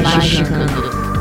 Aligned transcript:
Magicando. 0.00 1.11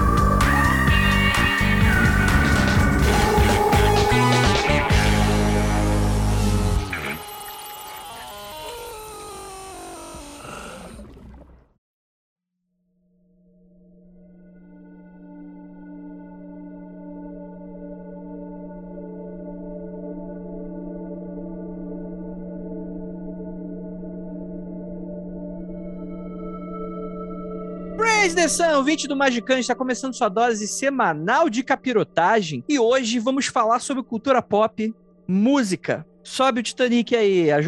Atenção, 28.41 28.83
20 28.83 29.07
do 29.07 29.15
Magicano 29.15 29.59
está 29.59 29.75
começando 29.75 30.15
sua 30.15 30.27
dose 30.27 30.68
semanal 30.68 31.47
de 31.47 31.61
capirotagem 31.61 32.64
e 32.67 32.80
hoje 32.80 33.20
vamos 33.20 33.45
falar 33.45 33.78
sobre 33.78 34.02
cultura 34.02 34.42
pop, 34.42 34.92
música. 35.28 36.03
Sobe 36.23 36.59
o 36.61 36.64
Titanic 36.64 37.16
aí, 37.16 37.52
AJ. 37.52 37.67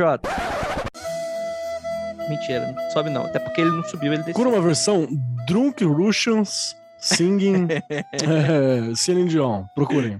Mentira, 2.27 2.71
não 2.71 2.89
sobe 2.89 3.11
não, 3.11 3.23
até 3.23 3.37
porque 3.37 3.61
ele 3.61 3.69
não 3.69 3.83
subiu, 3.83 4.13
ele 4.13 4.23
desceu. 4.23 4.49
Uma 4.49 4.59
versão 4.59 5.07
Drunk 5.47 5.85
Russians 5.85 6.75
Singing 6.97 7.67
é, 7.93 8.95
Celine 8.95 9.29
Dion. 9.29 9.65
Procurem. 9.75 10.19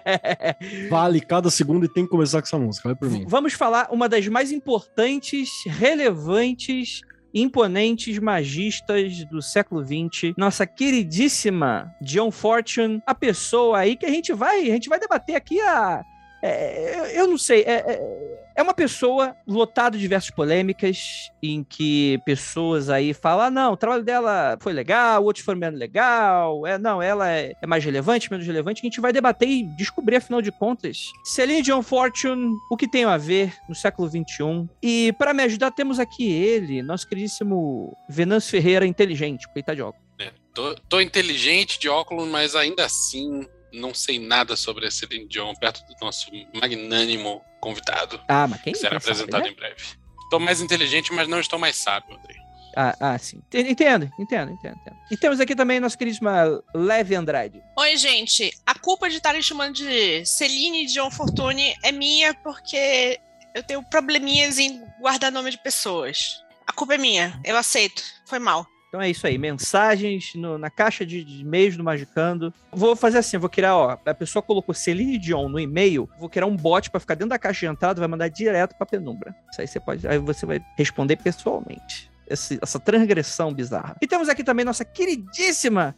Vale 0.88 1.20
cada 1.20 1.50
segundo 1.50 1.84
e 1.84 1.88
tem 1.92 2.04
que 2.04 2.10
começar 2.10 2.40
com 2.40 2.46
essa 2.46 2.58
música. 2.58 2.88
Vai 2.88 2.96
por 2.96 3.10
mim. 3.10 3.26
Vamos 3.28 3.52
falar 3.52 3.88
uma 3.90 4.08
das 4.08 4.26
mais 4.26 4.50
importantes, 4.50 5.50
relevantes 5.66 7.02
imponentes 7.42 8.18
magistas 8.18 9.24
do 9.26 9.42
século 9.42 9.84
XX, 9.84 10.32
nossa 10.36 10.66
queridíssima 10.66 11.94
John 12.00 12.30
Fortune, 12.30 13.02
a 13.06 13.14
pessoa 13.14 13.78
aí 13.78 13.96
que 13.96 14.06
a 14.06 14.10
gente 14.10 14.32
vai, 14.32 14.60
a 14.60 14.74
gente 14.74 14.88
vai 14.88 14.98
debater 14.98 15.36
aqui 15.36 15.60
a 15.60 16.04
é, 16.42 17.18
eu 17.20 17.26
não 17.26 17.38
sei, 17.38 17.62
é, 17.62 17.74
é, 17.74 18.45
é, 18.56 18.62
uma 18.62 18.72
pessoa 18.72 19.36
lotada 19.46 19.96
de 19.96 20.02
diversas 20.02 20.30
polêmicas, 20.30 21.30
em 21.42 21.62
que 21.62 22.18
pessoas 22.24 22.88
aí 22.88 23.12
falam: 23.12 23.46
ah, 23.46 23.50
não, 23.50 23.72
o 23.74 23.76
trabalho 23.76 24.02
dela 24.02 24.56
foi 24.60 24.72
legal, 24.72 25.22
outros 25.22 25.44
foram 25.44 25.60
menos 25.60 25.78
legal, 25.78 26.66
é, 26.66 26.78
não, 26.78 27.02
ela 27.02 27.30
é, 27.30 27.52
é, 27.60 27.66
mais 27.66 27.84
relevante, 27.84 28.30
menos 28.30 28.46
relevante. 28.46 28.80
A 28.80 28.86
gente 28.86 29.00
vai 29.00 29.12
debater 29.12 29.46
e 29.46 29.62
descobrir, 29.76 30.16
afinal 30.16 30.40
de 30.40 30.50
contas, 30.50 31.12
Celine 31.24 31.60
John 31.60 31.82
Fortune, 31.82 32.54
o 32.70 32.76
que 32.76 32.88
tem 32.88 33.04
a 33.04 33.18
ver 33.18 33.52
no 33.68 33.74
século 33.74 34.08
XXI. 34.08 34.66
E 34.82 35.12
para 35.18 35.34
me 35.34 35.42
ajudar, 35.42 35.70
temos 35.70 35.98
aqui 35.98 36.32
ele, 36.32 36.82
nosso 36.82 37.06
queridíssimo 37.06 37.94
Venâncio 38.08 38.50
Ferreira, 38.50 38.86
inteligente, 38.86 39.46
porque 39.46 39.58
ele 39.58 39.66
tá 39.66 39.74
de 39.74 39.82
óculos. 39.82 40.06
É, 40.18 40.32
tô, 40.54 40.74
tô 40.88 41.00
inteligente 41.00 41.78
de 41.78 41.90
óculos, 41.90 42.26
mas 42.26 42.56
ainda 42.56 42.86
assim 42.86 43.46
não 43.72 43.94
sei 43.94 44.18
nada 44.18 44.56
sobre 44.56 44.86
a 44.86 44.90
Celine 44.90 45.26
Dion 45.26 45.54
perto 45.54 45.84
do 45.86 45.94
nosso 46.00 46.30
magnânimo 46.54 47.42
convidado. 47.60 48.20
Ah, 48.28 48.46
mas 48.46 48.60
quem 48.62 48.72
que 48.72 48.78
será 48.78 48.96
apresentado 48.96 49.44
sabe, 49.44 49.48
né? 49.48 49.50
em 49.50 49.56
breve. 49.56 49.82
Estou 50.24 50.40
mais 50.40 50.60
inteligente, 50.60 51.12
mas 51.12 51.28
não 51.28 51.40
estou 51.40 51.58
mais 51.58 51.76
sábio, 51.76 52.16
Andrei. 52.16 52.36
Ah, 52.76 52.94
ah, 53.00 53.18
sim. 53.18 53.42
Entendo, 53.54 54.10
entendo, 54.18 54.52
entendo, 54.52 54.76
entendo. 54.78 54.96
E 55.10 55.16
temos 55.16 55.40
aqui 55.40 55.56
também 55.56 55.80
nossa 55.80 55.96
queridíssima 55.96 56.62
Leve 56.74 57.14
Andrade. 57.14 57.62
Oi, 57.78 57.96
gente. 57.96 58.52
A 58.66 58.74
culpa 58.74 59.08
de 59.08 59.16
estarem 59.16 59.40
chamando 59.40 59.76
de 59.76 60.26
Celine 60.26 60.84
Dion 60.84 61.10
Fortune 61.10 61.74
é 61.82 61.90
minha 61.90 62.34
porque 62.34 63.18
eu 63.54 63.62
tenho 63.62 63.82
probleminhas 63.84 64.58
em 64.58 64.84
guardar 65.00 65.32
nome 65.32 65.50
de 65.50 65.62
pessoas. 65.62 66.44
A 66.66 66.72
culpa 66.72 66.96
é 66.96 66.98
minha. 66.98 67.40
Eu 67.42 67.56
aceito. 67.56 68.02
Foi 68.26 68.38
mal. 68.38 68.66
Então 68.96 69.04
é 69.04 69.10
isso 69.10 69.26
aí, 69.26 69.36
mensagens 69.36 70.32
no, 70.34 70.56
na 70.56 70.70
caixa 70.70 71.04
de, 71.04 71.22
de 71.22 71.42
e-mails 71.42 71.76
do 71.76 71.84
Magicando. 71.84 72.50
Vou 72.72 72.96
fazer 72.96 73.18
assim, 73.18 73.36
vou 73.36 73.50
criar, 73.50 73.76
ó, 73.76 73.98
a 74.06 74.14
pessoa 74.14 74.42
colocou 74.42 74.74
Celine 74.74 75.18
Dion 75.18 75.50
no 75.50 75.60
e-mail, 75.60 76.08
vou 76.18 76.30
criar 76.30 76.46
um 76.46 76.56
bot 76.56 76.90
para 76.90 76.98
ficar 76.98 77.14
dentro 77.14 77.28
da 77.28 77.38
caixa 77.38 77.66
de 77.66 77.72
entrada, 77.72 78.00
vai 78.00 78.08
mandar 78.08 78.28
direto 78.28 78.74
para 78.74 78.86
Penumbra. 78.86 79.36
Isso 79.52 79.60
aí 79.60 79.66
você 79.66 79.78
pode, 79.78 80.08
aí 80.08 80.16
você 80.16 80.46
vai 80.46 80.64
responder 80.78 81.16
pessoalmente. 81.16 82.10
Esse, 82.26 82.58
essa 82.62 82.80
transgressão 82.80 83.52
bizarra. 83.52 83.96
E 84.00 84.06
temos 84.06 84.30
aqui 84.30 84.42
também 84.42 84.64
nossa 84.64 84.82
queridíssima 84.82 85.94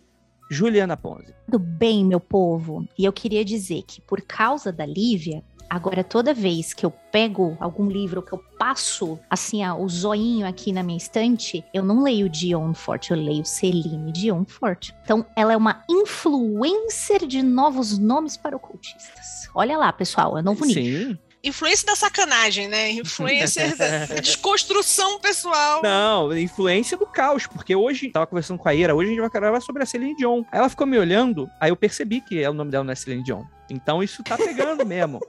Juliana 0.50 0.96
Ponzi. 0.96 1.32
Tudo 1.44 1.60
bem, 1.60 2.04
meu 2.04 2.18
povo? 2.18 2.84
E 2.98 3.04
eu 3.04 3.12
queria 3.12 3.44
dizer 3.44 3.84
que 3.86 4.00
por 4.00 4.22
causa 4.22 4.72
da 4.72 4.84
Lívia, 4.84 5.44
Agora, 5.68 6.02
toda 6.02 6.32
vez 6.32 6.72
que 6.72 6.84
eu 6.86 6.90
pego 6.90 7.56
algum 7.60 7.88
livro, 7.88 8.22
que 8.22 8.32
eu 8.32 8.38
passo 8.58 9.18
assim 9.28 9.64
ó, 9.66 9.76
o 9.76 9.88
zoinho 9.88 10.46
aqui 10.46 10.72
na 10.72 10.82
minha 10.82 10.96
estante, 10.96 11.64
eu 11.74 11.82
não 11.82 12.02
leio 12.02 12.28
Dion 12.28 12.72
Forte, 12.74 13.10
eu 13.10 13.16
leio 13.16 13.44
Celine 13.44 14.12
Dion 14.12 14.44
Forte. 14.44 14.94
Então, 15.02 15.26
ela 15.36 15.52
é 15.52 15.56
uma 15.56 15.84
influencer 15.88 17.26
de 17.26 17.42
novos 17.42 17.98
nomes 17.98 18.36
para 18.36 18.56
ocultistas. 18.56 19.48
Olha 19.54 19.76
lá, 19.76 19.92
pessoal, 19.92 20.38
é 20.38 20.42
novo 20.42 20.64
Sim. 20.64 20.74
nicho 20.74 21.18
influência 21.42 21.86
da 21.86 21.94
sacanagem, 21.94 22.68
né? 22.68 22.90
Influência 22.90 23.74
da 23.76 24.06
desconstrução 24.20 25.18
pessoal. 25.20 25.82
Não, 25.82 26.36
influência 26.36 26.96
do 26.96 27.06
caos, 27.06 27.46
porque 27.46 27.74
hoje, 27.74 28.10
tava 28.10 28.26
conversando 28.26 28.58
com 28.58 28.68
a 28.68 28.74
Ira, 28.74 28.94
hoje 28.94 29.08
a 29.08 29.10
gente 29.10 29.20
vai 29.20 29.30
gravar 29.30 29.60
sobre 29.60 29.82
a 29.82 29.86
Celine 29.86 30.16
Dion. 30.16 30.42
Aí 30.52 30.58
ela 30.58 30.68
ficou 30.68 30.86
me 30.86 30.98
olhando, 30.98 31.48
aí 31.60 31.70
eu 31.70 31.76
percebi 31.76 32.20
que 32.20 32.42
é 32.42 32.50
o 32.50 32.54
nome 32.54 32.70
dela 32.70 32.84
não 32.84 32.92
é 32.92 32.96
Celine 32.96 33.22
Dion. 33.22 33.44
Então 33.70 34.02
isso 34.02 34.22
tá 34.22 34.36
pegando 34.36 34.84
mesmo. 34.84 35.20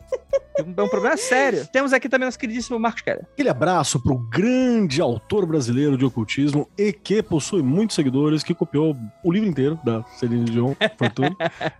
É 0.57 0.81
um 0.81 0.89
problema 0.89 1.15
sério. 1.15 1.65
Temos 1.71 1.93
aqui 1.93 2.09
também 2.09 2.25
nosso 2.25 2.37
queridíssimo 2.37 2.77
Marcos 2.77 3.01
Keller. 3.01 3.25
Aquele 3.33 3.49
abraço 3.49 3.99
pro 4.01 4.17
grande 4.17 4.99
autor 4.99 5.45
brasileiro 5.45 5.97
de 5.97 6.03
ocultismo 6.03 6.67
e 6.77 6.91
que 6.91 7.23
possui 7.23 7.61
muitos 7.61 7.95
seguidores, 7.95 8.43
que 8.43 8.53
copiou 8.53 8.95
o 9.23 9.31
livro 9.31 9.47
inteiro 9.47 9.79
da 9.85 10.03
Celine 10.17 10.45
Dion, 10.45 10.73
Fortune, 10.97 11.35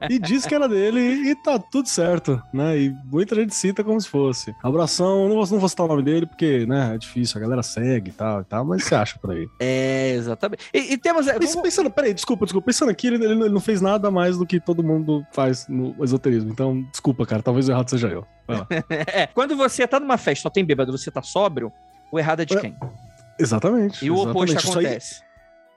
e 0.09 0.17
disse 0.17 0.47
que 0.47 0.55
era 0.55 0.67
dele 0.67 0.99
e 0.99 1.35
tá 1.35 1.59
tudo 1.59 1.89
certo, 1.89 2.41
né? 2.53 2.77
E 2.79 2.95
muita 3.05 3.35
gente 3.35 3.53
cita 3.53 3.83
como 3.83 3.99
se 3.99 4.07
fosse. 4.07 4.55
Abração, 4.63 5.27
não 5.27 5.35
vou, 5.35 5.47
não 5.47 5.59
vou 5.59 5.69
citar 5.69 5.85
o 5.85 5.89
nome 5.89 6.03
dele 6.03 6.25
porque, 6.25 6.65
né, 6.65 6.95
é 6.95 6.97
difícil, 6.97 7.37
a 7.37 7.41
galera 7.41 7.63
segue 7.63 8.11
e 8.11 8.13
tal 8.13 8.41
e 8.41 8.45
tal, 8.45 8.63
mas 8.63 8.83
você 8.83 8.95
acha 8.95 9.19
por 9.19 9.31
aí. 9.31 9.47
É, 9.59 10.11
exatamente. 10.11 10.69
E, 10.73 10.93
e 10.93 10.97
temos... 10.97 11.25
Mas, 11.25 11.53
vamos... 11.53 11.61
Pensando, 11.61 11.91
peraí, 11.91 12.13
desculpa, 12.13 12.45
desculpa, 12.45 12.67
pensando 12.67 12.89
aqui, 12.91 13.07
ele, 13.07 13.23
ele 13.23 13.49
não 13.49 13.59
fez 13.59 13.81
nada 13.81 14.09
mais 14.09 14.37
do 14.37 14.45
que 14.45 14.59
todo 14.59 14.81
mundo 14.81 15.25
faz 15.33 15.67
no 15.67 15.95
esoterismo. 16.03 16.48
Então, 16.49 16.81
desculpa, 16.91 17.25
cara, 17.25 17.41
talvez 17.41 17.67
o 17.67 17.71
errado 17.71 17.89
seja 17.89 18.07
eu. 18.07 18.25
é, 18.89 19.27
quando 19.27 19.55
você 19.55 19.87
tá 19.87 19.99
numa 19.99 20.17
festa, 20.17 20.43
só 20.43 20.49
tem 20.49 20.65
bêbado, 20.65 20.91
você 20.91 21.11
tá 21.11 21.21
sóbrio, 21.21 21.71
o 22.11 22.19
errado 22.19 22.41
é 22.41 22.45
de 22.45 22.57
é, 22.57 22.61
quem? 22.61 22.75
Exatamente. 23.39 24.03
E 24.03 24.09
o 24.09 24.15
exatamente. 24.15 24.51
oposto 24.55 24.71
acontece. 24.71 25.21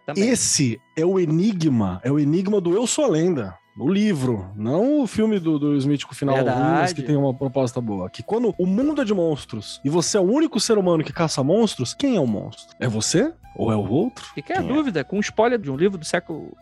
Aí, 0.09 0.23
esse 0.23 0.81
é 0.97 1.05
o 1.05 1.21
enigma, 1.21 2.01
é 2.03 2.11
o 2.11 2.19
enigma 2.19 2.61
do 2.61 2.75
Eu 2.75 2.87
Sou 2.87 3.05
a 3.05 3.09
Lenda. 3.09 3.57
O 3.79 3.89
livro, 3.89 4.51
não 4.55 5.01
o 5.01 5.07
filme 5.07 5.39
do, 5.39 5.59
do 5.59 5.75
Smith 5.77 6.05
com 6.05 6.13
o 6.13 6.15
final 6.15 6.37
ruim, 6.37 6.95
que 6.95 7.03
tem 7.03 7.17
uma 7.17 7.33
proposta 7.33 7.81
boa. 7.81 8.11
Que 8.11 8.23
quando 8.23 8.55
o 8.59 8.67
mundo 8.67 9.01
é 9.01 9.05
de 9.05 9.15
monstros 9.15 9.81
e 9.83 9.89
você 9.89 10.19
é 10.19 10.21
o 10.21 10.25
único 10.25 10.61
ser 10.61 10.77
humano 10.77 11.03
que 11.03 11.13
caça 11.13 11.43
monstros, 11.43 11.95
quem 11.95 12.17
é 12.17 12.21
o 12.21 12.27
monstro? 12.27 12.77
É 12.79 12.87
você? 12.87 13.33
Ou 13.57 13.73
é 13.73 13.77
o 13.77 13.89
outro? 13.89 14.27
Fica 14.35 14.59
a 14.59 14.63
é? 14.63 14.67
dúvida, 14.67 15.03
com 15.05 15.19
spoiler 15.21 15.59
de 15.59 15.71
um 15.71 15.77
livro 15.77 15.97
do 15.97 16.05
século 16.05 16.55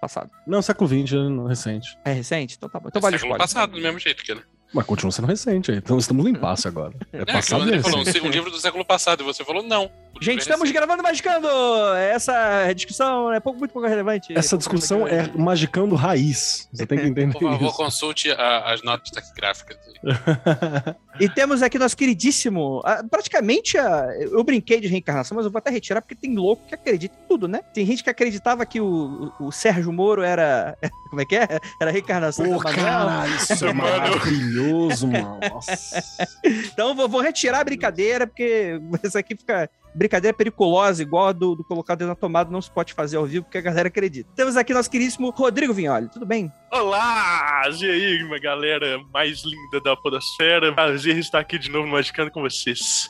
passado. 0.00 0.30
Não, 0.46 0.62
século 0.62 0.88
XX, 0.88 1.12
é 1.14 1.48
recente. 1.48 1.98
É 2.04 2.12
recente? 2.12 2.56
Então 2.56 2.68
tá 2.68 2.80
bom. 2.80 2.88
Então 2.88 3.00
é 3.00 3.02
vale 3.02 3.18
século 3.18 3.38
passado, 3.38 3.72
do 3.72 3.80
mesmo 3.80 3.98
jeito 3.98 4.22
que 4.22 4.32
ele. 4.32 4.42
Mas 4.72 4.84
continua 4.84 5.10
sendo 5.10 5.26
recente, 5.26 5.72
então 5.72 5.98
estamos 5.98 6.26
em 6.26 6.30
impasse 6.30 6.68
agora. 6.68 6.92
É, 7.12 7.22
é 7.22 7.24
passado 7.24 7.68
ele 7.68 7.82
falou 7.82 8.00
um 8.00 8.28
livro 8.28 8.50
do 8.50 8.58
século 8.58 8.84
passado 8.84 9.22
e 9.22 9.24
você 9.24 9.44
falou 9.44 9.62
não. 9.62 9.90
Gente, 10.20 10.40
estamos 10.40 10.70
gravando 10.70 11.02
Magicando! 11.02 11.48
Essa 11.96 12.72
discussão 12.74 13.32
é 13.32 13.38
pouco, 13.38 13.58
muito 13.60 13.72
pouco 13.72 13.86
relevante. 13.86 14.36
Essa 14.36 14.58
discussão 14.58 15.06
é 15.06 15.30
Magicando 15.36 15.94
raiz. 15.94 16.68
Você 16.72 16.86
tem 16.86 16.98
que 16.98 17.06
entender 17.06 17.32
Por 17.32 17.50
favor, 17.50 17.68
isso. 17.68 17.76
consulte 17.76 18.30
a, 18.32 18.72
as 18.72 18.82
notas 18.82 19.10
taquigráficas. 19.10 19.78
e 21.20 21.28
temos 21.28 21.62
aqui 21.62 21.78
nosso 21.78 21.96
queridíssimo... 21.96 22.82
praticamente, 23.08 23.76
eu 23.76 24.42
brinquei 24.42 24.80
de 24.80 24.88
reencarnação, 24.88 25.36
mas 25.36 25.44
eu 25.46 25.52
vou 25.52 25.58
até 25.58 25.70
retirar 25.70 26.02
porque 26.02 26.16
tem 26.16 26.34
louco 26.34 26.66
que 26.66 26.74
acredita 26.74 27.14
em 27.14 27.28
tudo, 27.28 27.46
né? 27.46 27.60
Tem 27.72 27.86
gente 27.86 28.02
que 28.02 28.10
acreditava 28.10 28.66
que 28.66 28.80
o, 28.80 29.32
o 29.38 29.52
Sérgio 29.52 29.92
Moro 29.92 30.22
era... 30.22 30.76
Como 31.10 31.22
é 31.22 31.24
que 31.24 31.36
é? 31.36 31.48
Era 31.80 31.90
reencarnação 31.90 32.44
Pô, 32.50 32.58
caralho, 32.58 33.34
isso 33.34 33.64
é 33.64 33.72
maravilhoso, 33.72 34.57
mano. 35.06 35.40
Nossa. 35.52 36.02
então 36.44 36.94
vou, 36.94 37.08
vou 37.08 37.20
retirar 37.20 37.60
a 37.60 37.64
brincadeira, 37.64 38.26
porque 38.26 38.80
isso 39.02 39.16
aqui 39.18 39.36
fica 39.36 39.70
brincadeira 39.94 40.36
periculosa, 40.36 41.02
igual 41.02 41.28
a 41.28 41.32
do, 41.32 41.56
do 41.56 41.64
colocado 41.64 42.06
na 42.06 42.14
tomada, 42.14 42.50
não 42.50 42.62
se 42.62 42.70
pode 42.70 42.94
fazer 42.94 43.16
ao 43.16 43.26
vivo, 43.26 43.44
porque 43.44 43.58
a 43.58 43.62
galera 43.62 43.88
acredita. 43.88 44.30
Temos 44.36 44.56
aqui 44.56 44.72
nosso 44.72 44.90
queridíssimo 44.90 45.30
Rodrigo 45.30 45.74
Vignoli. 45.74 46.08
Tudo 46.08 46.24
bem? 46.24 46.52
Olá! 46.70 47.62
E 47.80 47.84
aí, 47.90 48.40
galera 48.40 48.98
mais 49.12 49.42
linda 49.44 49.80
da 49.82 49.96
podosfera. 49.96 50.72
Prazer 50.72 51.18
estar 51.18 51.40
aqui 51.40 51.58
de 51.58 51.70
novo 51.70 51.88
Magicando 51.88 52.30
com 52.30 52.40
vocês. 52.42 53.08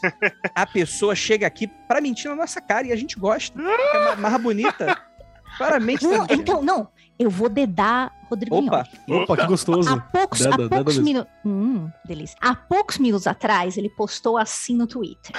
A 0.54 0.66
pessoa 0.66 1.14
chega 1.14 1.46
aqui 1.46 1.66
pra 1.86 2.00
mentir 2.00 2.30
na 2.30 2.36
nossa 2.36 2.60
cara 2.60 2.86
e 2.86 2.92
a 2.92 2.96
gente 2.96 3.18
gosta. 3.18 3.60
É 3.60 4.04
ma- 4.06 4.16
mais 4.16 4.42
bonita. 4.42 4.96
Claramente 5.58 6.06
Não, 6.06 6.26
então, 6.30 6.62
não. 6.62 6.88
Eu 7.18 7.30
vou 7.30 7.48
dedar 7.48 8.12
Rodrigo 8.30 8.56
Opa. 8.56 8.86
Opa, 9.08 9.36
que 9.36 9.46
gostoso. 9.46 9.88
Há 9.88 9.98
poucos, 9.98 10.40
Deda, 10.40 10.66
há 10.66 10.68
poucos 10.68 10.98
minutos. 10.98 11.32
Hum, 11.44 11.90
delícia. 12.04 12.36
Há 12.40 12.54
poucos 12.54 12.98
minutos 12.98 13.26
atrás, 13.26 13.76
ele 13.76 13.88
postou 13.90 14.36
assim 14.38 14.76
no 14.76 14.86
Twitter. 14.86 15.34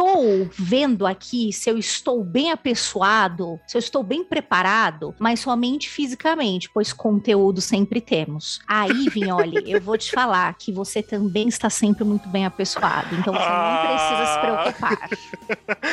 Estou 0.00 0.48
vendo 0.58 1.06
aqui 1.06 1.52
se 1.52 1.68
eu 1.68 1.76
estou 1.76 2.24
bem 2.24 2.50
apessoado, 2.50 3.60
se 3.66 3.76
eu 3.76 3.78
estou 3.78 4.02
bem 4.02 4.24
preparado, 4.24 5.14
mas 5.18 5.40
somente 5.40 5.90
fisicamente, 5.90 6.70
pois 6.72 6.90
conteúdo 6.90 7.60
sempre 7.60 8.00
temos. 8.00 8.60
Aí, 8.66 9.08
Vignoli, 9.10 9.62
eu 9.70 9.78
vou 9.78 9.98
te 9.98 10.10
falar 10.10 10.54
que 10.54 10.72
você 10.72 11.02
também 11.02 11.48
está 11.48 11.68
sempre 11.68 12.02
muito 12.02 12.30
bem 12.30 12.46
apessoado, 12.46 13.14
então 13.14 13.34
você 13.34 13.46
não 13.46 13.86
precisa 13.86 14.26
se 14.32 14.40
preocupar. 14.40 15.08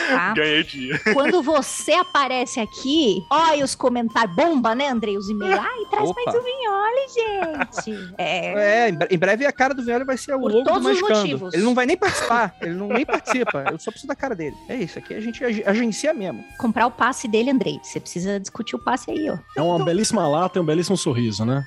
Tá? 0.08 0.34
Ganhei 0.34 0.64
dia. 0.64 1.00
Quando 1.14 1.42
você 1.44 1.92
aparece 1.94 2.62
aqui, 2.62 3.22
olha 3.30 3.66
os 3.66 3.76
comentários, 3.76 4.34
bomba, 4.36 4.74
né, 4.74 4.88
Andrei? 4.88 5.18
Os 5.18 5.28
e-mails. 5.30 5.60
Ai, 5.60 5.86
traz 5.92 6.10
Opa. 6.10 6.22
mais 6.26 6.38
um 6.38 6.44
Vignoli, 6.44 7.88
gente. 7.94 8.14
É. 8.18 8.86
É, 8.86 8.90
em 8.90 8.94
bre- 8.96 9.08
em 9.12 9.18
breve 9.18 9.46
a 9.46 9.52
cara 9.52 9.74
do 9.74 9.82
Vignoli 9.82 10.06
vai 10.06 10.18
ser 10.18 10.34
o 10.34 10.40
Por 10.40 10.52
logo 10.52 10.64
do 10.64 10.70
todos 10.70 10.86
os 10.86 11.02
Magicando. 11.02 11.20
motivos. 11.20 11.54
Ele 11.54 11.64
não 11.64 11.76
vai 11.76 11.86
nem 11.86 11.98
participar, 11.98 12.56
ele 12.62 12.74
não 12.76 12.88
nem 12.88 13.06
participa. 13.06 13.66
Eu 13.70 13.78
só 13.80 13.92
da 14.06 14.16
cara 14.16 14.36
dele. 14.36 14.56
É 14.68 14.76
isso, 14.76 15.00
aqui 15.00 15.14
a 15.14 15.20
gente 15.22 15.44
ag- 15.44 15.64
agencia 15.66 16.14
mesmo. 16.14 16.44
Comprar 16.60 16.86
o 16.86 16.92
passe 16.92 17.28
dele, 17.28 17.50
Andrei. 17.50 17.80
Você 17.82 18.00
precisa 18.00 18.40
discutir 18.40 18.76
o 18.76 18.80
passe 18.84 19.10
aí, 19.10 19.30
ó. 19.30 19.38
É 19.56 19.62
uma 19.62 19.84
belíssima 19.84 20.28
lata 20.28 20.60
e 20.60 20.62
um 20.62 20.66
belíssimo 20.66 20.98
sorriso, 20.98 21.46
né? 21.46 21.64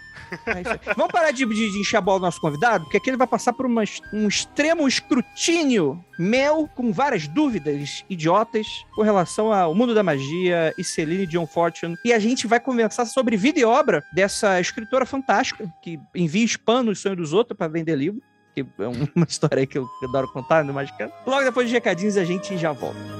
É 0.46 0.60
isso 0.60 0.70
aí. 0.70 0.94
Vamos 0.96 1.10
parar 1.10 1.30
de, 1.32 1.44
de, 1.44 1.70
de 1.72 1.78
encher 1.80 1.96
a 1.96 2.00
bola 2.00 2.20
do 2.20 2.22
nosso 2.26 2.40
convidado, 2.40 2.84
porque 2.84 2.98
aqui 2.98 3.10
ele 3.10 3.16
vai 3.16 3.26
passar 3.26 3.52
por 3.52 3.66
uma 3.66 3.82
um 4.12 4.28
extremo 4.28 4.86
escrutínio 4.86 6.02
mel 6.18 6.68
com 6.74 6.92
várias 6.92 7.26
dúvidas 7.26 8.04
idiotas 8.10 8.66
com 8.94 9.02
relação 9.02 9.52
ao 9.52 9.74
mundo 9.74 9.94
da 9.94 10.02
magia 10.02 10.72
e 10.76 10.84
Celine 10.84 11.26
John 11.26 11.46
Fortune. 11.46 11.96
E 12.04 12.12
a 12.12 12.18
gente 12.18 12.46
vai 12.46 12.60
conversar 12.60 13.06
sobre 13.06 13.36
vida 13.36 13.58
e 13.58 13.64
obra 13.64 14.04
dessa 14.12 14.60
escritora 14.60 15.06
fantástica 15.06 15.72
que 15.82 15.98
envia 16.14 16.44
spam 16.44 16.82
no 16.82 16.94
sonho 16.94 17.16
dos 17.16 17.32
outros 17.32 17.56
para 17.56 17.68
vender 17.68 17.96
livro. 17.96 18.20
Que 18.64 18.82
é 18.82 18.88
um- 18.88 19.06
uma 19.16 19.26
história 19.28 19.66
que 19.66 19.78
eu 19.78 19.86
adoro 20.04 20.28
contar 20.32 20.64
no 20.64 20.72
Magicano. 20.72 21.12
Logo 21.26 21.44
depois 21.44 21.68
de 21.68 21.74
recadinhos 21.74 22.16
a 22.16 22.24
gente 22.24 22.56
já 22.56 22.72
volta. 22.72 23.19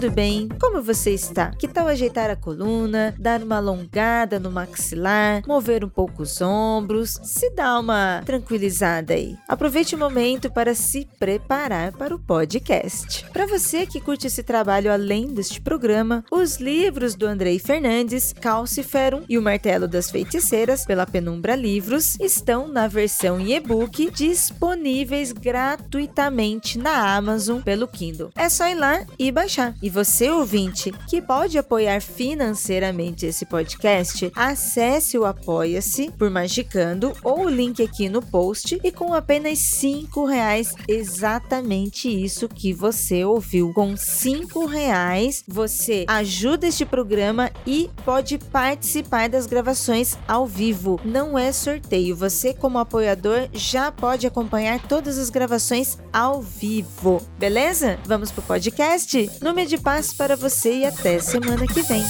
Tudo 0.00 0.14
bem? 0.14 0.48
Como 0.58 0.82
você 0.82 1.10
está? 1.10 1.50
Que 1.50 1.68
tal 1.68 1.86
ajeitar 1.86 2.30
a 2.30 2.36
coluna, 2.36 3.14
dar 3.18 3.42
uma 3.42 3.58
alongada 3.58 4.40
no 4.40 4.50
maxilar, 4.50 5.42
mover 5.46 5.84
um 5.84 5.90
pouco 5.90 6.22
os 6.22 6.40
ombros, 6.40 7.20
se 7.22 7.50
dar 7.50 7.78
uma 7.78 8.22
tranquilizada 8.24 9.12
aí? 9.12 9.36
Aproveite 9.46 9.94
o 9.94 9.98
momento 9.98 10.50
para 10.50 10.74
se 10.74 11.06
preparar 11.18 11.92
para 11.92 12.14
o 12.14 12.18
podcast. 12.18 13.26
Para 13.30 13.44
você 13.44 13.84
que 13.84 14.00
curte 14.00 14.26
esse 14.26 14.42
trabalho 14.42 14.90
além 14.90 15.34
deste 15.34 15.60
programa, 15.60 16.24
os 16.30 16.56
livros 16.56 17.14
do 17.14 17.26
Andrei 17.26 17.58
Fernandes, 17.58 18.32
Calciferum 18.32 19.24
e 19.28 19.36
o 19.36 19.42
Martelo 19.42 19.86
das 19.86 20.10
Feiticeiras, 20.10 20.86
pela 20.86 21.04
Penumbra 21.04 21.54
Livros, 21.54 22.18
estão 22.18 22.68
na 22.68 22.88
versão 22.88 23.38
em 23.38 23.52
e-book 23.52 24.10
disponíveis 24.12 25.30
gratuitamente 25.30 26.78
na 26.78 27.14
Amazon 27.14 27.60
pelo 27.60 27.86
Kindle. 27.86 28.30
É 28.34 28.48
só 28.48 28.66
ir 28.66 28.76
lá 28.76 29.04
e 29.18 29.30
baixar. 29.30 29.74
E 29.82 29.89
você, 29.90 30.30
ouvinte, 30.30 30.92
que 31.08 31.20
pode 31.20 31.58
apoiar 31.58 32.00
financeiramente 32.00 33.26
esse 33.26 33.44
podcast, 33.44 34.30
acesse 34.34 35.18
o 35.18 35.24
Apoia-se 35.24 36.10
por 36.12 36.30
Magicando 36.30 37.12
ou 37.22 37.46
o 37.46 37.48
link 37.48 37.82
aqui 37.82 38.08
no 38.08 38.22
post 38.22 38.80
e 38.82 38.92
com 38.92 39.12
apenas 39.12 39.58
cinco 39.58 40.24
reais, 40.24 40.74
exatamente 40.88 42.08
isso 42.08 42.48
que 42.48 42.72
você 42.72 43.24
ouviu. 43.24 43.72
Com 43.74 43.96
cinco 43.96 44.66
reais, 44.66 45.44
você 45.46 46.04
ajuda 46.08 46.66
este 46.66 46.86
programa 46.86 47.50
e 47.66 47.90
pode 48.04 48.38
participar 48.38 49.28
das 49.28 49.46
gravações 49.46 50.16
ao 50.28 50.46
vivo. 50.46 51.00
Não 51.04 51.38
é 51.38 51.52
sorteio, 51.52 52.14
você 52.14 52.54
como 52.54 52.78
apoiador 52.78 53.48
já 53.52 53.90
pode 53.90 54.26
acompanhar 54.26 54.80
todas 54.86 55.18
as 55.18 55.30
gravações 55.30 55.98
ao 56.12 56.40
vivo. 56.40 57.20
Beleza? 57.38 57.98
Vamos 58.04 58.30
pro 58.30 58.42
podcast? 58.42 59.30
Número 59.40 59.68
de 59.68 59.78
paz 59.82 60.12
para 60.12 60.36
você 60.36 60.80
e 60.80 60.86
até 60.86 61.18
semana 61.18 61.66
que 61.66 61.82
vem. 61.82 62.04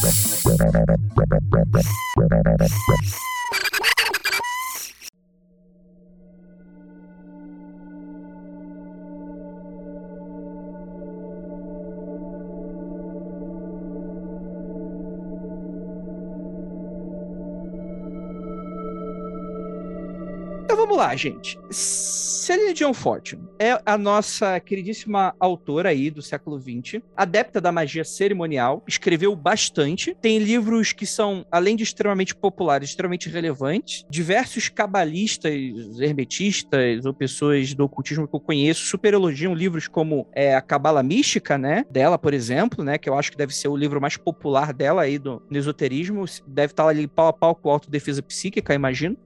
Então 20.71 20.87
vamos 20.87 20.99
lá, 20.99 21.17
gente. 21.17 21.59
Celine 21.69 22.73
John 22.75 22.95
Fortune 22.95 23.43
é 23.59 23.83
a 23.85 23.99
nossa 23.99 24.61
queridíssima 24.61 25.35
autora 25.41 25.89
aí 25.89 26.13
do 26.13 26.23
século 26.23 26.61
XX, 26.61 27.03
adepta 27.17 27.61
da 27.61 27.73
magia 27.73 28.05
cerimonial, 28.05 28.81
escreveu 28.87 29.35
bastante, 29.35 30.17
tem 30.23 30.39
livros 30.39 30.93
que 30.93 31.05
são, 31.07 31.45
além 31.51 31.75
de 31.75 31.83
extremamente 31.83 32.37
populares, 32.37 32.91
extremamente 32.91 33.29
relevantes. 33.29 34.07
Diversos 34.09 34.69
cabalistas, 34.69 35.53
hermetistas 35.99 37.05
ou 37.05 37.13
pessoas 37.13 37.75
do 37.75 37.87
ocultismo 37.87 38.29
que 38.29 38.37
eu 38.37 38.41
conheço 38.41 38.87
super 38.87 39.13
elogiam 39.13 39.53
livros 39.53 39.89
como 39.89 40.29
é, 40.33 40.55
a 40.55 40.61
Cabala 40.61 41.03
Mística, 41.03 41.59
né, 41.59 41.85
dela, 41.91 42.17
por 42.17 42.33
exemplo, 42.33 42.85
né, 42.85 42.97
que 42.97 43.11
eu 43.11 43.19
acho 43.19 43.33
que 43.33 43.37
deve 43.37 43.53
ser 43.53 43.67
o 43.67 43.77
livro 43.77 44.01
mais 44.01 44.17
popular 44.17 44.73
dela 44.73 45.03
aí 45.03 45.19
do, 45.19 45.43
esoterismo, 45.51 46.25
deve 46.47 46.73
estar 46.73 46.87
ali 46.87 47.09
pau 47.09 47.27
a 47.27 47.33
pau 47.33 47.57
com 47.57 47.71
Autodefesa 47.71 48.23
Psíquica, 48.23 48.73
imagino 48.73 49.17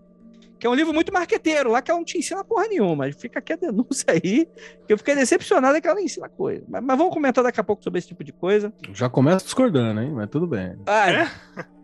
que 0.65 0.67
é 0.67 0.71
um 0.71 0.75
livro 0.75 0.95
muito 0.95 1.13
marqueteiro, 1.13 1.71
lá 1.71 1.83
que 1.83 1.91
ela 1.91 2.01
não 2.01 2.07
te 2.07 2.17
ensina 2.17 2.43
porra 2.43 2.67
nenhuma. 2.69 3.13
Fica 3.13 3.39
aqui 3.39 3.53
a 3.53 3.57
denúncia 3.57 4.07
aí, 4.09 4.49
que 4.87 4.95
eu 4.95 4.97
fiquei 4.97 5.15
decepcionado 5.15 5.79
que 5.79 5.87
ela 5.87 5.95
não 5.95 6.03
ensina 6.03 6.27
coisa. 6.27 6.65
Mas, 6.67 6.83
mas 6.83 6.97
vamos 6.97 7.13
comentar 7.13 7.45
daqui 7.45 7.61
a 7.61 7.63
pouco 7.63 7.85
sobre 7.85 7.99
esse 7.99 8.09
tipo 8.09 8.25
de 8.25 8.33
coisa. 8.33 8.73
Já 8.95 9.11
começa 9.11 9.45
discordando, 9.45 10.01
hein? 10.01 10.11
Mas 10.15 10.31
tudo 10.31 10.47
bem. 10.47 10.75
Ah, 10.87 11.31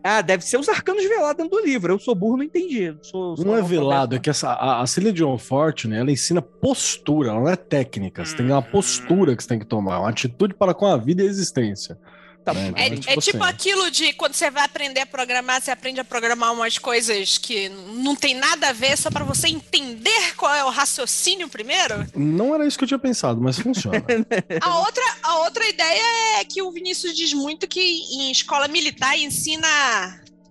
ah 0.03 0.21
deve 0.23 0.43
ser 0.43 0.57
os 0.57 0.67
arcanos 0.67 1.03
velados 1.03 1.37
dentro 1.43 1.59
do 1.59 1.63
livro. 1.63 1.93
Eu 1.93 1.99
sou 1.99 2.15
burro, 2.15 2.37
não 2.37 2.43
entendi. 2.43 2.97
Sou, 3.03 3.37
sou 3.37 3.45
Não 3.45 3.55
é 3.55 3.61
velado, 3.61 4.15
é 4.15 4.19
que 4.19 4.31
essa, 4.31 4.49
a, 4.49 4.81
a 4.81 4.87
Celine 4.87 5.13
John 5.13 5.37
Fortune, 5.37 5.95
ela 5.95 6.11
ensina 6.11 6.41
postura, 6.41 7.29
ela 7.29 7.39
não 7.39 7.49
é 7.49 7.55
técnica. 7.55 8.25
Você 8.25 8.35
tem 8.35 8.47
uma 8.47 8.63
postura 8.63 9.35
que 9.35 9.43
você 9.43 9.49
tem 9.49 9.59
que 9.59 9.65
tomar, 9.67 9.99
uma 9.99 10.09
atitude 10.09 10.55
para 10.55 10.73
com 10.73 10.87
a 10.87 10.97
vida 10.97 11.21
e 11.21 11.27
a 11.27 11.29
existência. 11.29 11.99
Tá 12.43 12.53
né? 12.53 12.71
bom. 12.71 12.77
É, 12.77 12.87
Então, 12.87 13.13
é 13.13 13.17
tipo 13.17 13.43
assim, 13.43 13.53
aquilo 13.53 13.91
de 13.91 14.13
quando 14.13 14.33
você 14.33 14.49
vai 14.49 14.63
aprender 14.63 15.01
a 15.01 15.05
programar, 15.05 15.61
você 15.61 15.71
aprende 15.71 15.99
a 15.99 16.03
programar 16.03 16.53
umas 16.53 16.77
coisas 16.77 17.37
que 17.37 17.69
não 17.69 18.15
tem 18.15 18.35
nada 18.35 18.69
a 18.69 18.73
ver, 18.73 18.97
só 18.97 19.09
para 19.11 19.23
você 19.23 19.47
entender 19.47 20.35
qual 20.35 20.53
é 20.53 20.63
o 20.63 20.69
raciocínio 20.69 21.47
primeiro. 21.47 22.05
Não 22.15 22.53
era 22.55 22.65
isso 22.65 22.77
que 22.77 22.83
eu 22.83 22.87
tinha 22.87 22.99
pensado, 22.99 23.39
mas 23.39 23.59
funciona. 23.59 24.01
A 24.61 24.79
outra, 24.79 25.03
a 25.23 25.37
outra 25.39 25.67
ideia 25.67 26.39
é 26.39 26.45
que 26.45 26.61
o 26.61 26.71
Vinícius 26.71 27.15
diz 27.15 27.33
muito 27.33 27.67
que 27.67 27.79
em 27.79 28.31
escola 28.31 28.67
militar 28.67 29.17
ensina 29.17 29.67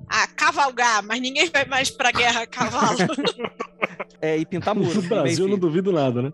a 0.08 0.26
cavalgar, 0.26 1.02
mas 1.02 1.20
ninguém 1.20 1.48
vai 1.50 1.64
mais 1.64 1.90
pra 1.90 2.10
guerra 2.10 2.42
a 2.42 2.46
cavalo. 2.46 2.98
É, 4.22 4.36
e 4.36 4.44
pintar 4.44 4.74
muro. 4.74 5.00
no 5.00 5.08
Brasil, 5.08 5.46
eu 5.46 5.50
não 5.50 5.58
duvido 5.58 5.90
nada, 5.90 6.20
né? 6.20 6.32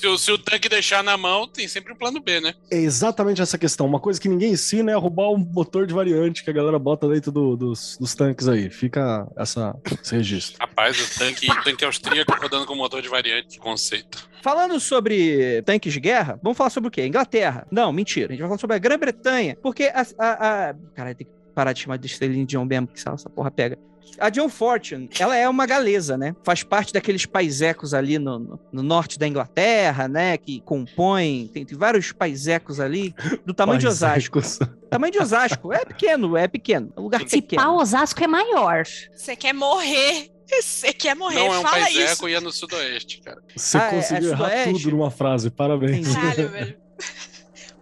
Se 0.00 0.06
o, 0.06 0.16
se 0.16 0.32
o 0.32 0.38
tanque 0.38 0.66
deixar 0.66 1.04
na 1.04 1.16
mão, 1.18 1.46
tem 1.46 1.68
sempre 1.68 1.92
um 1.92 1.96
plano 1.96 2.20
B, 2.20 2.40
né? 2.40 2.54
É 2.70 2.78
exatamente 2.78 3.42
essa 3.42 3.58
questão. 3.58 3.86
Uma 3.86 4.00
coisa 4.00 4.18
que 4.18 4.28
ninguém 4.30 4.52
ensina 4.52 4.90
é 4.90 4.94
roubar 4.94 5.28
o 5.28 5.36
motor 5.36 5.86
de 5.86 5.92
variante 5.92 6.42
que 6.42 6.48
a 6.48 6.52
galera 6.54 6.78
bota 6.78 7.06
dentro 7.06 7.30
do- 7.30 7.54
dos, 7.54 7.98
dos 8.00 8.14
tanques 8.14 8.48
aí. 8.48 8.70
Fica 8.70 9.30
essa, 9.36 9.76
esse 10.02 10.14
registro. 10.16 10.56
Rapaz, 10.58 10.98
o 10.98 11.18
tanque, 11.18 11.50
o 11.50 11.62
tanque 11.62 11.84
austríaco 11.84 12.32
rodando 12.40 12.64
com 12.64 12.74
motor 12.74 13.02
de 13.02 13.08
variante, 13.08 13.58
conceito. 13.58 14.26
Falando 14.42 14.80
sobre 14.80 15.60
tanques 15.62 15.92
de 15.92 16.00
guerra, 16.00 16.40
vamos 16.42 16.56
falar 16.56 16.70
sobre 16.70 16.88
o 16.88 16.90
quê? 16.90 17.04
Inglaterra. 17.06 17.66
Não, 17.70 17.92
mentira. 17.92 18.28
A 18.28 18.30
gente 18.30 18.40
vai 18.40 18.48
falar 18.48 18.58
sobre 18.58 18.76
a 18.76 18.78
Grã-Bretanha. 18.78 19.58
Porque 19.62 19.84
a. 19.94 20.00
a, 20.18 20.68
a... 20.70 20.74
Caralho, 20.94 21.14
tem 21.16 21.26
que 21.26 21.32
parar 21.54 21.74
de 21.74 21.80
chamar 21.82 21.98
de 21.98 22.08
Celine 22.08 22.46
Dion 22.46 22.64
mesmo, 22.64 22.86
que 22.86 22.98
essa 22.98 23.10
essa 23.10 23.28
porra 23.28 23.50
pega. 23.50 23.76
A 24.18 24.28
John 24.30 24.48
Fortune, 24.48 25.08
ela 25.18 25.36
é 25.36 25.48
uma 25.48 25.64
galesa, 25.66 26.16
né? 26.18 26.34
Faz 26.42 26.62
parte 26.62 26.92
daqueles 26.92 27.24
paisecos 27.26 27.94
ali 27.94 28.18
no, 28.18 28.38
no, 28.38 28.60
no 28.72 28.82
norte 28.82 29.18
da 29.18 29.26
Inglaterra, 29.26 30.06
né? 30.08 30.36
Que 30.36 30.60
compõem, 30.60 31.48
tem, 31.52 31.64
tem 31.64 31.76
vários 31.78 32.12
paisecos 32.12 32.80
ali, 32.80 33.14
do 33.46 33.54
tamanho 33.54 33.78
de 33.80 33.86
Osasco. 33.86 34.40
Paisecos. 34.40 34.58
Tamanho 34.90 35.12
de 35.12 35.18
Osasco. 35.18 35.72
É 35.72 35.84
pequeno, 35.84 36.36
é 36.36 36.48
pequeno. 36.48 36.92
É 36.96 37.00
um 37.00 37.04
lugar 37.04 37.20
Se 37.20 37.40
pequeno. 37.40 37.62
pau, 37.62 37.76
Osasco 37.78 38.22
é 38.22 38.26
maior. 38.26 38.84
Você 39.14 39.36
quer 39.36 39.52
morrer. 39.54 40.30
Você 40.50 40.92
quer 40.92 41.14
morrer. 41.14 41.36
Não 41.38 41.54
é 41.54 41.58
um 41.60 41.62
Fala 41.62 41.88
isso. 41.90 42.28
e 42.28 42.34
é 42.34 42.40
no 42.40 42.50
sudoeste, 42.52 43.20
cara. 43.20 43.40
Você 43.56 43.78
Ah, 43.78 43.84
é- 43.84 43.86
é 43.86 43.90
conseguiu 43.90 44.30
errar 44.30 44.44
sudoeste? 44.48 44.72
tudo 44.82 44.90
numa 44.96 45.10
frase, 45.10 45.48
parabéns. 45.50 46.12
Caralho, 46.12 46.48
velho. 46.48 46.76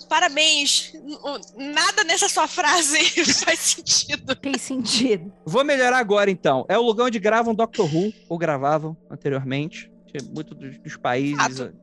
Parabéns. 0.09 0.93
Nada 1.57 2.05
nessa 2.05 2.29
sua 2.29 2.49
frase 2.49 2.99
faz 3.45 3.59
sentido. 3.59 4.35
Tem 4.37 4.57
sentido. 4.59 5.33
Vou 5.45 5.65
melhorar 5.65 5.99
agora, 5.99 6.31
então. 6.31 6.65
É 6.69 6.79
o 6.79 6.83
lugar 6.83 7.05
onde 7.05 7.19
gravam 7.19 7.55
Doctor 7.55 7.93
Who, 7.93 8.13
ou 8.29 8.39
gravavam 8.39 8.97
anteriormente. 9.11 9.91
Tinha 10.07 10.23
Muito 10.33 10.55
dos, 10.55 10.79
dos 10.79 10.97
países. 10.97 11.37
Fato. 11.37 11.75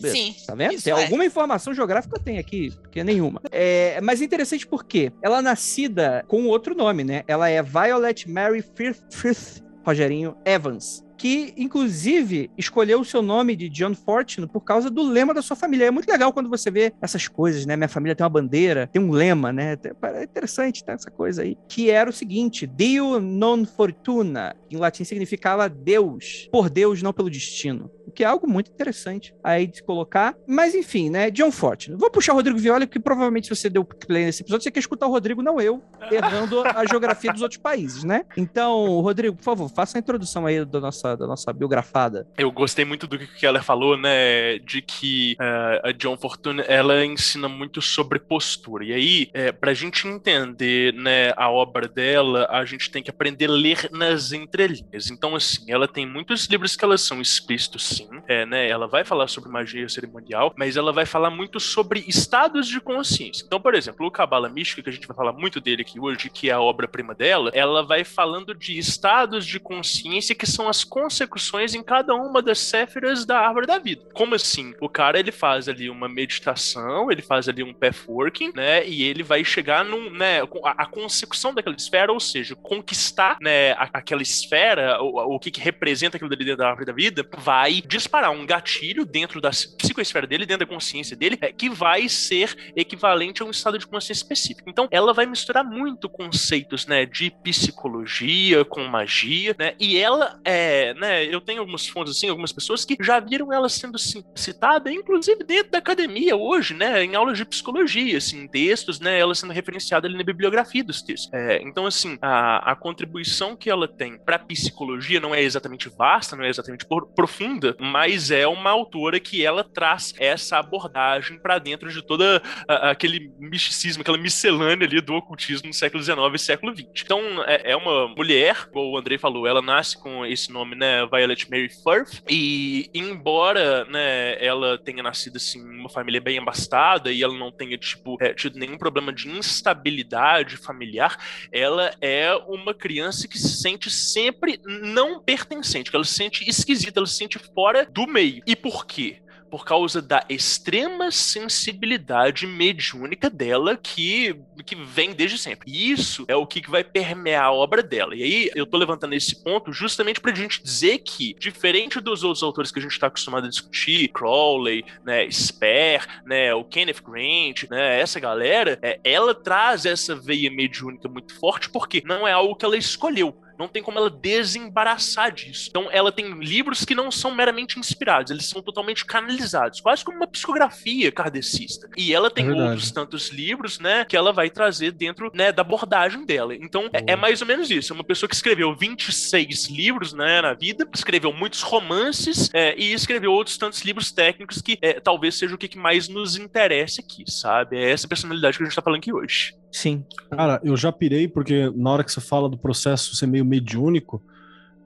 Sim. 0.00 0.34
Tá 0.46 0.54
vendo? 0.54 0.80
Tem 0.80 0.92
é. 0.92 1.02
alguma 1.02 1.24
informação 1.24 1.74
geográfica 1.74 2.20
tem 2.20 2.38
aqui, 2.38 2.70
porque 2.82 3.02
nenhuma. 3.02 3.40
É, 3.50 4.00
mas 4.00 4.20
é 4.20 4.24
interessante 4.24 4.66
porque 4.66 5.12
ela 5.20 5.38
é 5.38 5.42
nascida 5.42 6.24
com 6.28 6.46
outro 6.46 6.74
nome, 6.74 7.02
né? 7.02 7.24
Ela 7.26 7.48
é 7.48 7.60
Violet 7.62 8.28
Mary 8.30 8.62
Firth, 8.62 9.02
Firth 9.10 9.62
Rogerinho 9.84 10.36
Evans. 10.44 11.04
Que, 11.18 11.52
inclusive, 11.56 12.48
escolheu 12.56 13.00
o 13.00 13.04
seu 13.04 13.20
nome 13.20 13.56
de 13.56 13.68
John 13.68 13.92
Fortune 13.92 14.46
por 14.46 14.60
causa 14.60 14.88
do 14.88 15.02
lema 15.02 15.34
da 15.34 15.42
sua 15.42 15.56
família. 15.56 15.86
É 15.86 15.90
muito 15.90 16.08
legal 16.08 16.32
quando 16.32 16.48
você 16.48 16.70
vê 16.70 16.92
essas 17.02 17.26
coisas, 17.26 17.66
né? 17.66 17.76
Minha 17.76 17.88
família 17.88 18.14
tem 18.14 18.24
uma 18.24 18.30
bandeira, 18.30 18.86
tem 18.86 19.02
um 19.02 19.10
lema, 19.10 19.52
né? 19.52 19.76
É 20.14 20.22
interessante, 20.22 20.84
tá? 20.84 20.92
Essa 20.92 21.10
coisa 21.10 21.42
aí. 21.42 21.58
Que 21.68 21.90
era 21.90 22.08
o 22.08 22.12
seguinte: 22.12 22.66
Dio 22.66 23.20
non 23.20 23.64
fortuna. 23.64 24.54
Em 24.70 24.76
latim 24.76 25.02
significava 25.02 25.68
Deus. 25.68 26.48
Por 26.52 26.70
Deus, 26.70 27.02
não 27.02 27.12
pelo 27.12 27.28
destino. 27.28 27.90
Que 28.18 28.24
é 28.24 28.26
algo 28.26 28.48
muito 28.48 28.68
interessante 28.68 29.32
aí 29.44 29.64
de 29.64 29.80
colocar. 29.80 30.34
Mas 30.44 30.74
enfim, 30.74 31.08
né? 31.08 31.30
John 31.30 31.52
Fortune. 31.52 31.96
Vou 31.96 32.10
puxar 32.10 32.32
o 32.32 32.34
Rodrigo 32.34 32.58
Viola, 32.58 32.84
porque 32.84 32.98
provavelmente 32.98 33.46
se 33.46 33.54
você 33.54 33.70
deu 33.70 33.84
play 33.84 34.24
nesse 34.24 34.42
episódio, 34.42 34.64
você 34.64 34.72
quer 34.72 34.80
escutar 34.80 35.06
o 35.06 35.10
Rodrigo, 35.10 35.40
não 35.40 35.60
eu, 35.60 35.80
errando 36.10 36.64
a 36.66 36.84
geografia 36.84 37.32
dos 37.32 37.42
outros 37.42 37.60
países, 37.60 38.02
né? 38.02 38.24
Então, 38.36 38.98
Rodrigo, 39.02 39.36
por 39.36 39.44
favor, 39.44 39.68
faça 39.68 39.96
a 39.96 40.00
introdução 40.00 40.46
aí 40.46 40.64
da 40.64 40.80
nossa, 40.80 41.16
da 41.16 41.28
nossa 41.28 41.52
biografada. 41.52 42.26
Eu 42.36 42.50
gostei 42.50 42.84
muito 42.84 43.06
do 43.06 43.16
que 43.16 43.24
o 43.24 43.34
Keller 43.38 43.62
falou, 43.62 43.96
né? 43.96 44.58
De 44.58 44.82
que 44.82 45.36
eh, 45.40 45.82
a 45.84 45.92
John 45.92 46.16
Fortune 46.16 46.64
ela 46.66 47.04
ensina 47.04 47.48
muito 47.48 47.80
sobre 47.80 48.18
postura. 48.18 48.84
E 48.84 48.92
aí, 48.92 49.30
é, 49.32 49.52
pra 49.52 49.72
gente 49.74 50.08
entender 50.08 50.92
né, 50.92 51.32
a 51.36 51.48
obra 51.48 51.86
dela, 51.86 52.48
a 52.50 52.64
gente 52.64 52.90
tem 52.90 53.00
que 53.00 53.10
aprender 53.10 53.46
a 53.46 53.52
ler 53.52 53.88
nas 53.92 54.32
entrelinhas. 54.32 55.08
Então, 55.08 55.36
assim, 55.36 55.70
ela 55.70 55.86
tem 55.86 56.04
muitos 56.04 56.46
livros 56.46 56.74
que 56.74 56.84
elas 56.84 57.02
são 57.02 57.20
explícitos, 57.20 57.84
sim. 57.84 58.07
É, 58.26 58.44
né, 58.46 58.68
ela 58.68 58.86
vai 58.86 59.04
falar 59.04 59.28
sobre 59.28 59.50
magia 59.50 59.88
cerimonial, 59.88 60.52
mas 60.56 60.76
ela 60.76 60.92
vai 60.92 61.06
falar 61.06 61.30
muito 61.30 61.60
sobre 61.60 62.04
estados 62.06 62.66
de 62.66 62.80
consciência. 62.80 63.44
Então, 63.46 63.60
por 63.60 63.74
exemplo, 63.74 64.06
o 64.06 64.10
Cabala 64.10 64.48
Mística, 64.48 64.82
que 64.82 64.90
a 64.90 64.92
gente 64.92 65.06
vai 65.06 65.16
falar 65.16 65.32
muito 65.32 65.60
dele 65.60 65.82
aqui 65.82 65.98
hoje, 66.00 66.30
que 66.30 66.50
é 66.50 66.52
a 66.52 66.60
obra-prima 66.60 67.14
dela, 67.14 67.50
ela 67.54 67.82
vai 67.82 68.04
falando 68.04 68.54
de 68.54 68.78
estados 68.78 69.46
de 69.46 69.58
consciência 69.58 70.34
que 70.34 70.46
são 70.46 70.68
as 70.68 70.84
consecuções 70.84 71.74
em 71.74 71.82
cada 71.82 72.14
uma 72.14 72.42
das 72.42 72.58
céfiras 72.58 73.24
da 73.24 73.38
árvore 73.38 73.66
da 73.66 73.78
vida. 73.78 74.02
Como 74.12 74.34
assim? 74.34 74.74
O 74.80 74.88
cara 74.88 75.18
ele 75.18 75.32
faz 75.32 75.68
ali 75.68 75.90
uma 75.90 76.08
meditação, 76.08 77.10
ele 77.10 77.22
faz 77.22 77.48
ali 77.48 77.62
um 77.62 77.72
pathworking, 77.72 78.52
né? 78.54 78.86
E 78.86 79.02
ele 79.04 79.22
vai 79.22 79.44
chegar 79.44 79.84
num, 79.84 80.10
né, 80.10 80.42
a, 80.64 80.86
consecução 80.86 81.54
daquela 81.54 81.76
esfera, 81.76 82.12
ou 82.12 82.20
seja, 82.20 82.54
conquistar, 82.56 83.36
né, 83.40 83.72
aquela 83.78 84.22
esfera, 84.22 85.02
o, 85.02 85.34
o 85.34 85.38
que, 85.38 85.50
que 85.50 85.60
representa 85.60 86.16
aquilo 86.16 86.30
dali 86.30 86.56
da 86.56 86.68
árvore 86.68 86.86
da 86.86 86.92
vida, 86.92 87.26
vai 87.38 87.80
disparar 87.88 88.30
um 88.30 88.46
gatilho 88.46 89.04
dentro 89.04 89.40
da 89.40 89.50
psicoesfera 89.50 90.26
dele, 90.26 90.46
dentro 90.46 90.66
da 90.66 90.72
consciência 90.72 91.16
dele, 91.16 91.38
é, 91.40 91.52
que 91.52 91.70
vai 91.70 92.08
ser 92.08 92.54
equivalente 92.76 93.42
a 93.42 93.46
um 93.46 93.50
estado 93.50 93.78
de 93.78 93.86
consciência 93.86 94.22
específico. 94.22 94.68
Então, 94.68 94.86
ela 94.90 95.12
vai 95.12 95.26
misturar 95.26 95.64
muito 95.64 96.08
conceitos, 96.08 96.86
né, 96.86 97.06
de 97.06 97.30
psicologia 97.42 98.64
com 98.64 98.84
magia, 98.84 99.54
né? 99.58 99.74
E 99.78 99.96
ela 99.96 100.38
é, 100.44 100.94
né, 100.94 101.24
eu 101.24 101.40
tenho 101.40 101.60
algumas 101.60 101.86
fontes 101.86 102.16
assim, 102.16 102.28
algumas 102.28 102.52
pessoas 102.52 102.84
que 102.84 102.96
já 103.00 103.20
viram 103.20 103.52
ela 103.52 103.68
sendo 103.68 103.98
ci- 103.98 104.24
citada, 104.34 104.90
inclusive 104.90 105.44
dentro 105.44 105.72
da 105.72 105.78
academia 105.78 106.36
hoje, 106.36 106.74
né, 106.74 107.02
em 107.04 107.14
aulas 107.14 107.38
de 107.38 107.44
psicologia, 107.44 108.18
assim, 108.18 108.42
em 108.42 108.48
textos, 108.48 109.00
né, 109.00 109.18
ela 109.18 109.34
sendo 109.34 109.52
referenciada 109.52 110.06
ali 110.06 110.16
na 110.16 110.24
bibliografia 110.24 110.84
dos 110.84 111.02
textos. 111.02 111.32
É, 111.32 111.62
então, 111.62 111.86
assim, 111.86 112.18
a, 112.20 112.72
a 112.72 112.76
contribuição 112.76 113.56
que 113.56 113.70
ela 113.70 113.88
tem 113.88 114.18
para 114.18 114.38
psicologia 114.38 115.20
não 115.20 115.34
é 115.34 115.42
exatamente 115.42 115.88
vasta, 115.88 116.36
não 116.36 116.44
é 116.44 116.48
exatamente 116.48 116.84
profunda, 117.14 117.76
mas 117.78 118.30
é 118.30 118.46
uma 118.46 118.70
autora 118.70 119.18
que 119.20 119.44
ela 119.44 119.62
traz 119.64 120.14
essa 120.18 120.58
abordagem 120.58 121.38
para 121.38 121.58
dentro 121.58 121.90
de 121.90 122.02
toda 122.02 122.42
a- 122.66 122.90
aquele 122.90 123.30
misticismo, 123.38 124.00
aquela 124.02 124.18
miscelânea 124.18 124.86
ali 124.86 125.00
do 125.00 125.14
ocultismo 125.14 125.68
no 125.68 125.74
século 125.74 126.02
XIX 126.02 126.18
e 126.34 126.38
século 126.38 126.74
XX. 126.74 126.88
Então, 127.04 127.20
é, 127.44 127.72
é 127.72 127.76
uma 127.76 128.08
mulher, 128.08 128.66
como 128.70 128.90
o 128.92 128.98
Andrei 128.98 129.18
falou, 129.18 129.46
ela 129.46 129.62
nasce 129.62 129.96
com 130.00 130.24
esse 130.26 130.50
nome, 130.52 130.74
né, 130.74 131.06
Violet 131.06 131.48
Mary 131.50 131.68
Firth, 131.68 132.22
e 132.28 132.90
embora, 132.94 133.84
né, 133.86 134.42
ela 134.44 134.78
tenha 134.78 135.02
nascido, 135.02 135.36
assim, 135.36 135.62
numa 135.62 135.88
família 135.88 136.20
bem 136.20 136.38
abastada 136.38 137.12
e 137.12 137.22
ela 137.22 137.34
não 137.36 137.50
tenha, 137.52 137.76
tipo, 137.78 138.16
é, 138.20 138.32
tido 138.34 138.58
nenhum 138.58 138.78
problema 138.78 139.12
de 139.12 139.28
instabilidade 139.28 140.56
familiar, 140.56 141.16
ela 141.52 141.92
é 142.00 142.34
uma 142.46 142.72
criança 142.74 143.28
que 143.28 143.38
se 143.38 143.60
sente 143.60 143.90
sempre 143.90 144.60
não 144.64 145.20
pertencente, 145.22 145.90
que 145.90 145.96
ela 145.96 146.04
se 146.04 146.14
sente 146.14 146.48
esquisita, 146.48 146.98
ela 147.00 147.06
se 147.06 147.16
sente 147.16 147.38
fora 147.54 147.67
do 147.90 148.06
meio. 148.06 148.42
E 148.46 148.56
por 148.56 148.86
quê? 148.86 149.18
Por 149.50 149.64
causa 149.64 150.02
da 150.02 150.22
extrema 150.28 151.10
sensibilidade 151.10 152.46
mediúnica 152.46 153.30
dela 153.30 153.78
que, 153.78 154.38
que 154.66 154.74
vem 154.74 155.14
desde 155.14 155.38
sempre. 155.38 155.70
E 155.70 155.90
isso 155.90 156.26
é 156.28 156.36
o 156.36 156.46
que 156.46 156.60
que 156.60 156.70
vai 156.70 156.84
permear 156.84 157.44
a 157.44 157.52
obra 157.52 157.82
dela. 157.82 158.14
E 158.14 158.22
aí 158.22 158.50
eu 158.54 158.66
tô 158.66 158.76
levantando 158.76 159.14
esse 159.14 159.42
ponto 159.42 159.72
justamente 159.72 160.20
pra 160.20 160.34
gente 160.34 160.62
dizer 160.62 160.98
que, 160.98 161.34
diferente 161.38 161.98
dos 161.98 162.22
outros 162.22 162.42
autores 162.42 162.70
que 162.70 162.78
a 162.78 162.82
gente 162.82 162.98
tá 162.98 163.06
acostumado 163.06 163.46
a 163.46 163.48
discutir, 163.48 164.08
Crowley, 164.08 164.84
né, 165.02 165.26
Sper, 165.30 166.06
né, 166.26 166.52
o 166.52 166.62
Kenneth 166.62 167.02
Grant, 167.02 167.70
né, 167.70 168.00
essa 168.00 168.20
galera, 168.20 168.78
é, 168.82 169.00
ela 169.02 169.34
traz 169.34 169.86
essa 169.86 170.14
veia 170.14 170.50
mediúnica 170.50 171.08
muito 171.08 171.34
forte 171.38 171.70
porque 171.70 172.02
não 172.04 172.28
é 172.28 172.32
algo 172.32 172.54
que 172.54 172.66
ela 172.66 172.76
escolheu. 172.76 173.34
Não 173.58 173.68
tem 173.68 173.82
como 173.82 173.98
ela 173.98 174.10
desembaraçar 174.10 175.32
disso. 175.32 175.66
Então, 175.68 175.88
ela 175.90 176.12
tem 176.12 176.38
livros 176.38 176.84
que 176.84 176.94
não 176.94 177.10
são 177.10 177.34
meramente 177.34 177.78
inspirados, 177.78 178.30
eles 178.30 178.46
são 178.46 178.62
totalmente 178.62 179.04
canalizados, 179.04 179.80
quase 179.80 180.04
como 180.04 180.18
uma 180.18 180.26
psicografia 180.26 181.10
kardecista. 181.10 181.88
E 181.96 182.14
ela 182.14 182.30
tem 182.30 182.46
É 182.46 182.50
outros 182.50 182.90
tantos 182.90 183.30
livros, 183.30 183.78
né, 183.78 184.04
que 184.04 184.16
ela 184.16 184.32
vai 184.32 184.50
trazer 184.50 184.92
dentro, 184.92 185.30
né, 185.34 185.52
da 185.52 185.62
abordagem 185.62 186.24
dela. 186.24 186.54
Então, 186.54 186.88
é, 186.92 187.12
é 187.12 187.16
mais 187.16 187.40
ou 187.40 187.46
menos 187.46 187.70
isso. 187.70 187.92
É 187.92 187.94
uma 187.94 188.04
pessoa 188.04 188.28
que 188.28 188.34
escreveu 188.34 188.74
26 188.74 189.68
livros, 189.68 190.12
né, 190.12 190.40
na 190.40 190.54
vida, 190.54 190.88
escreveu 190.94 191.32
muitos 191.32 191.62
romances 191.62 192.50
é, 192.54 192.74
e 192.78 192.92
escreveu 192.92 193.32
outros 193.32 193.58
tantos 193.58 193.82
livros 193.82 194.12
técnicos 194.12 194.62
que 194.62 194.78
é, 194.80 195.00
talvez 195.00 195.34
seja 195.34 195.54
o 195.54 195.58
que 195.58 195.68
que 195.68 195.78
mais 195.78 196.08
nos 196.08 196.36
interessa 196.36 197.00
aqui, 197.00 197.24
sabe? 197.26 197.76
É 197.76 197.90
essa 197.90 198.06
personalidade 198.08 198.56
que 198.56 198.62
a 198.62 198.66
gente 198.66 198.76
tá 198.76 198.82
falando 198.82 198.98
aqui 198.98 199.12
hoje. 199.12 199.54
Sim. 199.70 200.04
Cara, 200.30 200.60
eu 200.64 200.76
já 200.76 200.90
pirei 200.90 201.28
porque 201.28 201.70
na 201.76 201.90
hora 201.90 202.04
que 202.04 202.10
você 202.12 202.20
fala 202.20 202.48
do 202.48 202.56
processo 202.58 203.14
ser 203.14 203.26
meio 203.26 203.44
mediúnico, 203.44 204.22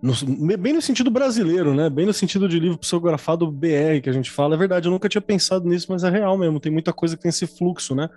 no- 0.03 0.13
bem 0.59 0.73
no 0.73 0.83
sentido 0.83 1.11
brasileiro, 1.11 1.75
né? 1.75 1.89
Bem 1.89 2.07
no 2.07 2.13
sentido 2.13 2.49
de 2.49 2.59
livro 2.59 2.79
psicografado 2.79 3.51
BR 3.51 4.01
que 4.03 4.11
a 4.11 4.13
gente 4.13 4.31
fala, 4.31 4.55
é 4.55 4.59
verdade, 4.59 4.89
eu 4.89 4.93
nunca 4.93 5.09
tinha 5.09 5.23
pensado 5.23 5.69
nisso, 5.69 5.87
mas 5.91 6.03
é 6.03 6.11
real 6.11 6.37
mesmo. 6.37 6.59
Tem 6.59 6.73
muita 6.73 6.93
coisa 6.93 7.17
que 7.17 7.23
tem 7.23 7.29
esse 7.31 7.47
fluxo, 7.47 7.95
né? 7.95 8.09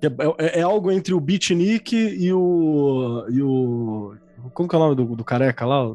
Que 0.00 0.06
É, 0.06 0.10
é- 0.38 0.60
é 0.60 0.62
algo 0.62 0.90
entre 0.90 1.12
o 1.14 1.20
beatnik 1.20 1.94
e 1.94 2.32
o. 2.32 3.26
e 3.30 3.42
o. 3.42 4.14
Como 4.54 4.68
que 4.68 4.74
é 4.74 4.78
o 4.78 4.82
nome 4.82 4.94
do, 4.94 5.16
do 5.16 5.24
careca 5.24 5.66
lá? 5.66 5.94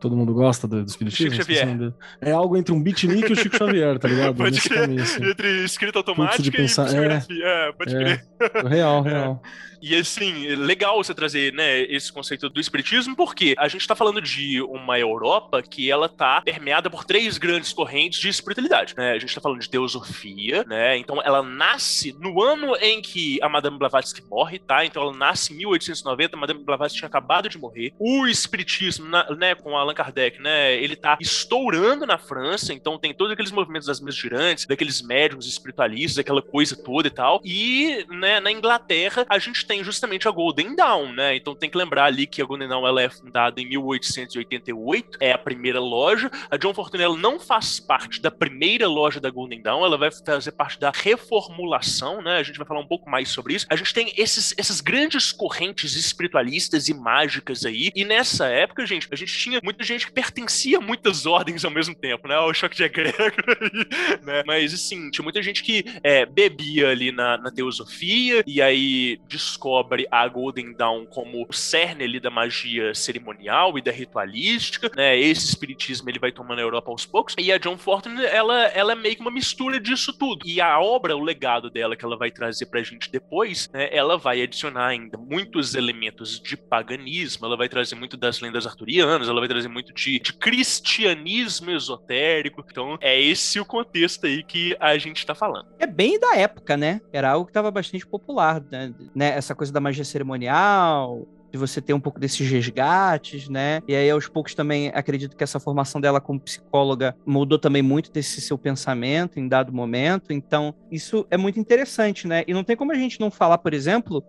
Todo 0.00 0.16
mundo 0.16 0.32
gosta 0.32 0.66
do, 0.66 0.82
do 0.82 0.88
espiritismo? 0.88 1.30
Chico 1.32 1.44
Xavier. 1.44 1.92
É 2.20 2.32
algo 2.32 2.56
entre 2.56 2.72
um 2.72 2.82
beatnik 2.82 3.28
e 3.28 3.32
o 3.32 3.36
Chico 3.36 3.56
Xavier, 3.56 3.98
tá 3.98 4.08
ligado? 4.08 4.34
Pode 4.36 4.52
Nesse 4.52 4.68
crer. 4.68 4.80
caminho, 4.80 5.02
assim. 5.02 5.24
Entre 5.30 5.64
escrita 5.64 5.92
de 5.92 5.98
automática 5.98 6.48
e 6.48 6.50
pensar- 6.50 6.82
é. 6.84 7.18
psicografia. 7.18 7.44
É, 7.46 7.72
pode 7.72 7.96
É. 7.96 7.98
crer. 7.98 8.26
Real, 8.68 9.02
real. 9.02 9.42
E 9.82 9.94
assim, 9.96 10.46
é 10.46 10.54
legal 10.56 11.02
você 11.02 11.14
trazer, 11.14 11.52
né, 11.54 11.80
esse 11.82 12.12
conceito 12.12 12.50
do 12.50 12.60
espiritismo, 12.60 13.16
porque 13.16 13.54
a 13.58 13.66
gente 13.66 13.86
tá 13.86 13.94
falando 13.94 14.20
de 14.20 14.60
uma 14.62 14.98
Europa 14.98 15.62
que 15.62 15.90
ela 15.90 16.06
tá 16.06 16.40
permeada 16.42 16.90
por 16.90 17.02
três 17.04 17.38
grandes 17.38 17.72
correntes 17.72 18.18
de 18.20 18.28
espiritualidade, 18.28 18.94
né? 18.96 19.12
A 19.12 19.18
gente 19.18 19.34
tá 19.34 19.40
falando 19.40 19.58
de 19.60 19.70
teosofia, 19.70 20.64
né? 20.68 20.98
Então 20.98 21.20
ela 21.22 21.42
nasce 21.42 22.14
no 22.20 22.42
ano 22.42 22.76
em 22.76 23.00
que 23.00 23.38
a 23.42 23.48
Madame 23.48 23.78
Blavatsky 23.78 24.22
morre, 24.30 24.58
tá? 24.58 24.84
Então 24.84 25.02
ela 25.02 25.14
nasce 25.16 25.52
em 25.54 25.56
1890, 25.56 26.36
a 26.36 26.40
Madame 26.40 26.62
Blavatsky 26.62 26.98
tinha 26.98 27.08
acabado 27.08 27.48
de 27.48 27.56
morrer. 27.58 27.92
O 27.98 28.26
espiritismo, 28.26 29.06
né, 29.38 29.54
com 29.54 29.76
Allan 29.78 29.89
Allan 29.90 29.94
Kardec, 29.94 30.40
né? 30.40 30.74
Ele 30.74 30.96
tá 30.96 31.18
estourando 31.20 32.06
na 32.06 32.16
França, 32.16 32.72
então 32.72 32.98
tem 32.98 33.12
todos 33.12 33.32
aqueles 33.32 33.50
movimentos 33.50 33.86
das 33.86 34.00
mesas 34.00 34.18
girantes, 34.20 34.66
daqueles 34.66 35.02
médicos 35.02 35.46
espiritualistas, 35.46 36.18
aquela 36.18 36.42
coisa 36.42 36.76
toda 36.76 37.08
e 37.08 37.10
tal. 37.10 37.40
E, 37.44 38.06
né, 38.08 38.40
na 38.40 38.50
Inglaterra, 38.50 39.26
a 39.28 39.38
gente 39.38 39.66
tem 39.66 39.82
justamente 39.84 40.28
a 40.28 40.30
Golden 40.30 40.74
Dawn, 40.74 41.12
né? 41.12 41.36
Então 41.36 41.54
tem 41.54 41.68
que 41.68 41.76
lembrar 41.76 42.04
ali 42.04 42.26
que 42.26 42.40
a 42.40 42.44
Golden 42.44 42.68
Dawn 42.68 42.86
ela 42.86 43.02
é 43.02 43.10
fundada 43.10 43.60
em 43.60 43.68
1888, 43.68 45.18
é 45.20 45.32
a 45.32 45.38
primeira 45.38 45.80
loja. 45.80 46.30
A 46.50 46.56
John 46.56 46.72
Fortune 46.72 47.02
ela 47.02 47.16
não 47.16 47.38
faz 47.38 47.80
parte 47.80 48.20
da 48.20 48.30
primeira 48.30 48.88
loja 48.88 49.20
da 49.20 49.30
Golden 49.30 49.60
Dawn, 49.60 49.84
ela 49.84 49.98
vai 49.98 50.10
fazer 50.10 50.52
parte 50.52 50.78
da 50.78 50.92
reformulação, 50.94 52.22
né? 52.22 52.38
A 52.38 52.42
gente 52.42 52.58
vai 52.58 52.66
falar 52.66 52.80
um 52.80 52.86
pouco 52.86 53.10
mais 53.10 53.28
sobre 53.28 53.54
isso. 53.54 53.66
A 53.68 53.76
gente 53.76 53.92
tem 53.92 54.12
esses, 54.16 54.54
essas 54.56 54.80
grandes 54.80 55.32
correntes 55.32 55.96
espiritualistas 55.96 56.88
e 56.88 56.94
mágicas 56.94 57.64
aí. 57.64 57.90
E 57.94 58.04
nessa 58.04 58.46
época, 58.46 58.86
gente, 58.86 59.08
a 59.10 59.16
gente 59.16 59.36
tinha 59.36 59.60
muita 59.62 59.79
gente 59.84 60.06
que 60.06 60.12
pertencia 60.12 60.78
a 60.78 60.80
muitas 60.80 61.26
ordens 61.26 61.64
ao 61.64 61.70
mesmo 61.70 61.94
tempo, 61.94 62.28
né? 62.28 62.38
O 62.38 62.52
choque 62.54 62.76
de 62.76 62.84
egrégora, 62.84 63.58
né? 64.22 64.42
Mas 64.46 64.74
assim, 64.74 65.10
tinha 65.10 65.22
muita 65.22 65.42
gente 65.42 65.62
que 65.62 65.84
é, 66.02 66.26
bebia 66.26 66.90
ali 66.90 67.12
na, 67.12 67.38
na 67.38 67.50
teosofia 67.50 68.42
e 68.46 68.60
aí 68.60 69.20
descobre 69.28 70.06
a 70.10 70.26
Golden 70.28 70.72
Dawn 70.72 71.06
como 71.06 71.46
o 71.48 71.52
cerne 71.52 72.04
ali 72.04 72.20
da 72.20 72.30
magia 72.30 72.94
cerimonial 72.94 73.78
e 73.78 73.82
da 73.82 73.90
ritualística, 73.90 74.90
né? 74.96 75.18
Esse 75.18 75.48
espiritismo 75.48 76.08
ele 76.08 76.18
vai 76.18 76.32
tomando 76.32 76.58
a 76.58 76.62
Europa 76.62 76.90
aos 76.90 77.06
poucos. 77.06 77.34
E 77.38 77.52
a 77.52 77.58
John 77.58 77.76
Fortune, 77.76 78.24
ela, 78.24 78.66
ela 78.68 78.92
é 78.92 78.94
meio 78.94 79.16
que 79.16 79.20
uma 79.20 79.30
mistura 79.30 79.80
disso 79.80 80.12
tudo. 80.12 80.46
E 80.46 80.60
a 80.60 80.78
obra, 80.80 81.16
o 81.16 81.22
legado 81.22 81.70
dela 81.70 81.96
que 81.96 82.04
ela 82.04 82.16
vai 82.16 82.30
trazer 82.30 82.66
pra 82.66 82.82
gente 82.82 83.10
depois, 83.10 83.68
né? 83.72 83.88
Ela 83.92 84.16
vai 84.16 84.42
adicionar 84.42 84.88
ainda 84.88 85.18
muitos 85.18 85.74
elementos 85.74 86.40
de 86.40 86.56
paganismo, 86.56 87.46
ela 87.46 87.56
vai 87.56 87.68
trazer 87.68 87.94
muito 87.94 88.16
das 88.16 88.40
lendas 88.40 88.66
arturianas, 88.66 89.28
ela 89.28 89.40
vai 89.40 89.48
trazer 89.48 89.68
muito 89.70 89.92
de, 89.94 90.18
de 90.18 90.32
cristianismo 90.32 91.70
esotérico. 91.70 92.64
Então, 92.68 92.98
é 93.00 93.20
esse 93.20 93.58
o 93.60 93.64
contexto 93.64 94.26
aí 94.26 94.42
que 94.42 94.76
a 94.80 94.96
gente 94.98 95.24
tá 95.24 95.34
falando. 95.34 95.68
É 95.78 95.86
bem 95.86 96.18
da 96.18 96.36
época, 96.36 96.76
né? 96.76 97.00
Era 97.12 97.30
algo 97.30 97.46
que 97.46 97.50
estava 97.50 97.70
bastante 97.70 98.06
popular, 98.06 98.62
né? 98.70 98.92
né? 99.14 99.28
Essa 99.36 99.54
coisa 99.54 99.72
da 99.72 99.80
magia 99.80 100.04
cerimonial, 100.04 101.26
de 101.50 101.58
você 101.58 101.80
ter 101.80 101.92
um 101.92 102.00
pouco 102.00 102.20
desses 102.20 102.48
resgates, 102.48 103.48
né? 103.48 103.82
E 103.86 103.94
aí, 103.94 104.10
aos 104.10 104.28
poucos, 104.28 104.54
também 104.54 104.88
acredito 104.94 105.36
que 105.36 105.44
essa 105.44 105.58
formação 105.58 106.00
dela 106.00 106.20
como 106.20 106.40
psicóloga 106.40 107.16
mudou 107.26 107.58
também 107.58 107.82
muito 107.82 108.12
desse 108.12 108.40
seu 108.40 108.56
pensamento 108.56 109.38
em 109.38 109.48
dado 109.48 109.72
momento. 109.72 110.32
Então, 110.32 110.74
isso 110.90 111.26
é 111.30 111.36
muito 111.36 111.58
interessante, 111.58 112.26
né? 112.26 112.44
E 112.46 112.54
não 112.54 112.64
tem 112.64 112.76
como 112.76 112.92
a 112.92 112.96
gente 112.96 113.20
não 113.20 113.30
falar, 113.30 113.58
por 113.58 113.74
exemplo, 113.74 114.24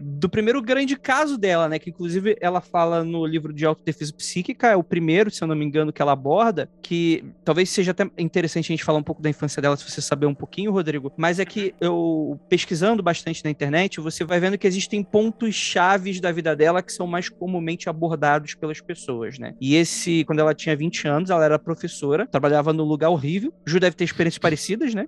do 0.00 0.28
primeiro 0.28 0.62
grande 0.62 0.96
caso 0.96 1.36
dela, 1.36 1.68
né? 1.68 1.78
Que 1.78 1.90
inclusive 1.90 2.36
ela 2.40 2.60
fala 2.60 3.04
no 3.04 3.26
livro 3.26 3.52
de 3.52 3.64
autodefesa 3.64 4.12
psíquica, 4.12 4.68
é 4.68 4.76
o 4.76 4.82
primeiro, 4.82 5.30
se 5.30 5.42
eu 5.42 5.48
não 5.48 5.56
me 5.56 5.64
engano, 5.64 5.92
que 5.92 6.02
ela 6.02 6.12
aborda, 6.12 6.68
que 6.82 7.24
talvez 7.44 7.70
seja 7.70 7.90
até 7.90 8.08
interessante 8.18 8.66
a 8.66 8.74
gente 8.74 8.84
falar 8.84 8.98
um 8.98 9.02
pouco 9.02 9.22
da 9.22 9.30
infância 9.30 9.60
dela, 9.60 9.76
se 9.76 9.88
você 9.88 10.00
saber 10.00 10.26
um 10.26 10.34
pouquinho, 10.34 10.72
Rodrigo. 10.72 11.12
Mas 11.16 11.38
é 11.38 11.44
que 11.44 11.74
eu, 11.80 12.38
pesquisando 12.48 13.02
bastante 13.02 13.44
na 13.44 13.50
internet, 13.50 14.00
você 14.00 14.24
vai 14.24 14.40
vendo 14.40 14.58
que 14.58 14.66
existem 14.66 15.02
pontos 15.02 15.54
chaves 15.54 16.20
da 16.20 16.32
vida 16.32 16.54
dela 16.54 16.82
que 16.82 16.92
são 16.92 17.06
mais 17.06 17.28
comumente 17.28 17.88
abordados 17.88 18.54
pelas 18.54 18.80
pessoas, 18.80 19.38
né? 19.38 19.54
E 19.60 19.74
esse, 19.74 20.24
quando 20.24 20.40
ela 20.40 20.54
tinha 20.54 20.76
20 20.76 21.08
anos, 21.08 21.30
ela 21.30 21.44
era 21.44 21.58
professora, 21.58 22.26
trabalhava 22.26 22.72
num 22.72 22.84
lugar 22.84 23.10
horrível. 23.10 23.52
Ju 23.66 23.80
deve 23.80 23.96
ter 23.96 24.04
experiências 24.04 24.38
parecidas, 24.38 24.94
né? 24.94 25.06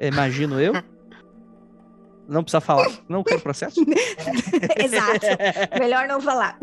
Imagino 0.00 0.60
eu. 0.60 0.72
Não 2.28 2.42
precisa 2.42 2.60
falar. 2.60 2.90
Não 3.08 3.22
quero 3.22 3.40
processo? 3.40 3.80
Exato. 4.76 5.26
Melhor 5.78 6.08
não 6.08 6.20
falar. 6.20 6.58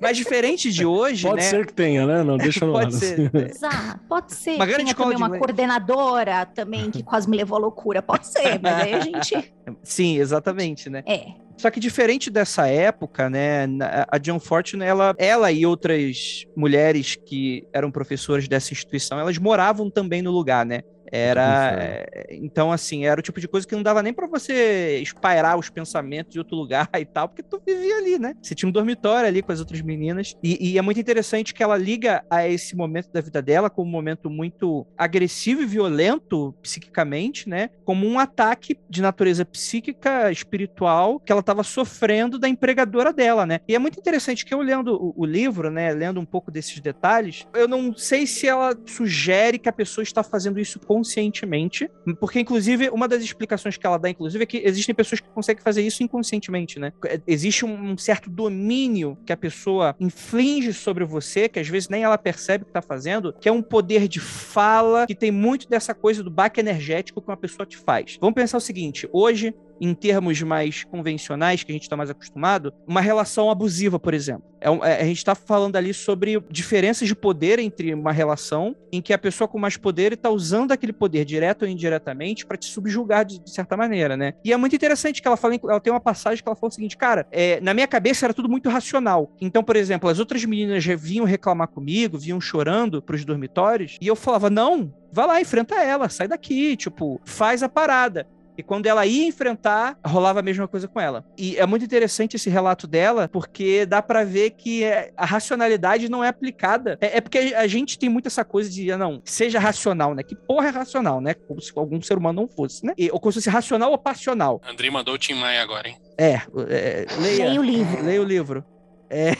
Mas 0.00 0.16
diferente 0.16 0.70
de 0.70 0.84
hoje, 0.84 1.26
Pode 1.26 1.36
né? 1.36 1.42
ser 1.42 1.66
que 1.66 1.72
tenha, 1.72 2.06
né? 2.06 2.22
Não, 2.22 2.36
deixa 2.36 2.66
no 2.66 2.72
Pode 2.72 2.94
ser. 2.94 3.30
Exato. 3.34 4.00
Pode 4.08 4.34
ser. 4.34 4.56
Uma 4.56 4.66
grande 4.66 4.94
também 4.94 5.16
de 5.16 5.22
uma 5.22 5.38
coordenadora 5.38 6.46
também 6.46 6.90
que 6.90 7.02
quase 7.02 7.28
me 7.28 7.36
levou 7.36 7.56
à 7.56 7.60
loucura. 7.60 8.02
Pode 8.02 8.26
ser, 8.26 8.60
mas 8.60 8.82
aí 8.82 8.94
a 8.94 9.00
gente. 9.00 9.54
Sim, 9.82 10.18
exatamente, 10.18 10.90
né? 10.90 11.02
É. 11.06 11.46
Só 11.56 11.70
que 11.70 11.80
diferente 11.80 12.28
dessa 12.28 12.66
época, 12.66 13.30
né, 13.30 13.66
a 14.12 14.18
John 14.18 14.38
Fortune, 14.38 14.84
ela, 14.84 15.14
ela 15.16 15.50
e 15.50 15.64
outras 15.64 16.44
mulheres 16.54 17.16
que 17.16 17.66
eram 17.72 17.90
professoras 17.90 18.46
dessa 18.46 18.74
instituição, 18.74 19.18
elas 19.18 19.38
moravam 19.38 19.90
também 19.90 20.20
no 20.20 20.30
lugar, 20.30 20.66
né? 20.66 20.82
Era, 21.10 21.76
é, 21.78 22.28
então 22.30 22.72
assim, 22.72 23.06
era 23.06 23.18
o 23.18 23.22
tipo 23.22 23.40
de 23.40 23.48
coisa 23.48 23.66
que 23.66 23.74
não 23.74 23.82
dava 23.82 24.02
nem 24.02 24.12
pra 24.12 24.26
você 24.26 24.98
espairar 25.02 25.58
os 25.58 25.68
pensamentos 25.68 26.34
em 26.34 26.38
outro 26.38 26.56
lugar 26.56 26.88
e 26.98 27.04
tal, 27.04 27.28
porque 27.28 27.42
tu 27.42 27.60
vivia 27.64 27.98
ali, 27.98 28.18
né? 28.18 28.34
Você 28.42 28.54
tinha 28.54 28.68
um 28.68 28.72
dormitório 28.72 29.28
ali 29.28 29.42
com 29.42 29.52
as 29.52 29.60
outras 29.60 29.80
meninas 29.80 30.34
e, 30.42 30.72
e 30.72 30.78
é 30.78 30.82
muito 30.82 31.00
interessante 31.00 31.54
que 31.54 31.62
ela 31.62 31.76
liga 31.76 32.24
a 32.30 32.48
esse 32.48 32.76
momento 32.76 33.10
da 33.12 33.20
vida 33.20 33.40
dela 33.40 33.70
como 33.70 33.88
um 33.88 33.92
momento 33.92 34.28
muito 34.30 34.86
agressivo 34.96 35.62
e 35.62 35.66
violento 35.66 36.54
psiquicamente, 36.62 37.48
né? 37.48 37.70
Como 37.84 38.06
um 38.06 38.18
ataque 38.18 38.78
de 38.88 39.02
natureza 39.02 39.44
psíquica, 39.44 40.30
espiritual, 40.30 41.20
que 41.20 41.32
ela 41.32 41.40
estava 41.40 41.62
sofrendo 41.62 42.38
da 42.38 42.48
empregadora 42.48 43.12
dela, 43.12 43.46
né? 43.46 43.60
E 43.68 43.74
é 43.74 43.78
muito 43.78 43.98
interessante 43.98 44.44
que 44.44 44.54
eu 44.54 44.60
lendo 44.60 44.94
o, 44.94 45.14
o 45.16 45.24
livro, 45.24 45.70
né, 45.70 45.92
lendo 45.92 46.20
um 46.20 46.24
pouco 46.24 46.50
desses 46.50 46.80
detalhes, 46.80 47.46
eu 47.54 47.68
não 47.68 47.96
sei 47.96 48.26
se 48.26 48.46
ela 48.46 48.76
sugere 48.86 49.58
que 49.58 49.68
a 49.68 49.72
pessoa 49.72 50.02
está 50.02 50.22
fazendo 50.22 50.58
isso 50.58 50.78
conscientemente, 50.96 51.90
porque 52.18 52.40
inclusive 52.40 52.88
uma 52.88 53.06
das 53.06 53.22
explicações 53.22 53.76
que 53.76 53.86
ela 53.86 53.98
dá, 53.98 54.08
inclusive, 54.08 54.42
é 54.42 54.46
que 54.46 54.62
existem 54.64 54.94
pessoas 54.94 55.20
que 55.20 55.28
conseguem 55.28 55.62
fazer 55.62 55.82
isso 55.82 56.02
inconscientemente, 56.02 56.78
né? 56.78 56.90
É, 57.04 57.20
Existe 57.26 57.66
um, 57.66 57.98
certo 57.98 58.30
domínio 58.30 59.18
que 59.26 59.32
a 59.32 59.36
pessoa 59.36 59.94
inflige 60.00 60.72
sobre 60.72 61.04
você, 61.04 61.48
que 61.48 61.58
às 61.58 61.68
vezes 61.68 61.90
nem 61.90 62.02
ela 62.02 62.16
percebe 62.16 62.64
que 62.64 62.70
está 62.70 62.80
fazendo, 62.80 63.34
que 63.38 63.48
é 63.48 63.52
um 63.52 63.60
poder 63.60 64.08
de 64.08 64.20
fala, 64.20 65.06
que 65.06 65.14
tem 65.14 65.30
muito 65.30 65.68
dessa 65.68 65.94
coisa 65.94 66.22
do 66.22 66.30
baque 66.30 66.60
energético 66.60 67.20
que 67.20 67.28
uma 67.28 67.36
pessoa 67.36 67.66
te 67.66 67.76
faz. 67.76 68.16
Vamos 68.18 68.34
pensar 68.34 68.56
o 68.56 68.60
seguinte: 68.60 69.06
hoje 69.12 69.54
em 69.80 69.94
termos 69.94 70.40
mais 70.42 70.84
convencionais, 70.84 71.62
que 71.62 71.72
a 71.72 71.74
gente 71.74 71.82
está 71.82 71.96
mais 71.96 72.10
acostumado, 72.10 72.72
uma 72.86 73.00
relação 73.00 73.50
abusiva, 73.50 73.98
por 73.98 74.14
exemplo. 74.14 74.44
É 74.60 74.66
é- 74.86 75.02
a 75.02 75.04
gente 75.04 75.18
está 75.18 75.34
falando 75.34 75.76
ali 75.76 75.92
sobre 75.92 76.42
diferenças 76.50 77.06
de 77.06 77.14
poder 77.14 77.58
entre 77.58 77.94
uma 77.94 78.12
relação 78.12 78.74
em 78.92 79.00
que 79.00 79.12
a 79.12 79.18
pessoa 79.18 79.46
com 79.46 79.58
mais 79.58 79.76
poder 79.76 80.12
está 80.12 80.30
usando 80.30 80.72
aquele 80.72 80.92
poder 80.92 81.24
direto 81.24 81.62
ou 81.62 81.68
indiretamente 81.68 82.46
para 82.46 82.56
te 82.56 82.66
subjugar 82.66 83.24
de, 83.24 83.38
de 83.38 83.50
certa 83.50 83.76
maneira, 83.76 84.16
né? 84.16 84.34
E 84.44 84.52
é 84.52 84.56
muito 84.56 84.74
interessante 84.74 85.20
que 85.20 85.28
ela 85.28 85.36
fala, 85.36 85.54
ela 85.54 85.80
tem 85.80 85.92
uma 85.92 86.00
passagem 86.00 86.42
que 86.42 86.48
ela 86.48 86.56
falou 86.56 86.70
o 86.70 86.74
seguinte, 86.74 86.96
cara, 86.96 87.26
é, 87.30 87.60
na 87.60 87.74
minha 87.74 87.86
cabeça 87.86 88.26
era 88.26 88.34
tudo 88.34 88.48
muito 88.48 88.68
racional. 88.68 89.30
Então, 89.40 89.62
por 89.62 89.76
exemplo, 89.76 90.08
as 90.08 90.18
outras 90.18 90.44
meninas 90.44 90.82
já 90.82 90.96
vinham 90.96 91.24
reclamar 91.24 91.68
comigo, 91.68 92.18
vinham 92.18 92.40
chorando 92.40 93.02
pros 93.02 93.24
dormitórios, 93.24 93.96
e 94.00 94.06
eu 94.06 94.16
falava, 94.16 94.48
não, 94.50 94.92
vai 95.12 95.26
lá, 95.26 95.40
enfrenta 95.40 95.74
ela, 95.76 96.08
sai 96.08 96.28
daqui, 96.28 96.76
tipo, 96.76 97.20
faz 97.24 97.62
a 97.62 97.68
parada. 97.68 98.26
E 98.58 98.62
quando 98.62 98.86
ela 98.86 99.04
ia 99.06 99.26
enfrentar, 99.26 99.98
rolava 100.04 100.40
a 100.40 100.42
mesma 100.42 100.66
coisa 100.66 100.88
com 100.88 101.00
ela. 101.00 101.24
E 101.36 101.56
é 101.56 101.66
muito 101.66 101.84
interessante 101.84 102.36
esse 102.36 102.48
relato 102.48 102.86
dela, 102.86 103.28
porque 103.28 103.84
dá 103.86 104.00
pra 104.00 104.24
ver 104.24 104.50
que 104.50 104.84
é, 104.84 105.12
a 105.16 105.24
racionalidade 105.24 106.08
não 106.08 106.22
é 106.24 106.28
aplicada. 106.28 106.96
É, 107.00 107.18
é 107.18 107.20
porque 107.20 107.38
a 107.38 107.66
gente 107.66 107.98
tem 107.98 108.08
muito 108.08 108.26
essa 108.26 108.44
coisa 108.44 108.70
de, 108.70 108.90
ah, 108.90 108.98
não, 108.98 109.20
seja 109.24 109.58
racional, 109.58 110.14
né? 110.14 110.22
Que 110.22 110.34
porra 110.34 110.68
é 110.68 110.70
racional, 110.70 111.20
né? 111.20 111.34
Como 111.34 111.60
se 111.60 111.72
algum 111.76 112.00
ser 112.00 112.16
humano 112.18 112.42
não 112.42 112.48
fosse, 112.48 112.84
né? 112.84 112.94
E, 112.96 113.10
ou 113.10 113.20
como 113.20 113.32
se 113.32 113.38
fosse 113.40 113.50
racional 113.50 113.90
ou 113.90 113.98
passional. 113.98 114.60
Andrei 114.68 114.90
mandou 114.90 115.14
o 115.14 115.18
Tim 115.18 115.34
Maia 115.34 115.62
agora, 115.62 115.88
hein? 115.88 115.96
É, 116.18 116.40
é, 116.68 117.06
leia, 117.20 117.46
Leia 117.48 117.60
o 117.60 117.64
livro. 117.64 118.04
leia 118.04 118.20
o 118.22 118.24
livro. 118.24 118.64
É, 119.08 119.32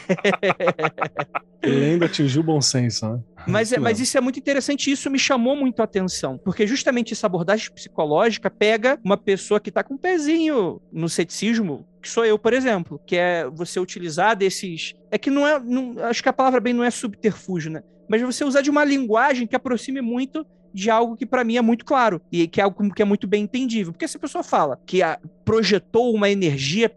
Ele 1.61 1.85
ainda 1.91 2.05
atingiu 2.05 2.41
o 2.41 2.45
bom 2.45 2.61
senso, 2.61 3.07
né? 3.09 3.19
Mas, 3.47 3.71
é- 3.71 3.75
Isso 3.75 3.81
mas 3.83 3.99
isso 3.99 4.17
é 4.17 4.21
muito 4.21 4.39
interessante 4.39 4.91
isso 4.91 5.09
me 5.09 5.17
chamou 5.19 5.55
muito 5.55 5.79
a 5.81 5.85
atenção. 5.85 6.37
Porque 6.37 6.67
justamente 6.67 7.13
essa 7.13 7.27
abordagem 7.27 7.71
psicológica 7.73 8.49
pega 8.49 8.99
uma 9.03 9.17
pessoa 9.17 9.59
que 9.59 9.71
tá 9.71 9.83
com 9.83 9.95
um 9.95 9.97
pezinho 9.97 10.81
no 10.91 11.09
ceticismo, 11.09 11.85
que 12.01 12.09
sou 12.09 12.25
eu, 12.25 12.37
por 12.37 12.53
exemplo, 12.53 12.99
que 13.05 13.15
é 13.15 13.49
você 13.49 13.79
utilizar 13.79 14.35
desses. 14.35 14.93
É 15.11 15.17
que 15.17 15.29
não 15.29 15.47
é. 15.47 15.59
não- 15.59 15.95
acho 16.05 16.21
que 16.21 16.29
a 16.29 16.33
palavra 16.33 16.59
bem 16.59 16.73
não 16.73 16.83
é 16.83 16.91
subterfúgio, 16.91 17.71
né? 17.71 17.81
Mas 18.09 18.21
você 18.21 18.43
usar 18.45 18.61
de 18.61 18.69
uma 18.69 18.85
linguagem 18.85 19.45
que 19.47 19.55
aproxime 19.55 19.99
muito 20.01 20.45
de 20.77 20.91
algo 20.91 21.17
que 21.17 21.25
pra 21.25 21.43
mim 21.43 21.57
é 21.57 21.61
muito 21.61 21.83
claro 21.83 22.21
e 22.31 22.47
que 22.47 22.61
é 22.61 22.63
algo 22.63 22.93
que 22.93 23.01
é 23.01 23.05
muito 23.05 23.27
bem 23.27 23.43
entendível. 23.43 23.91
Porque 23.91 24.07
se 24.07 24.15
a 24.17 24.19
pessoa 24.19 24.43
fala 24.43 24.79
que 24.85 25.01
a- 25.01 25.19
projetou 25.43 26.13
uma 26.13 26.29
energia 26.29 26.89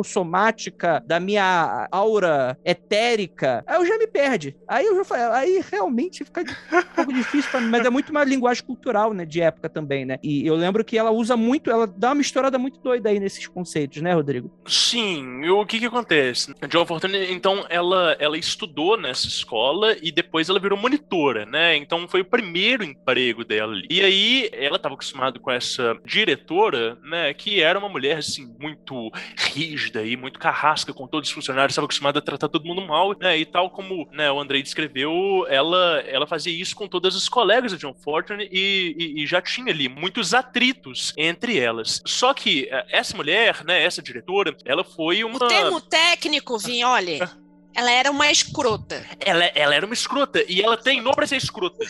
psicossomática 0.00 1.02
da 1.06 1.20
minha 1.20 1.86
aura 1.92 2.56
etérica, 2.64 3.62
aí 3.66 3.76
eu 3.76 3.86
já 3.86 3.98
me 3.98 4.06
perde. 4.06 4.56
Aí 4.66 4.86
eu 4.86 4.96
já 4.96 5.04
fa- 5.04 5.36
aí 5.36 5.62
realmente 5.70 6.24
fica 6.24 6.40
um 6.40 6.94
pouco 6.96 7.12
difícil 7.12 7.50
pra 7.50 7.60
mim, 7.60 7.68
mas 7.68 7.84
é 7.84 7.90
muito 7.90 8.08
uma 8.10 8.24
linguagem 8.24 8.64
cultural, 8.64 9.12
né, 9.12 9.26
de 9.26 9.42
época 9.42 9.68
também, 9.68 10.06
né? 10.06 10.18
E 10.22 10.46
eu 10.46 10.54
lembro 10.56 10.82
que 10.82 10.96
ela 10.96 11.10
usa 11.10 11.36
muito, 11.36 11.70
ela 11.70 11.86
dá 11.86 12.08
uma 12.08 12.14
misturada 12.16 12.58
muito 12.58 12.80
doida 12.80 13.10
aí 13.10 13.20
nesses 13.20 13.46
conceitos, 13.46 14.00
né, 14.00 14.14
Rodrigo? 14.14 14.50
Sim, 14.66 15.46
o 15.50 15.66
que 15.66 15.78
que 15.78 15.86
acontece? 15.86 16.54
A 16.62 16.66
Joan 16.66 16.86
Fortune, 16.86 17.30
então, 17.30 17.66
ela, 17.68 18.16
ela 18.18 18.38
estudou 18.38 18.96
nessa 18.98 19.26
escola 19.26 19.94
e 20.02 20.10
depois 20.10 20.48
ela 20.48 20.58
virou 20.58 20.78
monitora, 20.78 21.44
né? 21.44 21.76
Então 21.76 22.08
foi 22.08 22.22
o 22.22 22.24
primeiro 22.24 22.82
emprego 22.82 23.19
dela 23.46 23.72
ali. 23.72 23.86
E 23.90 24.00
aí 24.00 24.50
ela 24.52 24.76
estava 24.76 24.94
acostumada 24.94 25.38
com 25.38 25.50
essa 25.50 25.96
diretora, 26.04 26.98
né? 27.02 27.32
Que 27.34 27.62
era 27.62 27.78
uma 27.78 27.88
mulher, 27.88 28.18
assim, 28.18 28.54
muito 28.58 29.10
rígida 29.36 30.04
e 30.04 30.16
muito 30.16 30.38
carrasca 30.38 30.92
com 30.92 31.06
todos 31.06 31.28
os 31.28 31.34
funcionários, 31.34 31.72
estava 31.72 31.86
acostumada 31.86 32.18
a 32.18 32.22
tratar 32.22 32.48
todo 32.48 32.66
mundo 32.66 32.82
mal, 32.86 33.16
né? 33.18 33.38
E 33.38 33.44
tal 33.44 33.70
como 33.70 34.08
né, 34.12 34.30
o 34.30 34.40
Andrei 34.40 34.62
descreveu, 34.62 35.46
ela, 35.48 36.00
ela 36.06 36.26
fazia 36.26 36.52
isso 36.52 36.74
com 36.74 36.86
todas 36.86 37.14
as 37.16 37.28
colegas 37.28 37.72
de 37.72 37.78
John 37.78 37.94
Fortune 37.94 38.48
e, 38.50 38.94
e, 38.98 39.22
e 39.22 39.26
já 39.26 39.40
tinha 39.40 39.72
ali 39.72 39.88
muitos 39.88 40.34
atritos 40.34 41.12
entre 41.16 41.58
elas. 41.58 42.02
Só 42.06 42.34
que 42.34 42.68
eh, 42.70 42.86
essa 42.90 43.16
mulher, 43.16 43.64
né, 43.64 43.82
essa 43.82 44.02
diretora, 44.02 44.56
ela 44.64 44.84
foi 44.84 45.24
uma. 45.24 45.36
O 45.36 45.48
termo 45.48 45.80
técnico, 45.80 46.58
Vim, 46.58 46.82
olha. 46.82 47.30
Ela 47.74 47.90
era 47.92 48.10
uma 48.10 48.30
escrota. 48.30 49.04
Ela, 49.20 49.44
ela 49.54 49.74
era 49.74 49.86
uma 49.86 49.94
escrota. 49.94 50.42
E 50.48 50.60
ela 50.60 50.76
treinou 50.76 51.14
pra 51.14 51.26
ser 51.26 51.36
escrota. 51.36 51.78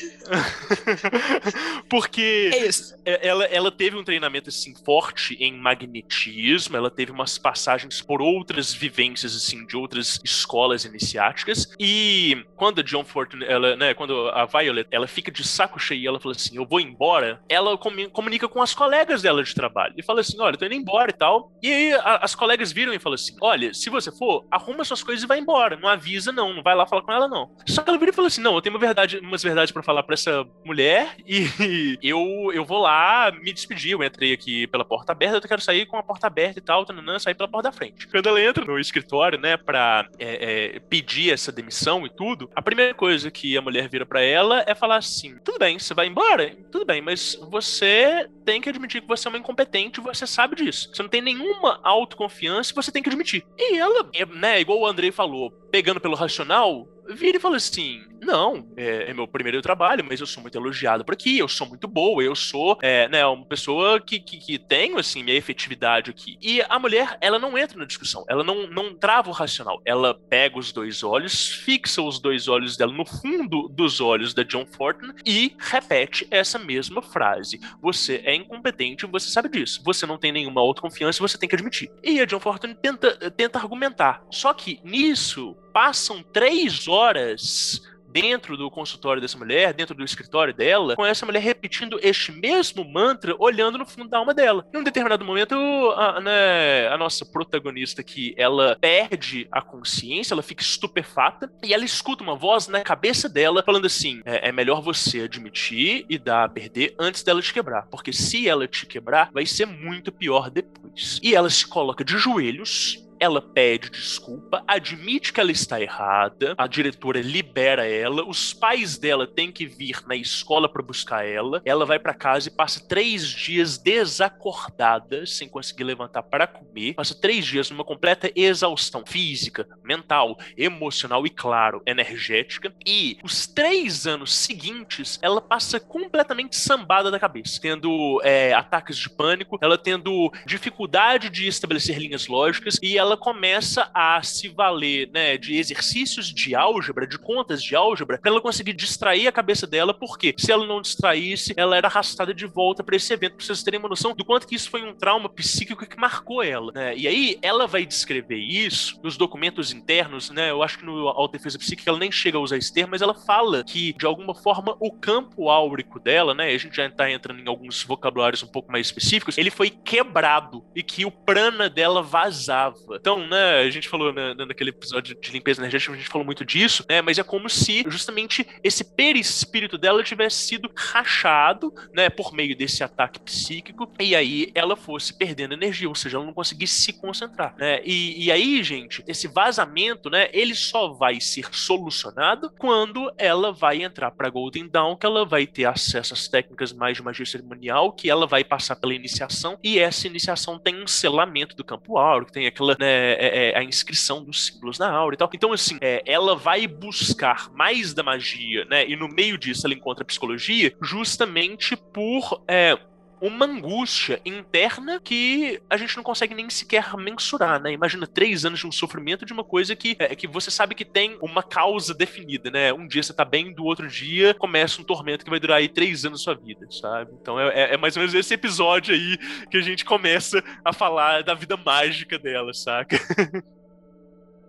Porque 1.88 2.50
É 2.52 2.66
isso. 2.66 2.94
é- 3.04 3.26
ela, 3.28 3.44
ela 3.46 3.70
teve 3.70 3.96
um 3.96 4.04
treinamento 4.04 4.48
assim 4.48 4.74
forte 4.84 5.34
em 5.40 5.52
magnetismo, 5.58 6.76
ela 6.76 6.90
teve 6.90 7.10
umas 7.12 7.38
passagens 7.38 8.00
por 8.00 8.20
outras 8.22 8.72
vivências 8.72 9.34
assim 9.34 9.66
de 9.66 9.76
outras 9.76 10.20
escolas 10.24 10.84
iniciáticas 10.84 11.66
e 11.78 12.44
quando 12.56 12.80
a 12.80 12.84
John 12.84 13.04
Fortune, 13.04 13.44
ela, 13.44 13.76
né, 13.76 13.94
quando 13.94 14.28
a 14.28 14.44
Violet, 14.46 14.86
ela 14.90 15.06
fica 15.06 15.30
de 15.30 15.46
saco 15.46 15.78
cheio 15.78 16.00
e 16.02 16.06
ela 16.06 16.20
fala 16.20 16.34
assim, 16.34 16.56
eu 16.56 16.66
vou 16.66 16.80
embora, 16.80 17.40
ela 17.48 17.76
comu- 17.78 18.10
comunica 18.10 18.48
com 18.48 18.62
as 18.62 18.74
colegas 18.74 19.22
dela 19.22 19.42
de 19.42 19.54
trabalho 19.54 19.94
e 19.96 20.02
fala 20.02 20.20
assim, 20.20 20.40
olha, 20.40 20.54
eu 20.54 20.58
tô 20.58 20.66
indo 20.66 20.74
embora 20.74 21.10
e 21.10 21.14
tal. 21.14 21.52
E 21.62 21.72
aí 21.72 21.92
a- 21.94 22.20
as 22.22 22.34
colegas 22.34 22.72
viram 22.72 22.92
e 22.92 22.98
falam 22.98 23.14
assim, 23.14 23.36
olha, 23.40 23.72
se 23.74 23.90
você 23.90 24.10
for, 24.12 24.46
arruma 24.50 24.84
suas 24.84 25.02
coisas 25.02 25.24
e 25.24 25.26
vai 25.26 25.38
embora, 25.38 25.69
não 25.76 25.88
avisa 25.88 26.32
não, 26.32 26.52
não 26.54 26.62
vai 26.62 26.74
lá 26.74 26.86
falar 26.86 27.02
com 27.02 27.12
ela 27.12 27.28
não. 27.28 27.54
Só 27.66 27.82
que 27.82 27.88
ela 27.88 27.98
vira 27.98 28.10
e 28.10 28.14
fala 28.14 28.28
assim, 28.28 28.40
não, 28.40 28.54
eu 28.54 28.62
tenho 28.62 28.74
uma 28.74 28.80
verdade, 28.80 29.18
umas 29.18 29.42
verdades 29.42 29.72
pra 29.72 29.82
falar 29.82 30.02
pra 30.02 30.14
essa 30.14 30.46
mulher 30.64 31.16
e 31.26 31.98
eu, 32.02 32.50
eu 32.52 32.64
vou 32.64 32.80
lá 32.80 33.30
me 33.30 33.52
despedir. 33.52 33.92
Eu 33.92 34.02
entrei 34.02 34.32
aqui 34.32 34.66
pela 34.66 34.84
porta 34.84 35.12
aberta, 35.12 35.38
eu 35.38 35.48
quero 35.48 35.60
sair 35.60 35.86
com 35.86 35.96
a 35.96 36.02
porta 36.02 36.26
aberta 36.26 36.58
e 36.58 36.62
tal, 36.62 36.84
tananã, 36.84 37.18
sair 37.18 37.34
pela 37.34 37.48
porta 37.48 37.70
da 37.70 37.76
frente. 37.76 38.06
Quando 38.08 38.28
ela 38.28 38.40
entra 38.40 38.64
no 38.64 38.78
escritório, 38.78 39.38
né, 39.38 39.56
pra 39.56 40.08
é, 40.18 40.74
é, 40.76 40.80
pedir 40.80 41.32
essa 41.32 41.52
demissão 41.52 42.04
e 42.06 42.10
tudo, 42.10 42.50
a 42.54 42.62
primeira 42.62 42.94
coisa 42.94 43.30
que 43.30 43.56
a 43.56 43.62
mulher 43.62 43.88
vira 43.88 44.06
pra 44.06 44.22
ela 44.22 44.64
é 44.66 44.74
falar 44.74 44.96
assim: 44.96 45.36
tudo 45.44 45.58
bem, 45.58 45.78
você 45.78 45.94
vai 45.94 46.06
embora? 46.06 46.54
Tudo 46.70 46.84
bem, 46.84 47.00
mas 47.00 47.38
você 47.50 48.28
tem 48.44 48.60
que 48.60 48.68
admitir 48.68 49.00
que 49.00 49.08
você 49.08 49.28
é 49.28 49.30
uma 49.30 49.38
incompetente 49.38 50.00
você 50.00 50.26
sabe 50.26 50.56
disso. 50.56 50.90
Você 50.92 51.02
não 51.02 51.08
tem 51.08 51.20
nenhuma 51.20 51.80
autoconfiança 51.82 52.74
você 52.74 52.90
tem 52.90 53.02
que 53.02 53.08
admitir. 53.08 53.44
E 53.58 53.76
ela, 53.76 54.08
né, 54.34 54.60
igual 54.60 54.80
o 54.80 54.86
Andrei 54.86 55.10
falou, 55.10 55.52
pegando 55.70 56.00
pelo 56.00 56.16
racional, 56.16 56.86
vira 57.08 57.36
e 57.36 57.40
fala 57.40 57.56
assim: 57.56 58.02
Não, 58.20 58.66
é, 58.76 59.10
é 59.10 59.14
meu 59.14 59.26
primeiro 59.26 59.60
trabalho, 59.62 60.04
mas 60.06 60.20
eu 60.20 60.26
sou 60.26 60.42
muito 60.42 60.56
elogiado 60.56 61.04
por 61.04 61.14
aqui, 61.14 61.38
eu 61.38 61.48
sou 61.48 61.66
muito 61.66 61.86
boa, 61.88 62.22
eu 62.22 62.34
sou 62.34 62.78
é, 62.82 63.08
né, 63.08 63.24
uma 63.26 63.44
pessoa 63.44 64.00
que, 64.00 64.20
que, 64.20 64.38
que 64.38 64.58
tenho 64.58 64.98
assim, 64.98 65.22
minha 65.22 65.36
efetividade 65.36 66.10
aqui. 66.10 66.36
E 66.40 66.62
a 66.62 66.78
mulher, 66.78 67.16
ela 67.20 67.38
não 67.38 67.56
entra 67.56 67.78
na 67.78 67.84
discussão, 67.84 68.24
ela 68.28 68.44
não, 68.44 68.66
não 68.68 68.94
trava 68.94 69.28
o 69.28 69.32
racional, 69.32 69.80
ela 69.84 70.14
pega 70.14 70.58
os 70.58 70.72
dois 70.72 71.02
olhos, 71.02 71.48
fixa 71.48 72.02
os 72.02 72.18
dois 72.18 72.48
olhos 72.48 72.76
dela 72.76 72.92
no 72.92 73.04
fundo 73.04 73.68
dos 73.68 74.00
olhos 74.00 74.34
da 74.34 74.42
John 74.42 74.66
Fortune 74.66 75.14
e 75.24 75.54
repete 75.58 76.26
essa 76.30 76.58
mesma 76.58 77.02
frase: 77.02 77.60
Você 77.80 78.22
é 78.24 78.34
incompetente, 78.34 79.06
você 79.06 79.30
sabe 79.30 79.48
disso, 79.48 79.82
você 79.84 80.06
não 80.06 80.18
tem 80.18 80.32
nenhuma 80.32 80.60
autoconfiança, 80.60 81.20
você 81.20 81.38
tem 81.38 81.48
que 81.48 81.54
admitir. 81.54 81.90
E 82.02 82.20
a 82.20 82.24
John 82.24 82.40
Fortune 82.40 82.74
tenta, 82.74 83.30
tenta 83.30 83.58
argumentar, 83.58 84.22
só 84.30 84.52
que 84.52 84.80
nisso 84.84 85.56
passam 85.80 86.22
três 86.22 86.86
horas 86.86 87.80
dentro 88.06 88.54
do 88.54 88.70
consultório 88.70 89.22
dessa 89.22 89.38
mulher, 89.38 89.72
dentro 89.72 89.94
do 89.94 90.04
escritório 90.04 90.52
dela, 90.52 90.94
com 90.94 91.06
essa 91.06 91.24
mulher 91.24 91.40
repetindo 91.40 91.98
este 92.02 92.30
mesmo 92.32 92.84
mantra, 92.84 93.34
olhando 93.38 93.78
no 93.78 93.86
fundo 93.86 94.10
da 94.10 94.18
alma 94.18 94.34
dela. 94.34 94.66
Em 94.74 94.76
um 94.76 94.82
determinado 94.82 95.24
momento, 95.24 95.54
a, 95.96 96.20
né, 96.20 96.86
a 96.88 96.98
nossa 96.98 97.24
protagonista 97.24 98.02
aqui, 98.02 98.34
ela 98.36 98.76
perde 98.78 99.48
a 99.50 99.62
consciência, 99.62 100.34
ela 100.34 100.42
fica 100.42 100.62
estupefata, 100.62 101.50
e 101.64 101.72
ela 101.72 101.84
escuta 101.86 102.22
uma 102.22 102.36
voz 102.36 102.68
na 102.68 102.82
cabeça 102.82 103.26
dela 103.26 103.62
falando 103.64 103.86
assim: 103.86 104.20
é, 104.26 104.50
é 104.50 104.52
melhor 104.52 104.82
você 104.82 105.22
admitir 105.22 106.04
e 106.10 106.18
dar 106.18 106.44
a 106.44 106.48
perder 106.50 106.94
antes 106.98 107.22
dela 107.22 107.40
te 107.40 107.54
quebrar, 107.54 107.86
porque 107.86 108.12
se 108.12 108.46
ela 108.46 108.68
te 108.68 108.84
quebrar, 108.84 109.30
vai 109.32 109.46
ser 109.46 109.64
muito 109.64 110.12
pior 110.12 110.50
depois. 110.50 111.18
E 111.22 111.34
ela 111.34 111.48
se 111.48 111.66
coloca 111.66 112.04
de 112.04 112.18
joelhos 112.18 113.02
ela 113.20 113.42
pede 113.42 113.90
desculpa, 113.90 114.64
admite 114.66 115.32
que 115.32 115.40
ela 115.40 115.52
está 115.52 115.80
errada, 115.80 116.54
a 116.56 116.66
diretora 116.66 117.20
libera 117.20 117.86
ela, 117.86 118.24
os 118.26 118.54
pais 118.54 118.96
dela 118.96 119.26
têm 119.26 119.52
que 119.52 119.66
vir 119.66 120.02
na 120.06 120.16
escola 120.16 120.68
para 120.68 120.82
buscar 120.82 121.26
ela, 121.26 121.60
ela 121.64 121.84
vai 121.84 121.98
para 121.98 122.14
casa 122.14 122.48
e 122.48 122.52
passa 122.52 122.80
três 122.88 123.28
dias 123.28 123.76
desacordada, 123.76 125.26
sem 125.26 125.48
conseguir 125.48 125.84
levantar 125.84 126.22
para 126.22 126.46
comer, 126.46 126.94
passa 126.94 127.14
três 127.14 127.44
dias 127.44 127.70
numa 127.70 127.84
completa 127.84 128.32
exaustão 128.34 129.04
física, 129.06 129.68
mental, 129.84 130.38
emocional 130.56 131.26
e, 131.26 131.30
claro, 131.30 131.82
energética, 131.86 132.74
e 132.86 133.18
os 133.22 133.46
três 133.46 134.06
anos 134.06 134.34
seguintes 134.34 135.18
ela 135.22 135.40
passa 135.40 135.78
completamente 135.78 136.56
sambada 136.56 137.10
da 137.10 137.18
cabeça, 137.18 137.60
tendo 137.60 138.20
é, 138.24 138.52
ataques 138.54 138.96
de 138.96 139.10
pânico, 139.10 139.58
ela 139.60 139.76
tendo 139.76 140.32
dificuldade 140.46 141.28
de 141.28 141.46
estabelecer 141.46 141.98
linhas 141.98 142.26
lógicas 142.26 142.78
e 142.82 142.96
ela 142.96 143.09
começa 143.16 143.90
a 143.94 144.22
se 144.22 144.48
valer 144.48 145.10
né, 145.12 145.36
de 145.36 145.56
exercícios 145.56 146.32
de 146.32 146.54
álgebra, 146.54 147.06
de 147.06 147.18
contas 147.18 147.62
de 147.62 147.74
álgebra, 147.74 148.18
para 148.18 148.30
ela 148.30 148.40
conseguir 148.40 148.72
distrair 148.72 149.26
a 149.26 149.32
cabeça 149.32 149.66
dela, 149.66 149.92
porque 149.94 150.34
se 150.36 150.52
ela 150.52 150.66
não 150.66 150.80
distraísse, 150.80 151.54
ela 151.56 151.76
era 151.76 151.88
arrastada 151.88 152.32
de 152.32 152.46
volta 152.46 152.82
para 152.82 152.96
esse 152.96 153.12
evento, 153.12 153.36
pra 153.36 153.44
vocês 153.44 153.62
terem 153.62 153.80
uma 153.80 153.88
noção 153.88 154.14
do 154.14 154.24
quanto 154.24 154.46
que 154.46 154.54
isso 154.54 154.70
foi 154.70 154.82
um 154.82 154.94
trauma 154.94 155.28
psíquico 155.28 155.86
que 155.86 155.98
marcou 155.98 156.42
ela. 156.42 156.72
Né? 156.72 156.96
E 156.96 157.08
aí 157.08 157.38
ela 157.42 157.66
vai 157.66 157.84
descrever 157.86 158.36
isso 158.36 159.00
nos 159.02 159.16
documentos 159.16 159.72
internos, 159.72 160.30
né? 160.30 160.50
Eu 160.50 160.62
acho 160.62 160.78
que 160.78 160.84
no 160.84 161.08
Autodefesa 161.08 161.58
Psíquica 161.58 161.90
ela 161.90 161.98
nem 161.98 162.10
chega 162.10 162.38
a 162.38 162.40
usar 162.40 162.56
esse 162.56 162.72
termo, 162.72 162.90
mas 162.92 163.02
ela 163.02 163.14
fala 163.14 163.64
que, 163.64 163.92
de 163.92 164.06
alguma 164.06 164.34
forma, 164.34 164.76
o 164.80 164.92
campo 164.92 165.48
áurico 165.48 165.98
dela, 165.98 166.34
né? 166.34 166.48
A 166.48 166.58
gente 166.58 166.76
já 166.76 166.90
tá 166.90 167.10
entrando 167.10 167.40
em 167.40 167.48
alguns 167.48 167.82
vocabulários 167.82 168.42
um 168.42 168.46
pouco 168.46 168.70
mais 168.70 168.86
específicos, 168.86 169.38
ele 169.38 169.50
foi 169.50 169.70
quebrado 169.70 170.64
e 170.74 170.82
que 170.82 171.04
o 171.04 171.10
prana 171.10 171.68
dela 171.68 172.02
vazava. 172.02 172.99
Então, 173.00 173.26
né, 173.26 173.60
a 173.60 173.70
gente 173.70 173.88
falou 173.88 174.12
na, 174.12 174.34
naquele 174.34 174.70
episódio 174.70 175.18
de 175.18 175.30
limpeza 175.32 175.60
energética, 175.62 175.94
a 175.94 175.96
gente 175.96 176.08
falou 176.08 176.24
muito 176.24 176.44
disso, 176.44 176.84
né? 176.88 177.00
Mas 177.00 177.18
é 177.18 177.22
como 177.22 177.48
se 177.48 177.82
justamente 177.88 178.46
esse 178.62 178.84
perispírito 178.84 179.78
dela 179.78 180.04
tivesse 180.04 180.36
sido 180.46 180.70
rachado, 180.76 181.72
né, 181.94 182.10
por 182.10 182.34
meio 182.34 182.54
desse 182.54 182.84
ataque 182.84 183.18
psíquico, 183.20 183.90
e 183.98 184.14
aí 184.14 184.50
ela 184.54 184.76
fosse 184.76 185.16
perdendo 185.16 185.54
energia, 185.54 185.88
ou 185.88 185.94
seja, 185.94 186.18
ela 186.18 186.26
não 186.26 186.34
conseguisse 186.34 186.82
se 186.82 186.92
concentrar, 186.92 187.54
né? 187.58 187.80
E, 187.84 188.26
e 188.26 188.30
aí, 188.30 188.62
gente, 188.62 189.02
esse 189.06 189.26
vazamento, 189.26 190.10
né, 190.10 190.28
ele 190.32 190.54
só 190.54 190.88
vai 190.88 191.20
ser 191.20 191.46
solucionado 191.52 192.52
quando 192.58 193.10
ela 193.16 193.50
vai 193.50 193.82
entrar 193.82 194.10
para 194.10 194.28
Golden 194.28 194.68
Dawn, 194.68 194.96
que 194.96 195.06
ela 195.06 195.24
vai 195.24 195.46
ter 195.46 195.64
acesso 195.64 196.12
às 196.12 196.28
técnicas 196.28 196.72
mais 196.72 196.98
de 196.98 197.02
magia 197.02 197.24
cerimonial, 197.24 197.92
que 197.92 198.10
ela 198.10 198.26
vai 198.26 198.44
passar 198.44 198.76
pela 198.76 198.94
iniciação, 198.94 199.58
e 199.62 199.78
essa 199.78 200.06
iniciação 200.06 200.58
tem 200.58 200.82
um 200.82 200.86
selamento 200.86 201.56
do 201.56 201.64
campo 201.64 201.96
áureo, 201.96 202.30
tem 202.30 202.46
aquela, 202.46 202.76
né, 202.78 202.89
é, 202.90 203.50
é, 203.50 203.58
a 203.58 203.62
inscrição 203.62 204.22
dos 204.22 204.46
símbolos 204.46 204.78
na 204.78 204.90
aura 204.90 205.14
e 205.14 205.18
tal. 205.18 205.30
Então, 205.32 205.52
assim, 205.52 205.78
é, 205.80 206.02
ela 206.06 206.36
vai 206.36 206.66
buscar 206.66 207.50
mais 207.52 207.94
da 207.94 208.02
magia, 208.02 208.64
né? 208.66 208.88
E 208.88 208.96
no 208.96 209.08
meio 209.08 209.38
disso 209.38 209.66
ela 209.66 209.74
encontra 209.74 210.02
a 210.02 210.06
psicologia, 210.06 210.74
justamente 210.80 211.76
por 211.76 212.42
é, 212.48 212.78
uma 213.20 213.44
angústia 213.44 214.20
interna 214.24 215.00
que 215.00 215.60
a 215.68 215.76
gente 215.76 215.96
não 215.96 216.02
consegue 216.02 216.34
nem 216.34 216.48
sequer 216.48 216.96
mensurar, 216.96 217.60
né? 217.60 217.72
Imagina 217.72 218.06
três 218.06 218.44
anos 218.44 218.60
de 218.60 218.66
um 218.66 218.72
sofrimento 218.72 219.26
de 219.26 219.32
uma 219.32 219.44
coisa 219.44 219.76
que, 219.76 219.96
é, 219.98 220.14
que 220.14 220.26
você 220.26 220.50
sabe 220.50 220.74
que 220.74 220.84
tem 220.84 221.18
uma 221.20 221.42
causa 221.42 221.92
definida, 221.94 222.50
né? 222.50 222.72
Um 222.72 222.86
dia 222.86 223.02
você 223.02 223.12
tá 223.12 223.24
bem, 223.24 223.52
do 223.52 223.64
outro 223.64 223.86
dia 223.88 224.34
começa 224.34 224.80
um 224.80 224.84
tormento 224.84 225.24
que 225.24 225.30
vai 225.30 225.38
durar 225.40 225.58
aí 225.58 225.68
três 225.68 226.04
anos 226.04 226.20
da 226.20 226.24
sua 226.24 226.34
vida, 226.34 226.66
sabe? 226.70 227.12
Então 227.20 227.38
é, 227.38 227.48
é- 227.48 227.74
é 227.74 227.76
mais 227.76 227.96
ou 227.96 228.00
menos 228.00 228.14
esse 228.14 228.32
episódio 228.32 228.94
aí 228.94 229.18
que 229.50 229.56
a 229.56 229.62
gente 229.62 229.84
começa 229.84 230.42
a 230.64 230.72
falar 230.72 231.22
da 231.22 231.34
vida 231.34 231.56
mágica 231.56 232.18
dela, 232.18 232.54
saca? 232.54 232.96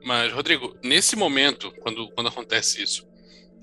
Mas, 0.04 0.32
Rodrigo, 0.34 0.76
nesse 0.84 1.16
momento, 1.16 1.72
quando, 1.80 2.10
quando 2.12 2.28
acontece 2.28 2.82
isso, 2.82 3.08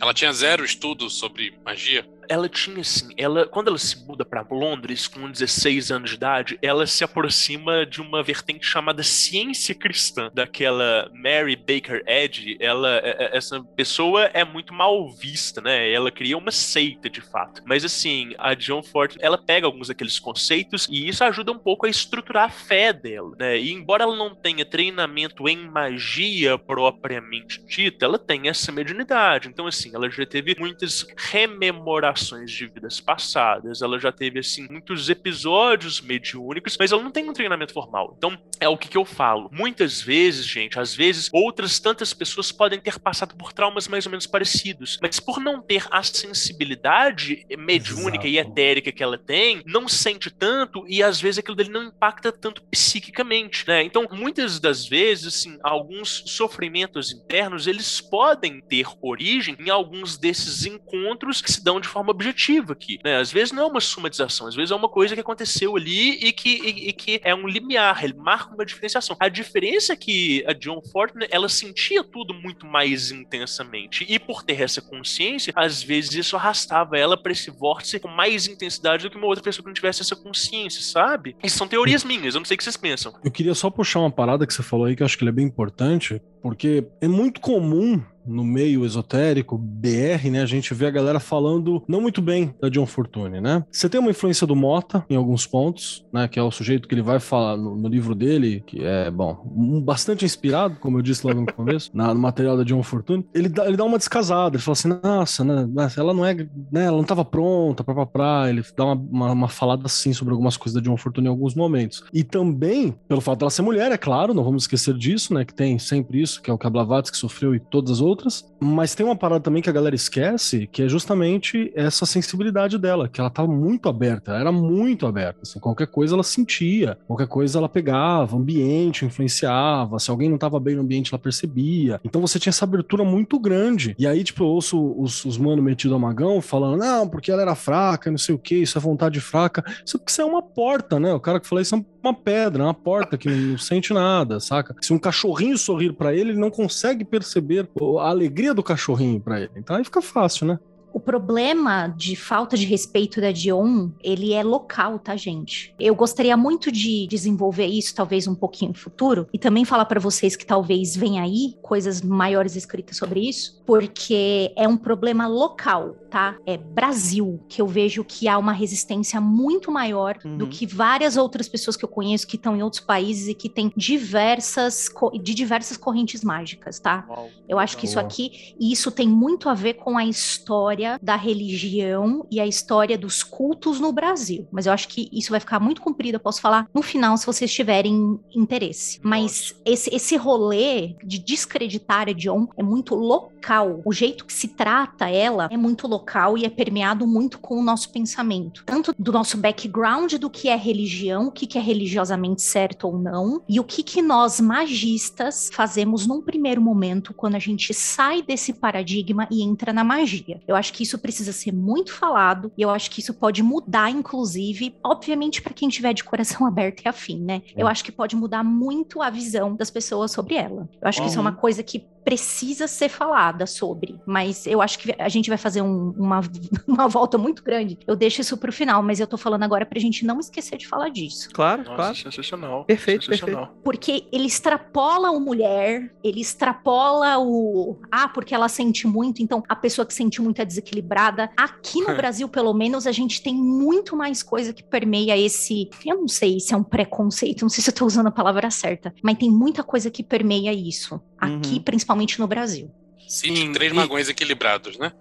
ela 0.00 0.14
tinha 0.14 0.32
zero 0.32 0.64
estudo 0.64 1.10
sobre 1.10 1.58
magia? 1.64 2.06
Ela 2.28 2.48
tinha 2.48 2.80
assim, 2.80 3.08
ela 3.16 3.46
quando 3.46 3.68
ela 3.68 3.78
se 3.78 4.04
muda 4.06 4.24
para 4.24 4.44
Londres 4.50 5.06
com 5.06 5.30
16 5.30 5.90
anos 5.90 6.10
de 6.10 6.16
idade, 6.16 6.58
ela 6.60 6.86
se 6.86 7.02
aproxima 7.02 7.86
de 7.86 8.00
uma 8.00 8.22
vertente 8.22 8.66
chamada 8.66 9.02
ciência 9.02 9.74
cristã, 9.74 10.30
daquela 10.32 11.10
Mary 11.14 11.56
Baker 11.56 12.02
Eddy. 12.06 12.56
Ela 12.60 12.98
é- 12.98 13.16
é- 13.32 13.36
essa 13.36 13.62
pessoa 13.76 14.24
é 14.34 14.44
muito 14.44 14.74
mal 14.74 15.10
vista, 15.10 15.60
né? 15.60 15.90
Ela 15.90 16.10
cria 16.10 16.36
uma 16.36 16.50
seita 16.50 17.08
de 17.08 17.20
fato. 17.20 17.62
Mas 17.66 17.84
assim, 17.84 18.34
a 18.38 18.54
John 18.54 18.82
Ford, 18.82 19.16
ela 19.20 19.38
pega 19.38 19.66
alguns 19.66 19.88
daqueles 19.88 20.18
conceitos 20.18 20.86
e 20.90 21.08
isso 21.08 21.24
ajuda 21.24 21.52
um 21.52 21.58
pouco 21.58 21.86
a 21.86 21.90
estruturar 21.90 22.44
a 22.44 22.50
fé 22.50 22.92
dela, 22.92 23.34
né? 23.38 23.58
E 23.58 23.72
embora 23.72 24.04
ela 24.04 24.16
não 24.16 24.34
tenha 24.34 24.64
treinamento 24.64 25.48
em 25.48 25.68
magia 25.68 26.58
propriamente 26.58 27.62
dita, 27.66 28.04
ela 28.04 28.18
tem 28.18 28.48
essa 28.48 28.70
mediunidade. 28.72 29.48
Então 29.48 29.66
assim, 29.66 29.94
ela 29.94 30.10
já 30.10 30.26
teve 30.26 30.54
muitas 30.58 31.06
rememorações 31.16 32.17
reencarnações 32.18 32.50
de 32.50 32.66
vidas 32.66 33.00
passadas, 33.00 33.82
ela 33.82 33.98
já 33.98 34.10
teve, 34.10 34.38
assim, 34.38 34.66
muitos 34.68 35.08
episódios 35.08 36.00
mediúnicos, 36.00 36.76
mas 36.78 36.92
ela 36.92 37.02
não 37.02 37.10
tem 37.10 37.28
um 37.28 37.32
treinamento 37.32 37.72
formal. 37.72 38.14
Então, 38.16 38.36
é 38.60 38.68
o 38.68 38.76
que, 38.76 38.88
que 38.88 38.98
eu 38.98 39.04
falo. 39.04 39.48
Muitas 39.52 40.00
vezes, 40.00 40.44
gente, 40.44 40.78
às 40.78 40.94
vezes, 40.94 41.28
outras 41.32 41.78
tantas 41.78 42.12
pessoas 42.12 42.50
podem 42.50 42.80
ter 42.80 42.98
passado 42.98 43.36
por 43.36 43.52
traumas 43.52 43.86
mais 43.86 44.04
ou 44.06 44.10
menos 44.10 44.26
parecidos, 44.26 44.98
mas 45.00 45.20
por 45.20 45.40
não 45.40 45.62
ter 45.62 45.86
a 45.90 46.02
sensibilidade 46.02 47.46
mediúnica 47.56 48.26
Exato. 48.26 48.28
e 48.28 48.38
etérica 48.38 48.92
que 48.92 49.02
ela 49.02 49.18
tem, 49.18 49.62
não 49.64 49.88
sente 49.88 50.30
tanto 50.30 50.84
e 50.88 51.02
às 51.02 51.20
vezes 51.20 51.38
aquilo 51.38 51.56
dele 51.56 51.70
não 51.70 51.84
impacta 51.84 52.32
tanto 52.32 52.62
psiquicamente, 52.64 53.66
né? 53.66 53.82
Então, 53.82 54.06
muitas 54.10 54.58
das 54.58 54.86
vezes, 54.86 55.26
assim, 55.26 55.58
alguns 55.62 56.24
sofrimentos 56.26 57.12
internos, 57.12 57.66
eles 57.66 58.00
podem 58.00 58.60
ter 58.60 58.86
origem 59.00 59.56
em 59.58 59.70
alguns 59.70 60.16
desses 60.16 60.66
encontros 60.66 61.40
que 61.40 61.52
se 61.52 61.62
dão 61.62 61.80
de 61.80 61.88
forma 61.88 62.07
objetiva 62.10 62.72
aqui, 62.72 62.98
né? 63.04 63.16
Às 63.16 63.30
vezes 63.30 63.52
não 63.52 63.64
é 63.64 63.66
uma 63.66 63.80
somatização, 63.80 64.46
às 64.46 64.54
vezes 64.54 64.70
é 64.70 64.74
uma 64.74 64.88
coisa 64.88 65.14
que 65.14 65.20
aconteceu 65.20 65.76
ali 65.76 66.12
e 66.12 66.32
que, 66.32 66.48
e, 66.48 66.88
e 66.88 66.92
que 66.92 67.20
é 67.24 67.34
um 67.34 67.46
limiar, 67.46 68.04
ele 68.04 68.14
marca 68.14 68.54
uma 68.54 68.64
diferenciação. 68.64 69.16
A 69.20 69.28
diferença 69.28 69.92
é 69.92 69.96
que 69.96 70.44
a 70.46 70.52
John 70.52 70.82
Fortune, 70.82 71.26
ela 71.30 71.48
sentia 71.48 72.02
tudo 72.02 72.34
muito 72.34 72.66
mais 72.66 73.10
intensamente 73.10 74.04
e 74.08 74.18
por 74.18 74.42
ter 74.42 74.60
essa 74.60 74.80
consciência, 74.80 75.52
às 75.56 75.82
vezes 75.82 76.14
isso 76.14 76.36
arrastava 76.36 76.98
ela 76.98 77.16
para 77.16 77.32
esse 77.32 77.50
vórtice 77.50 77.98
com 77.98 78.08
mais 78.08 78.46
intensidade 78.46 79.04
do 79.04 79.10
que 79.10 79.16
uma 79.16 79.26
outra 79.26 79.42
pessoa 79.42 79.62
que 79.62 79.68
não 79.68 79.74
tivesse 79.74 80.02
essa 80.02 80.16
consciência, 80.16 80.82
sabe? 80.82 81.36
Isso 81.42 81.58
são 81.58 81.68
teorias 81.68 82.04
minhas, 82.04 82.34
eu 82.34 82.40
não 82.40 82.46
sei 82.46 82.54
o 82.54 82.58
que 82.58 82.64
vocês 82.64 82.76
pensam. 82.76 83.14
Eu 83.24 83.30
queria 83.30 83.54
só 83.54 83.70
puxar 83.70 84.00
uma 84.00 84.10
parada 84.10 84.46
que 84.46 84.52
você 84.52 84.62
falou 84.62 84.86
aí 84.86 84.96
que 84.96 85.02
eu 85.02 85.06
acho 85.06 85.16
que 85.16 85.28
é 85.28 85.32
bem 85.32 85.46
importante, 85.46 86.20
porque 86.42 86.86
é 87.00 87.08
muito 87.08 87.40
comum 87.40 88.00
no 88.28 88.44
meio 88.44 88.84
esotérico, 88.84 89.56
BR, 89.56 90.30
né, 90.30 90.42
a 90.42 90.46
gente 90.46 90.74
vê 90.74 90.86
a 90.86 90.90
galera 90.90 91.18
falando 91.18 91.82
não 91.88 92.00
muito 92.00 92.20
bem 92.20 92.54
da 92.60 92.68
John 92.68 92.86
Fortune, 92.86 93.40
né? 93.40 93.64
Você 93.70 93.88
tem 93.88 94.00
uma 94.00 94.10
influência 94.10 94.46
do 94.46 94.54
Mota 94.54 95.04
em 95.08 95.16
alguns 95.16 95.46
pontos, 95.46 96.04
né, 96.12 96.28
que 96.28 96.38
é 96.38 96.42
o 96.42 96.50
sujeito 96.50 96.86
que 96.86 96.94
ele 96.94 97.02
vai 97.02 97.18
falar 97.18 97.56
no, 97.56 97.74
no 97.74 97.88
livro 97.88 98.14
dele, 98.14 98.62
que 98.66 98.84
é, 98.84 99.10
bom, 99.10 99.42
um, 99.56 99.80
bastante 99.80 100.24
inspirado, 100.24 100.76
como 100.80 100.98
eu 100.98 101.02
disse 101.02 101.26
lá 101.26 101.32
no 101.32 101.46
começo, 101.46 101.90
na, 101.94 102.12
no 102.12 102.20
material 102.20 102.56
da 102.56 102.64
John 102.64 102.82
Fortune. 102.82 103.26
Ele 103.34 103.48
dá, 103.48 103.66
ele 103.66 103.76
dá 103.76 103.84
uma 103.84 103.98
descasada, 103.98 104.56
ele 104.56 104.62
fala 104.62 104.72
assim, 104.72 104.88
nossa, 105.02 105.44
né, 105.44 105.66
ela 105.96 106.12
não 106.12 106.24
é, 106.24 106.34
né, 106.34 106.84
ela 106.84 106.96
não 106.96 107.02
estava 107.02 107.24
pronta 107.24 107.82
para 107.82 108.06
pra, 108.06 108.50
ele 108.50 108.62
dá 108.76 108.84
uma, 108.84 108.94
uma, 108.94 109.32
uma, 109.32 109.48
falada 109.48 109.86
assim 109.86 110.12
sobre 110.12 110.32
algumas 110.32 110.56
coisas 110.56 110.80
da 110.80 110.86
John 110.86 110.96
Fortune 110.96 111.26
em 111.26 111.30
alguns 111.30 111.54
momentos. 111.54 112.04
E 112.12 112.22
também, 112.22 112.94
pelo 113.08 113.20
fato 113.20 113.38
dela 113.38 113.50
ser 113.50 113.62
mulher, 113.62 113.90
é 113.90 113.96
claro, 113.96 114.34
não 114.34 114.44
vamos 114.44 114.64
esquecer 114.64 114.94
disso, 114.94 115.32
né, 115.32 115.44
que 115.44 115.54
tem 115.54 115.78
sempre 115.78 116.20
isso, 116.20 116.27
que 116.36 116.50
é 116.50 116.52
o 116.52 116.58
que 116.58 116.66
a 116.66 116.70
Blavatsky 116.70 117.16
sofreu 117.16 117.54
e 117.54 117.60
todas 117.60 117.92
as 117.92 118.00
outras. 118.00 118.44
Mas 118.60 118.94
tem 118.94 119.06
uma 119.06 119.16
parada 119.16 119.40
também 119.40 119.62
que 119.62 119.70
a 119.70 119.72
galera 119.72 119.94
esquece, 119.94 120.66
que 120.66 120.82
é 120.82 120.88
justamente 120.88 121.72
essa 121.74 122.04
sensibilidade 122.04 122.76
dela, 122.76 123.08
que 123.08 123.20
ela 123.20 123.30
tava 123.30 123.48
muito 123.48 123.88
aberta, 123.88 124.32
era 124.32 124.52
muito 124.52 125.06
aberta. 125.06 125.40
Assim, 125.42 125.60
qualquer 125.60 125.86
coisa 125.86 126.14
ela 126.14 126.22
sentia, 126.22 126.98
qualquer 127.06 127.28
coisa 127.28 127.58
ela 127.58 127.68
pegava, 127.68 128.36
ambiente 128.36 129.04
influenciava, 129.04 129.98
se 129.98 130.10
alguém 130.10 130.28
não 130.28 130.38
tava 130.38 130.58
bem 130.58 130.74
no 130.74 130.82
ambiente 130.82 131.12
ela 131.12 131.20
percebia. 131.20 132.00
Então 132.04 132.20
você 132.20 132.38
tinha 132.38 132.50
essa 132.50 132.64
abertura 132.64 133.04
muito 133.04 133.38
grande. 133.38 133.94
E 133.98 134.06
aí, 134.06 134.24
tipo, 134.24 134.42
eu 134.42 134.48
ouço 134.48 134.94
os, 134.98 135.24
os 135.24 135.38
mano 135.38 135.62
metido 135.62 135.94
a 135.94 135.98
magão 135.98 136.40
falando, 136.40 136.78
não, 136.78 137.08
porque 137.08 137.30
ela 137.30 137.42
era 137.42 137.54
fraca, 137.54 138.10
não 138.10 138.18
sei 138.18 138.34
o 138.34 138.38
que, 138.38 138.56
isso 138.56 138.76
é 138.76 138.80
vontade 138.80 139.20
fraca. 139.20 139.64
Isso 139.84 139.96
é 139.96 139.98
porque 139.98 140.12
isso 140.12 140.22
é 140.22 140.24
uma 140.24 140.42
porta, 140.42 140.98
né? 140.98 141.12
O 141.12 141.20
cara 141.20 141.40
que 141.40 141.46
falou 141.46 141.62
isso 141.62 141.74
é 141.74 141.78
uma 142.02 142.14
pedra, 142.14 142.62
uma 142.62 142.74
porta 142.74 143.18
que 143.18 143.28
não 143.28 143.58
sente 143.58 143.92
nada, 143.92 144.40
saca? 144.40 144.74
Se 144.80 144.92
um 144.92 144.98
cachorrinho 144.98 145.58
sorrir 145.58 145.92
para 145.92 146.14
ele, 146.14 146.30
ele 146.30 146.40
não 146.40 146.50
consegue 146.50 147.04
perceber 147.04 147.68
a 148.00 148.08
alegria 148.08 148.54
do 148.54 148.62
cachorrinho 148.62 149.20
para 149.20 149.40
ele. 149.40 149.50
Então 149.56 149.76
aí 149.76 149.84
fica 149.84 150.00
fácil, 150.00 150.46
né? 150.46 150.58
O 150.92 151.00
problema 151.00 151.88
de 151.96 152.16
falta 152.16 152.56
de 152.56 152.66
respeito 152.66 153.20
da 153.20 153.30
Dion, 153.30 153.90
ele 154.02 154.32
é 154.32 154.42
local, 154.42 154.98
tá, 154.98 155.16
gente? 155.16 155.74
Eu 155.78 155.94
gostaria 155.94 156.36
muito 156.36 156.72
de 156.72 157.06
desenvolver 157.06 157.66
isso, 157.66 157.94
talvez 157.94 158.26
um 158.26 158.34
pouquinho 158.34 158.72
no 158.72 158.78
futuro, 158.78 159.28
e 159.32 159.38
também 159.38 159.64
falar 159.64 159.84
para 159.84 160.00
vocês 160.00 160.36
que 160.36 160.46
talvez 160.46 160.96
venha 160.96 161.22
aí 161.22 161.56
coisas 161.62 162.02
maiores 162.02 162.56
escritas 162.56 162.96
sobre 162.96 163.20
isso, 163.20 163.62
porque 163.66 164.52
é 164.56 164.66
um 164.66 164.76
problema 164.76 165.26
local, 165.26 165.96
tá? 166.10 166.36
É 166.46 166.56
Brasil 166.56 167.40
que 167.48 167.60
eu 167.60 167.66
vejo 167.66 168.04
que 168.04 168.28
há 168.28 168.38
uma 168.38 168.52
resistência 168.52 169.20
muito 169.20 169.70
maior 169.70 170.18
uhum. 170.24 170.38
do 170.38 170.46
que 170.46 170.66
várias 170.66 171.16
outras 171.16 171.48
pessoas 171.48 171.76
que 171.76 171.84
eu 171.84 171.88
conheço 171.88 172.26
que 172.26 172.36
estão 172.36 172.56
em 172.56 172.62
outros 172.62 172.82
países 172.82 173.28
e 173.28 173.34
que 173.34 173.48
têm 173.48 173.72
diversas 173.76 174.88
de 175.22 175.34
diversas 175.34 175.76
correntes 175.76 176.24
mágicas, 176.24 176.78
tá? 176.78 177.04
Uau. 177.08 177.28
Eu 177.48 177.58
acho 177.58 177.76
que 177.76 177.86
isso 177.86 178.00
aqui, 178.00 178.54
e 178.58 178.72
isso 178.72 178.90
tem 178.90 179.08
muito 179.08 179.48
a 179.48 179.54
ver 179.54 179.74
com 179.74 179.96
a 179.96 180.04
história 180.04 180.77
história 180.78 180.98
da 181.02 181.16
religião 181.16 182.26
e 182.30 182.40
a 182.40 182.46
história 182.46 182.96
dos 182.96 183.22
cultos 183.22 183.80
no 183.80 183.92
Brasil. 183.92 184.46
Mas 184.52 184.66
eu 184.66 184.72
acho 184.72 184.88
que 184.88 185.08
isso 185.12 185.30
vai 185.30 185.40
ficar 185.40 185.58
muito 185.58 185.80
comprido, 185.80 186.16
eu 186.16 186.20
posso 186.20 186.40
falar 186.40 186.68
no 186.72 186.82
final 186.82 187.16
se 187.16 187.26
vocês 187.26 187.52
tiverem 187.52 188.18
interesse. 188.34 189.00
Mas 189.02 189.54
esse, 189.64 189.94
esse 189.94 190.16
rolê 190.16 190.94
de 191.04 191.18
descreditar 191.18 192.08
a 192.08 192.12
Dion 192.12 192.46
é 192.56 192.62
muito 192.62 192.94
local. 192.94 193.80
O 193.84 193.92
jeito 193.92 194.24
que 194.24 194.32
se 194.32 194.48
trata 194.48 195.08
ela 195.08 195.48
é 195.50 195.56
muito 195.56 195.86
local 195.86 196.38
e 196.38 196.44
é 196.44 196.50
permeado 196.50 197.06
muito 197.06 197.38
com 197.38 197.58
o 197.58 197.62
nosso 197.62 197.90
pensamento. 197.90 198.62
Tanto 198.64 198.94
do 198.98 199.12
nosso 199.12 199.36
background 199.36 200.14
do 200.14 200.30
que 200.30 200.48
é 200.48 200.56
religião, 200.56 201.28
o 201.28 201.32
que, 201.32 201.46
que 201.46 201.58
é 201.58 201.60
religiosamente 201.60 202.42
certo 202.42 202.86
ou 202.86 202.98
não, 202.98 203.42
e 203.48 203.58
o 203.58 203.64
que, 203.64 203.82
que 203.82 204.02
nós 204.02 204.40
magistas 204.40 205.50
fazemos 205.52 206.06
num 206.06 206.20
primeiro 206.20 206.60
momento 206.60 207.14
quando 207.14 207.34
a 207.34 207.38
gente 207.38 207.72
sai 207.74 208.22
desse 208.22 208.52
paradigma 208.52 209.26
e 209.30 209.42
entra 209.42 209.72
na 209.72 209.82
magia. 209.82 210.40
Eu 210.46 210.54
acho 210.54 210.67
acho 210.68 210.72
que 210.72 210.82
isso 210.82 210.98
precisa 210.98 211.32
ser 211.32 211.52
muito 211.52 211.92
falado 211.92 212.52
e 212.56 212.62
eu 212.62 212.70
acho 212.70 212.90
que 212.90 213.00
isso 213.00 213.14
pode 213.14 213.42
mudar, 213.42 213.90
inclusive, 213.90 214.74
obviamente, 214.84 215.40
para 215.40 215.54
quem 215.54 215.68
tiver 215.68 215.94
de 215.94 216.04
coração 216.04 216.44
aberto 216.46 216.82
e 216.84 216.88
afim, 216.88 217.18
né? 217.18 217.42
É. 217.56 217.62
Eu 217.62 217.66
acho 217.66 217.82
que 217.82 217.90
pode 217.90 218.14
mudar 218.14 218.44
muito 218.44 219.00
a 219.00 219.10
visão 219.10 219.56
das 219.56 219.70
pessoas 219.70 220.10
sobre 220.10 220.34
ela. 220.34 220.68
Eu 220.80 220.88
acho 220.88 220.98
uhum. 220.98 221.04
que 221.04 221.10
isso 221.10 221.18
é 221.18 221.22
uma 221.22 221.32
coisa 221.32 221.62
que 221.62 221.86
precisa 222.04 222.66
ser 222.66 222.88
falada 222.88 223.46
sobre, 223.46 223.98
mas 224.06 224.46
eu 224.46 224.62
acho 224.62 224.78
que 224.78 224.94
a 224.98 225.08
gente 225.08 225.28
vai 225.28 225.38
fazer 225.38 225.62
um, 225.62 225.90
uma, 225.90 226.20
uma 226.66 226.88
volta 226.88 227.18
muito 227.18 227.42
grande. 227.42 227.78
Eu 227.86 227.96
deixo 227.96 228.20
isso 228.20 228.36
pro 228.36 228.52
final, 228.52 228.82
mas 228.82 229.00
eu 229.00 229.06
tô 229.06 229.16
falando 229.16 229.42
agora 229.42 229.66
pra 229.66 229.78
gente 229.78 230.04
não 230.04 230.18
esquecer 230.18 230.56
de 230.56 230.66
falar 230.66 230.88
disso. 230.88 231.30
Claro, 231.32 231.64
Nossa, 231.64 231.76
claro. 231.76 231.94
Sensacional. 231.96 232.64
Perfeito, 232.64 233.04
sensacional. 233.04 233.46
perfeito. 233.46 233.62
Porque 233.62 234.08
ele 234.12 234.26
extrapola 234.26 235.10
o 235.10 235.20
mulher, 235.20 235.94
ele 236.02 236.20
extrapola 236.20 237.18
o. 237.18 237.78
Ah, 237.90 238.08
porque 238.08 238.34
ela 238.34 238.48
sente 238.48 238.86
muito, 238.86 239.22
então 239.22 239.42
a 239.48 239.56
pessoa 239.56 239.86
que 239.86 239.94
sente 239.94 240.20
muito 240.22 240.40
é 240.40 240.44
desequilibrada. 240.44 241.30
Aqui 241.36 241.80
no 241.80 241.94
Brasil, 241.96 242.28
pelo 242.28 242.52
menos, 242.54 242.86
a 242.86 242.92
gente 242.92 243.22
tem 243.22 243.34
muito 243.34 243.96
mais 243.96 244.22
coisa 244.22 244.52
que 244.52 244.62
permeia 244.62 245.16
esse. 245.16 245.68
Eu 245.84 246.00
não 246.00 246.08
sei 246.08 246.40
se 246.40 246.54
é 246.54 246.56
um 246.56 246.64
preconceito, 246.64 247.42
não 247.42 247.48
sei 247.48 247.62
se 247.62 247.70
eu 247.70 247.74
tô 247.74 247.84
usando 247.84 248.06
a 248.06 248.12
palavra 248.12 248.50
certa, 248.50 248.94
mas 249.02 249.18
tem 249.18 249.30
muita 249.30 249.62
coisa 249.62 249.90
que 249.90 250.02
permeia 250.02 250.52
isso. 250.52 251.00
Aqui, 251.20 251.56
uhum. 251.56 251.62
principalmente 251.62 251.97
no 252.18 252.26
Brasil. 252.26 252.70
Cite 253.08 253.52
três 253.52 253.72
e... 253.72 253.74
magões 253.74 254.08
equilibrados, 254.08 254.78
né? 254.78 254.92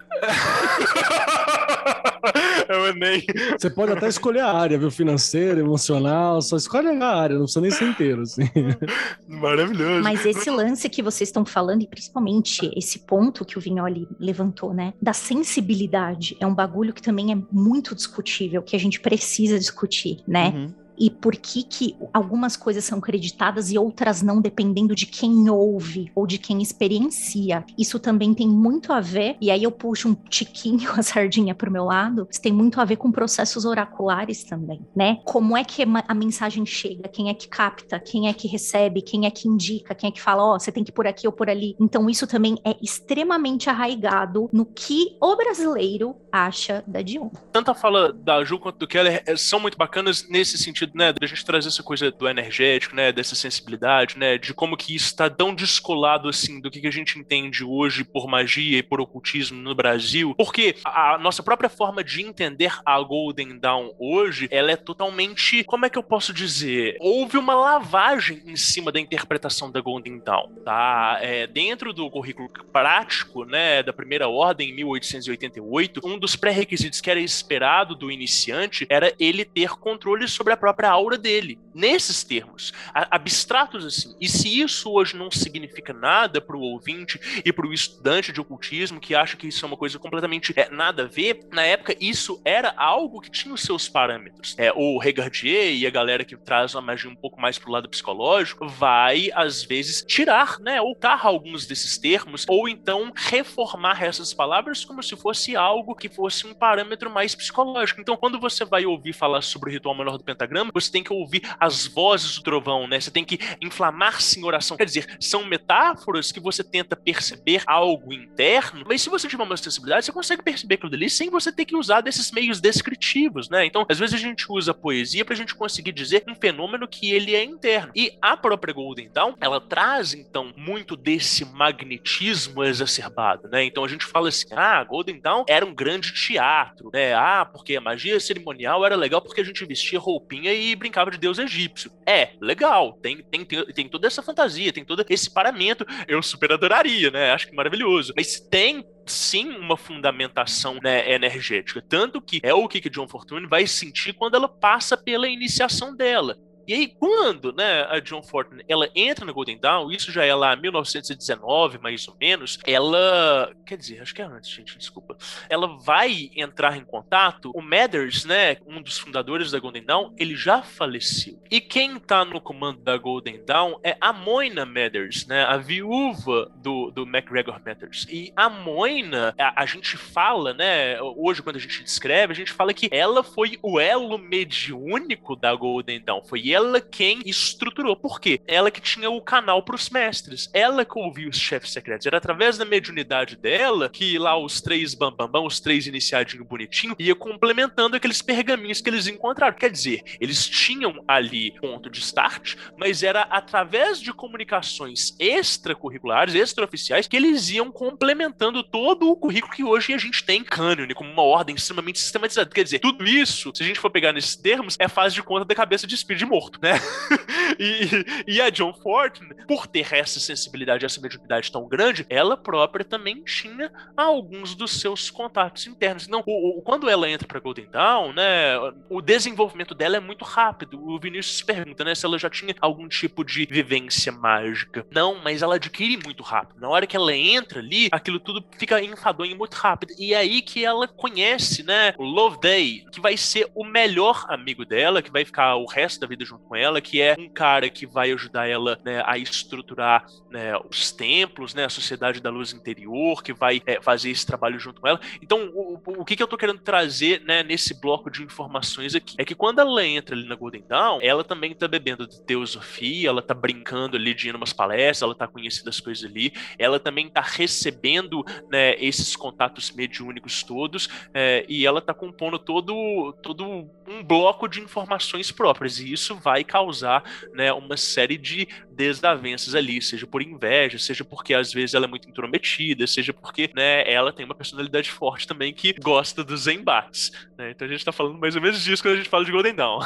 é 2.68 2.78
o 2.78 2.88
Enem. 2.88 3.24
Você 3.58 3.70
pode 3.70 3.92
até 3.92 4.08
escolher 4.08 4.40
a 4.40 4.52
área, 4.52 4.78
viu? 4.78 4.90
Financeira, 4.90 5.60
emocional, 5.60 6.42
só 6.42 6.56
escolhe 6.56 6.88
a 6.88 7.08
área, 7.08 7.36
não 7.36 7.44
precisa 7.44 7.62
nem 7.62 7.72
ser 7.72 7.90
inteiro, 7.90 8.22
assim. 8.22 8.44
Maravilhoso. 9.28 10.02
Mas 10.04 10.26
esse 10.26 10.50
lance 10.50 10.88
que 10.90 11.04
vocês 11.04 11.28
estão 11.28 11.46
falando, 11.46 11.82
e 11.84 11.88
principalmente 11.88 12.72
esse 12.76 13.00
ponto 13.00 13.44
que 13.44 13.58
o 13.58 13.62
Vignoli 13.62 14.08
levantou, 14.20 14.74
né? 14.74 14.94
Da 15.02 15.12
sensibilidade, 15.14 16.38
é 16.40 16.48
um 16.48 16.56
bagulho 16.56 16.94
que 16.94 17.02
também 17.02 17.34
é 17.34 17.38
muito 17.52 17.94
discutível, 17.94 18.62
que 18.62 18.76
a 18.76 18.80
gente 18.80 19.02
precisa 19.02 19.60
discutir, 19.60 20.20
né? 20.26 20.54
Uhum 20.56 20.87
e 20.98 21.10
por 21.10 21.36
que 21.36 21.64
que 21.64 21.96
algumas 22.14 22.58
coisas 22.58 22.84
são 22.84 23.00
creditadas 23.00 23.72
e 23.72 23.78
outras 23.78 24.22
não, 24.22 24.42
dependendo 24.42 24.96
de 24.96 25.06
quem 25.06 25.50
ouve 25.50 26.12
ou 26.16 26.26
de 26.26 26.38
quem 26.38 26.62
experiencia. 26.62 27.66
Isso 27.78 28.00
também 28.00 28.34
tem 28.34 28.48
muito 28.48 28.92
a 28.92 29.00
ver, 29.00 29.38
e 29.40 29.52
aí 29.52 29.64
eu 29.64 29.72
puxo 29.72 30.10
um 30.10 30.16
tiquinho 30.16 30.92
a 30.98 31.04
sardinha 31.04 31.54
pro 31.54 31.72
meu 31.72 31.86
lado, 31.86 32.28
isso 32.30 32.42
tem 32.42 32.52
muito 32.52 32.80
a 32.82 32.86
ver 32.86 32.98
com 32.98 33.12
processos 33.12 33.66
oraculares 33.66 34.44
também, 34.44 34.86
né? 34.96 35.20
Como 35.26 35.56
é 35.56 35.64
que 35.64 35.84
a 36.08 36.14
mensagem 36.14 36.66
chega, 36.66 37.08
quem 37.08 37.30
é 37.30 37.34
que 37.34 37.48
capta, 37.48 38.00
quem 38.00 38.28
é 38.28 38.34
que 38.34 38.48
recebe, 38.48 39.02
quem 39.02 39.26
é 39.26 39.32
que 39.32 39.48
indica, 39.48 39.96
quem 39.96 40.10
é 40.10 40.12
que 40.12 40.22
fala, 40.22 40.44
ó, 40.44 40.56
oh, 40.56 40.60
você 40.60 40.72
tem 40.72 40.84
que 40.84 40.92
ir 40.92 40.94
por 40.94 41.08
aqui 41.08 41.28
ou 41.28 41.34
por 41.34 41.50
ali. 41.50 41.76
Então 41.80 42.10
isso 42.10 42.26
também 42.28 42.58
é 42.66 42.76
extremamente 42.82 43.70
arraigado 43.70 44.50
no 44.52 44.66
que 44.66 45.18
o 45.22 45.36
brasileiro 45.36 46.16
acha 46.32 46.84
da 46.88 47.02
Dion. 47.02 47.30
Tanto 47.52 47.72
a 47.72 47.76
fala 47.76 48.12
da 48.14 48.44
Ju 48.44 48.60
quanto 48.60 48.78
do 48.78 48.88
Keller 48.88 49.24
eh, 49.26 49.36
são 49.36 49.60
muito 49.60 49.78
bacanas 49.78 50.28
nesse 50.30 50.58
sentido 50.58 50.87
né, 50.94 51.14
da 51.14 51.28
gente 51.28 51.46
trazer 51.46 51.68
essa 51.68 51.84
coisa 51.84 52.12
do 52.12 52.28
energético, 52.28 52.96
né, 52.96 53.12
dessa 53.12 53.36
sensibilidade, 53.36 54.18
né, 54.18 54.38
de 54.38 54.54
como 54.54 54.78
que 54.78 54.96
isso 54.96 55.08
está 55.08 55.30
tão 55.30 55.54
descolado 55.54 56.30
assim 56.30 56.60
do 56.60 56.70
que, 56.70 56.82
que 56.82 56.88
a 56.88 56.92
gente 56.92 57.20
entende 57.20 57.64
hoje 57.64 58.04
por 58.04 58.28
magia 58.28 58.80
e 58.80 58.84
por 58.84 59.00
ocultismo 59.02 59.62
no 59.62 59.76
Brasil, 59.76 60.34
porque 60.36 60.76
a 60.86 61.18
nossa 61.18 61.44
própria 61.44 61.70
forma 61.70 62.04
de 62.04 62.22
entender 62.22 62.74
a 62.86 63.00
Golden 63.02 63.58
Dawn 63.58 63.92
hoje, 64.00 64.48
ela 64.52 64.72
é 64.72 64.76
totalmente, 64.76 65.64
como 65.64 65.86
é 65.86 65.90
que 65.90 65.98
eu 65.98 66.04
posso 66.04 66.34
dizer? 66.34 66.98
Houve 67.00 67.38
uma 67.38 67.56
lavagem 67.56 68.42
em 68.46 68.56
cima 68.56 68.92
da 68.92 69.00
interpretação 69.00 69.72
da 69.72 69.82
Golden 69.82 70.20
Dawn, 70.20 70.56
tá? 70.64 71.20
É, 71.22 71.48
dentro 71.48 71.94
do 71.94 72.10
currículo 72.10 72.50
prático, 72.72 73.46
né, 73.46 73.82
da 73.84 73.94
primeira 73.94 74.28
ordem 74.28 74.70
em 74.70 74.76
1888, 74.76 76.02
um 76.04 76.18
dos 76.18 76.36
pré-requisitos 76.36 77.02
que 77.02 77.10
era 77.10 77.20
esperado 77.20 77.96
do 77.96 78.12
iniciante 78.12 78.86
era 78.90 79.14
ele 79.20 79.46
ter 79.46 79.70
controle 79.72 80.28
sobre 80.28 80.54
a 80.54 80.58
própria 80.58 80.77
aura 80.86 81.18
dele. 81.18 81.60
Nesses 81.74 82.24
termos, 82.24 82.74
abstratos 82.94 83.86
assim. 83.86 84.16
E 84.20 84.28
se 84.28 84.62
isso 84.62 84.92
hoje 84.92 85.16
não 85.16 85.30
significa 85.30 85.94
nada 85.94 86.42
para 86.42 86.58
o 86.58 86.62
ouvinte 86.62 87.20
e 87.46 87.54
para 87.54 87.68
o 87.68 87.74
estudante 87.74 88.32
de 88.32 88.42
ocultismo 88.42 89.00
que 89.00 89.14
acha 89.14 89.38
que 89.38 89.48
isso 89.48 89.64
é 89.64 89.68
uma 89.68 89.78
coisa 89.78 90.00
completamente 90.00 90.54
é, 90.56 90.70
nada 90.70 91.04
a 91.04 91.08
ver, 91.08 91.48
na 91.52 91.62
época 91.62 91.96
isso 92.00 92.42
era 92.44 92.74
algo 92.76 93.22
que 93.22 93.30
tinha 93.30 93.54
os 93.54 93.62
seus 93.62 93.88
parâmetros. 93.88 94.56
É, 94.58 94.72
o 94.74 94.98
Regardier 94.98 95.74
e 95.74 95.86
a 95.86 95.90
galera 95.90 96.26
que 96.26 96.36
traz 96.36 96.76
a 96.76 96.82
magia 96.82 97.10
um 97.10 97.16
pouco 97.16 97.40
mais 97.40 97.60
pro 97.60 97.72
lado 97.72 97.88
psicológico 97.90 98.68
vai, 98.68 99.30
às 99.34 99.64
vezes, 99.64 100.04
tirar, 100.08 100.60
né, 100.60 100.82
ou 100.82 100.96
tar 100.96 101.26
alguns 101.26 101.66
desses 101.66 101.98
termos, 101.98 102.46
ou 102.48 102.68
então 102.68 103.12
reformar 103.16 104.04
essas 104.04 104.34
palavras 104.34 104.84
como 104.84 105.04
se 105.04 105.16
fosse 105.16 105.56
algo 105.56 105.96
que 105.96 106.10
fosse 106.10 106.48
um 106.48 106.54
parâmetro 106.54 107.10
mais 107.10 107.36
psicológico. 107.36 108.02
Então, 108.02 108.18
quando 108.18 108.40
você 108.40 108.66
vai 108.66 108.86
ouvir 108.86 109.14
falar 109.14 109.42
sobre 109.42 109.70
o 109.70 109.74
ritual 109.74 109.96
menor 109.96 110.18
do 110.18 110.24
pentagrama, 110.24 110.67
você 110.74 110.92
tem 110.92 111.04
que 111.04 111.14
ouvir 111.14 111.42
as 111.60 111.88
vozes 111.88 112.38
do 112.38 112.44
trovão, 112.44 112.88
né? 112.88 113.00
Você 113.00 113.12
tem 113.12 113.26
que 113.26 113.40
inflamar-se 113.62 114.40
em 114.40 114.44
oração. 114.44 114.78
Quer 114.78 114.86
dizer, 114.86 115.18
são 115.20 115.46
metáforas 115.46 116.32
que 116.32 116.40
você 116.40 116.64
tenta 116.64 116.96
perceber 116.96 117.64
algo 117.66 118.14
interno, 118.14 118.84
mas 118.88 119.02
se 119.02 119.10
você 119.10 119.28
tiver 119.28 119.44
uma 119.44 119.58
sensibilidade, 119.58 120.06
você 120.06 120.12
consegue 120.12 120.42
perceber 120.42 120.76
aquilo 120.76 120.92
dali 120.92 121.10
sem 121.10 121.30
você 121.30 121.52
ter 121.52 121.66
que 121.66 121.76
usar 121.76 122.02
desses 122.02 122.32
meios 122.32 122.60
descritivos, 122.60 123.50
né? 123.50 123.66
Então, 123.66 123.86
às 123.88 124.00
vezes 124.00 124.16
a 124.16 124.18
gente 124.18 124.46
usa 124.52 124.72
a 124.72 124.74
poesia 124.74 125.26
pra 125.26 125.36
gente 125.36 125.56
conseguir 125.56 125.92
dizer 125.92 126.24
um 126.28 126.36
fenômeno 126.36 126.88
que 126.88 127.12
ele 127.12 127.36
é 127.36 127.44
interno. 127.44 127.92
E 127.96 128.18
a 128.22 128.36
própria 128.36 128.74
Golden 128.74 129.10
Dawn, 129.14 129.34
ela 129.40 129.60
traz, 129.60 130.14
então, 130.14 130.54
muito 130.56 130.96
desse 130.96 131.46
magnetismo 131.46 132.64
exacerbado, 132.64 133.48
né? 133.48 133.64
Então 133.64 133.84
a 133.84 133.88
gente 133.88 134.06
fala 134.06 134.30
assim, 134.30 134.48
ah, 134.52 134.84
Golden 134.84 135.20
Dawn 135.20 135.46
era 135.48 135.66
um 135.66 135.74
grande 135.74 136.14
teatro, 136.14 136.90
né? 136.94 137.14
Ah, 137.14 137.46
porque 137.46 137.76
a 137.76 137.82
magia 137.82 138.20
cerimonial 138.20 138.86
era 138.86 138.96
legal 138.96 139.22
porque 139.22 139.42
a 139.42 139.44
gente 139.44 139.66
vestia 139.66 140.00
roupinha 140.00 140.54
e 140.58 140.76
brincava 140.76 141.12
de 141.12 141.18
deus 141.18 141.40
egípcio. 141.40 141.92
É, 142.06 142.32
legal, 142.42 142.94
tem, 143.02 143.24
tem, 143.24 143.46
tem 143.46 143.88
toda 143.88 144.08
essa 144.08 144.22
fantasia, 144.22 144.74
tem 144.74 144.84
todo 144.84 145.06
esse 145.10 145.30
paramento, 145.30 145.86
eu 146.08 146.22
super 146.22 146.52
adoraria, 146.52 147.12
né? 147.12 147.32
Acho 147.32 147.48
que 147.48 147.56
maravilhoso. 147.56 148.14
Mas 148.16 148.40
tem 148.40 148.86
sim 149.06 149.52
uma 149.52 149.78
fundamentação 149.78 150.80
né, 150.84 151.12
energética. 151.12 151.82
Tanto 151.82 152.22
que 152.22 152.40
é 152.44 152.54
o 152.54 152.68
que 152.68 152.90
John 152.90 153.08
Fortune 153.08 153.48
vai 153.48 153.66
sentir 153.66 154.14
quando 154.14 154.36
ela 154.36 154.50
passa 154.50 154.98
pela 154.98 155.28
iniciação 155.28 155.96
dela. 155.96 156.38
E 156.68 156.74
aí, 156.74 156.88
quando 156.88 157.54
né, 157.54 157.84
a 157.90 158.00
John 158.00 158.22
Fortune 158.22 158.62
ela 158.68 158.90
entra 158.94 159.26
na 159.26 159.32
Golden 159.32 159.58
Dawn, 159.58 159.90
isso 159.90 160.12
já 160.12 160.26
é 160.26 160.36
lá 160.36 160.54
1919, 160.54 161.78
mais 161.78 162.06
ou 162.08 162.18
menos, 162.20 162.60
ela. 162.66 163.54
Quer 163.66 163.78
dizer, 163.78 164.02
acho 164.02 164.14
que 164.14 164.22
é 164.22 164.26
antes, 164.26 164.50
gente, 164.50 164.78
desculpa. 164.78 165.18
Ela 165.50 165.78
vai 165.78 166.30
entrar 166.36 166.76
em 166.76 166.84
contato. 166.84 167.52
O 167.56 167.62
Mathers, 167.62 168.26
né, 168.26 168.58
um 168.68 168.82
dos 168.82 168.98
fundadores 168.98 169.52
da 169.52 169.60
Golden 169.60 169.84
Dawn, 169.84 170.14
ele 170.18 170.36
já 170.36 170.62
faleceu. 170.62 171.42
E 171.50 171.62
quem 171.62 171.98
tá 172.00 172.26
no 172.26 172.42
comando 172.42 172.82
da 172.82 172.98
Golden 172.98 173.44
Dawn 173.46 173.80
é 173.82 173.96
a 174.02 174.12
Moina 174.12 174.66
Mathers, 174.66 175.26
né, 175.26 175.46
a 175.46 175.56
viúva 175.56 176.52
do, 176.58 176.92
do 176.92 177.06
MacGregor 177.06 177.62
Mathers. 177.66 178.06
E 178.10 178.34
a 178.36 178.50
Moina, 178.50 179.34
a, 179.40 179.64
a 179.64 179.66
gente 179.66 179.96
fala, 179.96 180.54
né, 180.54 181.02
hoje 181.02 181.42
quando 181.42 181.56
a 181.56 181.60
gente 181.60 181.82
descreve, 181.82 182.34
a 182.34 182.36
gente 182.36 182.52
fala 182.52 182.74
que 182.74 182.90
ela 182.92 183.24
foi 183.24 183.58
o 183.62 183.80
elo 183.80 184.18
mediúnico 184.18 185.34
da 185.34 185.56
Golden 185.56 186.02
Dawn. 186.02 186.24
Foi 186.26 186.52
ela 186.52 186.57
quem 186.82 187.22
estruturou. 187.26 187.96
Por 187.96 188.20
quê? 188.20 188.42
Ela 188.48 188.72
que 188.72 188.82
tinha 188.82 189.10
o 189.10 189.22
canal 189.22 189.62
para 189.62 189.76
os 189.76 189.90
mestres. 189.90 190.50
Ela 190.54 190.84
que 190.84 190.98
ouvia 190.98 191.30
os 191.30 191.38
chefes 191.38 191.72
secretos. 191.72 192.08
Era 192.08 192.18
através 192.18 192.58
da 192.58 192.66
mediunidade 192.66 193.36
dela 193.36 193.90
que 193.90 194.18
lá 194.18 194.38
os 194.38 194.60
três 194.62 194.94
bambambam, 194.94 195.46
os 195.46 195.60
três 195.60 195.86
iniciadinho 195.86 196.44
bonitinho, 196.44 196.96
ia 196.98 197.16
complementando 197.16 197.96
aqueles 197.96 198.22
pergaminhos 198.22 198.82
que 198.82 198.90
eles 198.90 199.08
encontraram. 199.08 199.56
Quer 199.56 199.70
dizer, 199.70 200.04
eles 200.20 200.48
tinham 200.48 201.04
ali 201.08 201.52
ponto 201.60 201.90
de 201.90 202.00
start, 202.00 202.56
mas 202.78 203.04
era 203.04 203.22
através 203.22 204.00
de 204.00 204.12
comunicações 204.12 205.16
extracurriculares, 205.20 206.34
extraoficiais, 206.34 207.08
que 207.08 207.16
eles 207.16 207.50
iam 207.50 207.72
complementando 207.72 208.64
todo 208.64 209.10
o 209.10 209.16
currículo 209.16 209.54
que 209.54 209.64
hoje 209.64 209.94
a 209.94 209.98
gente 209.98 210.24
tem 210.24 210.42
em 210.42 210.44
cânone, 210.44 210.94
como 210.94 211.12
uma 211.12 211.24
ordem 211.24 211.56
extremamente 211.56 212.00
sistematizada. 212.00 212.50
Quer 212.50 212.64
dizer, 212.64 212.80
tudo 212.80 213.06
isso, 213.06 213.52
se 213.54 213.64
a 213.64 213.66
gente 213.66 213.80
for 213.80 213.90
pegar 213.90 214.14
nesses 214.14 214.36
termos, 214.36 214.76
é 214.80 214.88
faz 214.88 215.14
de 215.14 215.22
conta 215.22 215.46
da 215.46 215.56
cabeça 215.56 215.86
de 215.86 215.98
de 216.16 216.26
morto 216.26 216.47
morto, 216.48 216.60
né? 216.62 216.80
e, 217.60 218.36
e 218.36 218.42
a 218.42 218.50
John 218.50 218.74
Fortune, 218.74 219.30
por 219.48 219.68
ter 219.68 219.94
essa 219.94 220.20
sensibilidade, 220.20 220.86
essa 220.86 221.02
mediunidade 221.02 221.52
tão 221.52 221.68
grande, 221.68 222.06
ela 222.10 222.38
própria 222.38 222.86
também 222.86 223.24
tinha 223.24 223.72
alguns 223.96 224.56
dos 224.56 224.80
seus 224.80 225.10
contatos 225.10 225.68
internos. 225.68 226.08
Não, 226.08 226.24
o, 226.26 226.60
o, 226.60 226.62
quando 226.62 226.90
ela 226.90 227.10
entra 227.10 227.28
para 227.28 227.40
Golden 227.40 227.70
Dawn, 227.70 228.14
né, 228.14 228.58
o 228.90 229.02
desenvolvimento 229.02 229.76
dela 229.76 229.98
é 229.98 230.00
muito 230.00 230.24
rápido. 230.24 230.82
O 230.82 231.00
Vinícius 231.00 231.42
pergunta, 231.42 231.84
né, 231.84 231.94
se 231.94 232.06
ela 232.06 232.18
já 232.18 232.30
tinha 232.30 232.56
algum 232.62 232.88
tipo 232.88 233.24
de 233.24 233.46
vivência 233.46 234.12
mágica. 234.12 234.86
Não, 234.92 235.22
mas 235.24 235.42
ela 235.42 235.56
adquire 235.56 236.00
muito 236.04 236.24
rápido. 236.24 236.60
Na 236.60 236.70
hora 236.70 236.88
que 236.88 236.96
ela 236.96 237.16
entra 237.16 237.60
ali, 237.60 237.90
aquilo 237.92 238.20
tudo 238.20 238.44
fica 238.58 238.82
enfadonho 238.82 239.38
muito 239.38 239.54
rápido. 239.56 239.94
E 239.98 240.14
é 240.14 240.18
aí 240.18 240.42
que 240.42 240.64
ela 240.64 240.88
conhece, 240.88 241.64
né, 241.64 241.94
o 241.98 242.04
Love 242.04 242.40
Day, 242.40 242.86
que 242.92 243.02
vai 243.02 243.18
ser 243.18 243.50
o 243.54 243.64
melhor 243.64 244.26
amigo 244.30 244.66
dela, 244.66 245.02
que 245.02 245.12
vai 245.12 245.26
ficar 245.26 245.56
o 245.56 245.66
resto 245.66 246.00
da 246.00 246.08
vida 246.08 246.24
junto 246.24 246.37
com 246.38 246.56
ela, 246.56 246.82
que 246.82 247.02
é 247.02 247.16
um 247.18 247.30
cara 247.30 247.70
que 247.70 247.86
vai 247.86 248.12
ajudar 248.12 248.48
ela 248.48 248.80
né, 248.84 249.02
a 249.06 249.18
estruturar 249.18 250.06
né, 250.30 250.58
os 250.70 250.92
templos, 250.92 251.54
né, 251.54 251.66
a 251.66 251.70
sociedade 251.70 252.22
da 252.22 252.30
luz 252.30 252.54
interior, 252.54 253.24
que 253.24 253.34
vai 253.34 253.62
é, 253.66 253.82
fazer 253.82 254.10
esse 254.10 254.26
trabalho 254.26 254.60
junto 254.60 254.82
com 254.82 254.88
ela. 254.88 255.00
Então, 255.22 255.50
o, 255.54 255.82
o 255.86 256.06
que, 256.06 256.16
que 256.16 256.24
eu 256.24 256.28
tô 256.28 256.38
querendo 256.38 256.60
trazer 256.60 257.22
né, 257.22 257.44
nesse 257.44 257.80
bloco 257.80 258.10
de 258.10 258.24
informações 258.24 258.96
aqui 258.96 259.16
é 259.18 259.26
que 259.26 259.36
quando 259.36 259.60
ela 259.60 259.86
entra 259.86 260.16
ali 260.16 260.28
na 260.28 260.36
Golden 260.36 260.64
Dawn, 260.68 261.00
ela 261.02 261.24
também 261.24 261.54
tá 261.54 261.68
bebendo 261.68 262.08
de 262.08 262.22
teosofia, 262.22 263.10
ela 263.10 263.22
tá 263.22 263.34
brincando 263.34 263.96
ali 263.98 264.14
de 264.14 264.30
ir 264.30 264.36
umas 264.36 264.54
palestras, 264.54 265.02
ela 265.02 265.16
tá 265.16 265.28
conhecendo 265.28 265.70
as 265.70 265.80
coisas 265.80 266.10
ali, 266.10 266.34
ela 266.58 266.80
também 266.80 267.10
tá 267.10 267.22
recebendo 267.22 268.24
né, 268.50 268.76
esses 268.76 269.16
contatos 269.16 269.72
mediúnicos 269.72 270.44
todos 270.44 270.90
é, 271.14 271.46
e 271.48 271.66
ela 271.66 271.82
tá 271.82 271.94
compondo 271.94 272.40
todo, 272.40 273.14
todo 273.22 273.70
um 273.88 274.04
bloco 274.04 274.48
de 274.48 274.60
informações 274.60 275.32
próprias 275.32 275.80
e 275.80 275.92
isso 275.92 276.16
vai 276.16 276.44
causar 276.44 277.04
né, 277.34 277.52
uma 277.54 277.78
série 277.78 278.18
de 278.18 278.48
desavenças 278.72 279.56
ali, 279.56 279.82
seja 279.82 280.06
por 280.06 280.22
inveja, 280.22 280.78
seja 280.78 281.04
porque 281.06 281.34
às 281.34 281.54
vezes 281.54 281.74
ela 281.74 281.86
é 281.86 281.88
muito 281.88 282.10
intrometida, 282.10 282.86
seja 282.86 283.14
porque 283.14 283.50
né, 283.56 283.90
ela 283.92 284.12
tem 284.12 284.26
uma 284.26 284.36
personalidade 284.36 284.92
forte 284.92 285.28
também 285.28 285.54
que 285.54 285.74
gosta 285.74 286.24
dos 286.24 286.48
embates. 286.48 287.12
Né? 287.38 287.52
Então 287.52 287.68
a 287.68 287.72
gente 287.72 287.86
tá 287.86 287.92
falando 287.92 288.18
mais 288.18 288.36
ou 288.36 288.42
menos 288.42 288.62
disso 288.62 288.84
quando 288.84 288.96
a 288.96 288.98
gente 288.98 289.10
fala 289.10 289.24
de 289.24 289.32
Golden 289.32 289.56
Dawn. 289.56 289.80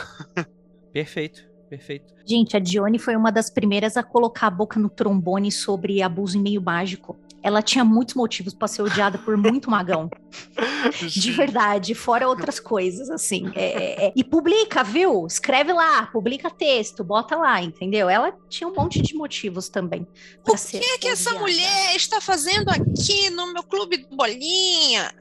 Perfeito. 0.91 1.51
Perfeito. 1.69 2.13
Gente, 2.25 2.57
a 2.57 2.59
Dione 2.59 2.99
foi 2.99 3.15
uma 3.15 3.31
das 3.31 3.49
primeiras 3.49 3.95
a 3.95 4.03
colocar 4.03 4.47
a 4.47 4.51
boca 4.51 4.77
no 4.77 4.89
trombone 4.89 5.49
sobre 5.49 6.01
abuso 6.01 6.37
em 6.37 6.41
meio 6.41 6.61
mágico 6.61 7.17
ela 7.43 7.61
tinha 7.61 7.83
muitos 7.83 8.15
motivos 8.15 8.53
para 8.53 8.67
ser 8.67 8.81
odiada 8.81 9.17
por 9.17 9.35
muito 9.35 9.69
magão. 9.69 10.09
De 11.07 11.31
verdade, 11.31 11.93
fora 11.93 12.27
outras 12.27 12.59
coisas, 12.59 13.09
assim. 13.09 13.51
É, 13.55 13.65
é, 13.65 14.07
é, 14.07 14.13
e 14.15 14.23
publica, 14.23 14.83
viu? 14.83 15.25
Escreve 15.25 15.73
lá, 15.73 16.07
publica 16.07 16.49
texto, 16.49 17.03
bota 17.03 17.35
lá, 17.35 17.61
entendeu? 17.61 18.09
Ela 18.09 18.33
tinha 18.49 18.67
um 18.67 18.73
monte 18.73 19.01
de 19.01 19.13
motivos 19.15 19.69
também. 19.69 20.07
O 20.47 20.55
que 20.55 20.77
é 20.77 20.97
que 20.97 21.07
essa 21.07 21.33
mulher 21.33 21.95
está 21.95 22.21
fazendo 22.21 22.69
aqui 22.69 23.29
no 23.29 23.53
meu 23.53 23.63
clube 23.63 23.97
do 23.97 24.15
Bolinha? 24.15 25.11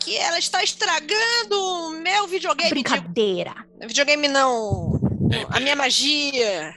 Que 0.00 0.16
ela 0.16 0.38
está 0.38 0.64
estragando 0.64 1.56
o 1.56 1.90
meu 2.02 2.26
videogame. 2.26 2.70
Brincadeira. 2.70 3.54
De... 3.78 3.86
Videogame 3.86 4.28
não. 4.28 5.00
A 5.50 5.60
minha 5.60 5.76
magia. 5.76 6.74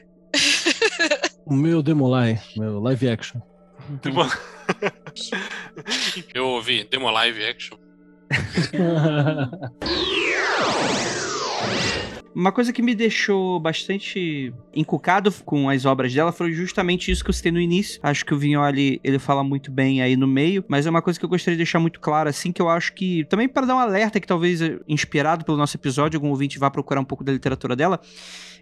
O 1.45 1.55
meu 1.55 1.81
Demolai, 1.81 2.39
meu 2.55 2.79
live 2.79 3.09
action. 3.09 3.41
Demo... 4.03 4.29
Eu 6.33 6.47
ouvi 6.47 6.83
Demo 6.89 7.09
Live 7.09 7.45
Action. 7.45 7.77
Uma 12.33 12.51
coisa 12.51 12.71
que 12.71 12.81
me 12.81 12.93
deixou 12.95 13.59
bastante 13.59 14.53
encucado 14.73 15.29
com 15.43 15.67
as 15.69 15.83
obras 15.83 16.13
dela 16.13 16.31
foi 16.31 16.53
justamente 16.53 17.11
isso 17.11 17.23
que 17.23 17.29
eu 17.29 17.33
citei 17.33 17.51
no 17.51 17.59
início. 17.59 17.99
Acho 18.03 18.25
que 18.25 18.33
o 18.33 18.37
Vignoli, 18.37 18.99
ele 19.03 19.19
fala 19.19 19.43
muito 19.43 19.71
bem 19.71 20.01
aí 20.01 20.15
no 20.15 20.27
meio, 20.27 20.63
mas 20.67 20.85
é 20.85 20.89
uma 20.89 21.01
coisa 21.01 21.19
que 21.19 21.25
eu 21.25 21.29
gostaria 21.29 21.55
de 21.55 21.63
deixar 21.63 21.79
muito 21.79 21.99
claro, 21.99 22.29
assim, 22.29 22.51
que 22.51 22.61
eu 22.61 22.69
acho 22.69 22.93
que, 22.93 23.25
também 23.25 23.49
para 23.49 23.65
dar 23.65 23.75
um 23.75 23.79
alerta 23.79 24.19
que 24.19 24.27
talvez, 24.27 24.61
eh, 24.61 24.79
inspirado 24.87 25.43
pelo 25.43 25.57
nosso 25.57 25.75
episódio, 25.75 26.17
algum 26.17 26.29
ouvinte 26.29 26.59
vá 26.59 26.69
procurar 26.69 27.01
um 27.01 27.05
pouco 27.05 27.23
da 27.23 27.31
literatura 27.33 27.75
dela, 27.75 27.99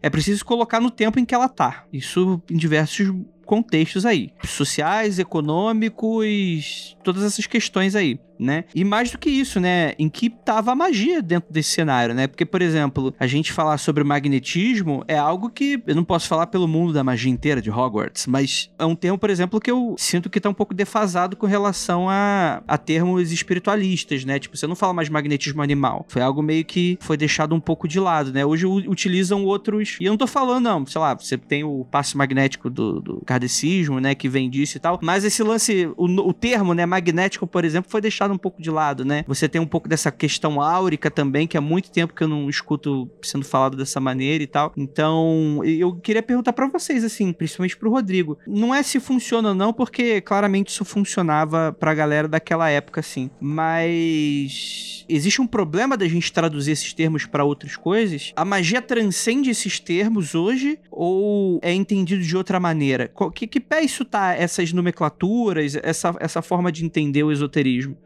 é 0.02 0.10
preciso 0.10 0.46
colocar 0.46 0.80
no 0.80 0.90
tempo 0.90 1.20
em 1.20 1.26
que 1.26 1.36
ela 1.36 1.50
tá. 1.50 1.86
Isso 1.92 2.42
em 2.50 2.58
diversos 2.58 3.14
contextos 3.48 4.06
aí, 4.06 4.32
sociais, 4.46 5.18
econômicos, 5.18 6.96
todas 7.04 7.24
essas 7.24 7.48
questões 7.48 7.96
aí 7.96 8.20
né? 8.40 8.66
E 8.74 8.84
mais 8.84 9.12
do 9.12 9.18
que 9.18 9.30
isso, 9.30 9.60
né? 9.60 9.94
Em 9.98 10.10
que 10.10 10.30
tava 10.30 10.72
a 10.72 10.76
magia 10.76 11.22
dentro 11.22 11.52
desse 11.52 11.72
cenário, 11.72 12.14
né? 12.14 12.28
Porque, 12.28 12.46
por 12.46 12.62
exemplo, 12.62 13.14
a 13.20 13.28
gente 13.28 13.52
falar 13.52 13.78
sobre 13.78 14.04
magnetismo 14.04 15.04
é 15.08 15.18
algo 15.18 15.50
que 15.50 15.82
eu 15.86 15.96
não 15.96 16.04
posso 16.04 16.28
falar 16.28 16.48
pelo 16.48 16.68
mundo 16.68 16.94
da 16.94 17.04
magia 17.04 17.32
inteira 17.32 17.62
de 17.62 17.70
Hogwarts, 17.70 18.28
mas 18.28 18.70
é 18.78 18.86
um 18.86 18.96
termo, 18.96 19.18
por 19.18 19.30
exemplo, 19.30 19.60
que 19.60 19.72
eu 19.72 19.96
sinto 19.98 20.30
que 20.30 20.40
tá 20.40 20.50
um 20.50 20.54
pouco 20.54 20.74
defasado 20.74 21.36
com 21.36 21.46
relação 21.46 22.10
a, 22.10 22.62
a 22.68 22.78
termos 22.78 23.32
espiritualistas, 23.32 24.26
né? 24.26 24.40
Tipo, 24.40 24.58
você 24.58 24.68
não 24.68 24.76
fala 24.76 24.94
mais 24.94 25.10
magnetismo 25.10 25.62
animal. 25.62 26.06
Foi 26.08 26.22
algo 26.22 26.42
meio 26.42 26.64
que 26.66 26.98
foi 27.02 27.18
deixado 27.18 27.54
um 27.56 27.60
pouco 27.60 27.88
de 27.88 28.00
lado, 28.00 28.32
né? 28.32 28.46
Hoje 28.46 28.66
utilizam 28.66 29.44
outros. 29.46 29.98
E 30.00 30.06
eu 30.06 30.12
não 30.12 30.18
tô 30.18 30.28
falando, 30.28 30.64
não, 30.64 30.86
sei 30.86 31.02
lá, 31.02 31.14
você 31.14 31.38
tem 31.38 31.64
o 31.64 31.86
passe 31.86 32.18
magnético 32.18 32.70
do, 32.70 33.00
do 33.00 33.22
kardecismo, 33.26 34.00
né? 34.00 34.16
Que 34.16 34.30
vem 34.30 34.50
disso 34.50 34.78
e 34.78 34.80
tal. 34.80 35.00
Mas 35.02 35.24
esse 35.24 35.42
lance, 35.44 35.90
o, 35.98 36.06
o 36.06 36.34
termo, 36.34 36.74
né, 36.74 36.86
magnético, 36.86 37.48
por 37.48 37.66
exemplo, 37.66 37.90
foi 37.90 38.02
deixado 38.02 38.27
deixado 38.28 38.34
um 38.34 38.38
pouco 38.38 38.62
de 38.62 38.70
lado, 38.70 39.06
né? 39.06 39.24
Você 39.28 39.48
tem 39.48 39.60
um 39.60 39.66
pouco 39.66 39.88
dessa 39.88 40.12
questão 40.12 40.62
áurica 40.62 41.10
também, 41.10 41.48
que 41.48 41.58
há 41.58 41.62
muito 41.62 41.90
tempo 41.90 42.14
que 42.14 42.24
eu 42.24 42.28
não 42.28 42.50
escuto 42.50 43.10
sendo 43.22 43.46
falado 43.46 43.78
dessa 43.78 44.00
maneira 44.00 44.44
e 44.44 44.48
tal. 44.48 44.74
Então, 44.76 45.62
eu 45.64 45.96
queria 45.96 46.22
perguntar 46.22 46.54
para 46.54 46.68
vocês, 46.68 47.04
assim, 47.04 47.32
principalmente 47.32 47.78
pro 47.78 47.92
Rodrigo. 47.92 48.38
Não 48.46 48.74
é 48.74 48.84
se 48.84 49.00
funciona 49.00 49.50
ou 49.50 49.56
não, 49.56 49.74
porque 49.74 50.22
claramente 50.22 50.70
isso 50.70 50.86
funcionava 50.86 51.76
pra 51.80 51.94
galera 51.94 52.28
daquela 52.28 52.70
época, 52.70 53.00
assim. 53.00 53.30
Mas 53.40 55.06
existe 55.10 55.42
um 55.42 55.48
problema 55.48 55.96
da 55.96 56.08
gente 56.08 56.32
traduzir 56.32 56.72
esses 56.72 56.94
termos 56.94 57.26
para 57.26 57.44
outras 57.44 57.76
coisas? 57.76 58.34
A 58.36 58.44
magia 58.44 58.82
transcende 58.82 59.50
esses 59.50 59.80
termos 59.80 60.36
hoje 60.36 60.80
ou 60.92 61.60
é 61.62 61.74
entendido 61.74 62.22
de 62.22 62.36
outra 62.36 62.60
maneira? 62.60 63.10
Que, 63.34 63.48
que 63.48 63.60
pé 63.60 63.82
isso 63.82 64.04
tá, 64.04 64.36
essas 64.36 64.74
nomenclaturas, 64.74 65.76
essa, 65.76 66.16
essa 66.20 66.42
forma 66.42 66.72
de 66.72 66.86
entender 66.86 67.24
o 67.24 67.32
esoterismo? 67.32 67.98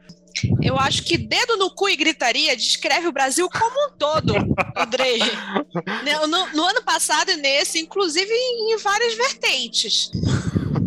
Eu 0.61 0.77
acho 0.77 1.03
que 1.03 1.17
dedo 1.17 1.57
no 1.57 1.71
cu 1.71 1.89
e 1.89 1.95
gritaria 1.95 2.55
descreve 2.55 3.07
o 3.07 3.11
Brasil 3.11 3.49
como 3.49 3.87
um 3.87 3.91
todo, 3.97 4.33
Andrei. 4.75 5.19
No, 6.27 6.47
no, 6.53 6.65
ano 6.65 6.83
passado 6.83 7.31
e 7.31 7.37
nesse, 7.37 7.79
inclusive 7.79 8.31
em 8.31 8.77
várias 8.77 9.13
vertentes. 9.15 10.11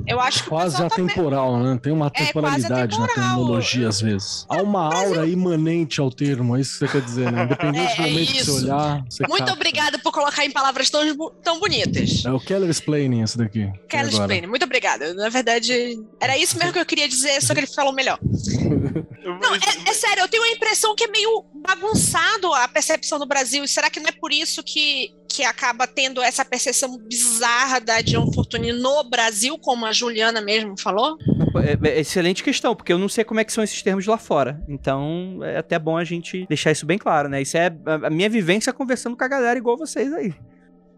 Eu 0.06 0.20
acho 0.20 0.44
que 0.44 0.48
quase 0.48 0.82
atemporal, 0.82 1.52
tá... 1.52 1.58
né? 1.62 1.78
Tem 1.82 1.92
uma 1.92 2.06
é, 2.06 2.24
temporalidade 2.24 2.96
é 2.96 2.98
na 2.98 3.06
terminologia 3.08 3.88
às 3.88 4.00
vezes. 4.00 4.46
Há 4.48 4.62
uma 4.62 4.88
Brasil... 4.88 5.08
aura 5.08 5.26
imanente 5.26 6.00
ao 6.00 6.10
termo, 6.10 6.56
é 6.56 6.60
isso 6.60 6.72
que 6.72 6.78
você 6.78 6.92
quer 6.92 7.00
dizer, 7.00 7.32
né? 7.32 7.44
Independente 7.44 7.92
é, 7.92 7.96
do 7.96 8.02
momento 8.02 8.32
que 8.32 8.44
você 8.44 8.50
olhar. 8.50 9.04
Você 9.08 9.26
Muito 9.26 9.38
capta. 9.38 9.52
obrigada 9.52 9.98
por 9.98 10.12
colocar 10.12 10.44
em 10.44 10.50
palavras 10.50 10.90
tão, 10.90 11.30
tão 11.42 11.58
bonitas. 11.58 12.24
É 12.24 12.32
o 12.32 12.40
Keller 12.40 12.68
Explaining 12.68 13.22
esse 13.22 13.38
daqui. 13.38 13.70
Keller 13.88 14.12
Explaining, 14.12 14.46
muito 14.46 14.64
obrigada. 14.64 15.14
Na 15.14 15.28
verdade, 15.28 15.98
era 16.20 16.36
isso 16.36 16.58
mesmo 16.58 16.72
que 16.72 16.78
eu 16.78 16.86
queria 16.86 17.08
dizer, 17.08 17.40
só 17.42 17.54
que 17.54 17.60
ele 17.60 17.66
falou 17.66 17.92
melhor. 17.92 18.18
Não, 19.40 19.54
é, 19.54 19.58
é 19.88 19.94
sério, 19.94 20.22
eu 20.22 20.28
tenho 20.28 20.42
a 20.42 20.50
impressão 20.50 20.94
que 20.94 21.04
é 21.04 21.06
meio 21.08 21.44
bagunçado 21.54 22.52
a 22.52 22.68
percepção 22.68 23.18
no 23.18 23.26
Brasil. 23.26 23.64
E 23.64 23.68
será 23.68 23.88
que 23.88 23.98
não 23.98 24.08
é 24.08 24.12
por 24.12 24.30
isso 24.30 24.62
que 24.62 25.14
que 25.34 25.42
acaba 25.42 25.86
tendo 25.86 26.22
essa 26.22 26.44
percepção 26.44 26.96
bizarra 26.96 27.80
da 27.80 28.00
John 28.00 28.32
Fortune 28.32 28.72
no 28.72 29.02
Brasil, 29.02 29.58
como 29.58 29.84
a 29.84 29.92
Juliana 29.92 30.40
mesmo 30.40 30.78
falou? 30.78 31.18
É, 31.56 31.88
é, 31.88 32.00
excelente 32.00 32.42
questão, 32.42 32.76
porque 32.76 32.92
eu 32.92 32.98
não 32.98 33.08
sei 33.08 33.24
como 33.24 33.40
é 33.40 33.44
que 33.44 33.52
são 33.52 33.64
esses 33.64 33.82
termos 33.82 34.06
lá 34.06 34.16
fora. 34.16 34.62
Então 34.68 35.40
é 35.42 35.58
até 35.58 35.76
bom 35.76 35.96
a 35.96 36.04
gente 36.04 36.46
deixar 36.46 36.70
isso 36.70 36.86
bem 36.86 36.98
claro, 36.98 37.28
né? 37.28 37.42
Isso 37.42 37.56
é 37.56 37.66
a 38.04 38.10
minha 38.10 38.30
vivência 38.30 38.72
conversando 38.72 39.16
com 39.16 39.24
a 39.24 39.28
galera 39.28 39.58
igual 39.58 39.76
vocês 39.76 40.12
aí 40.12 40.32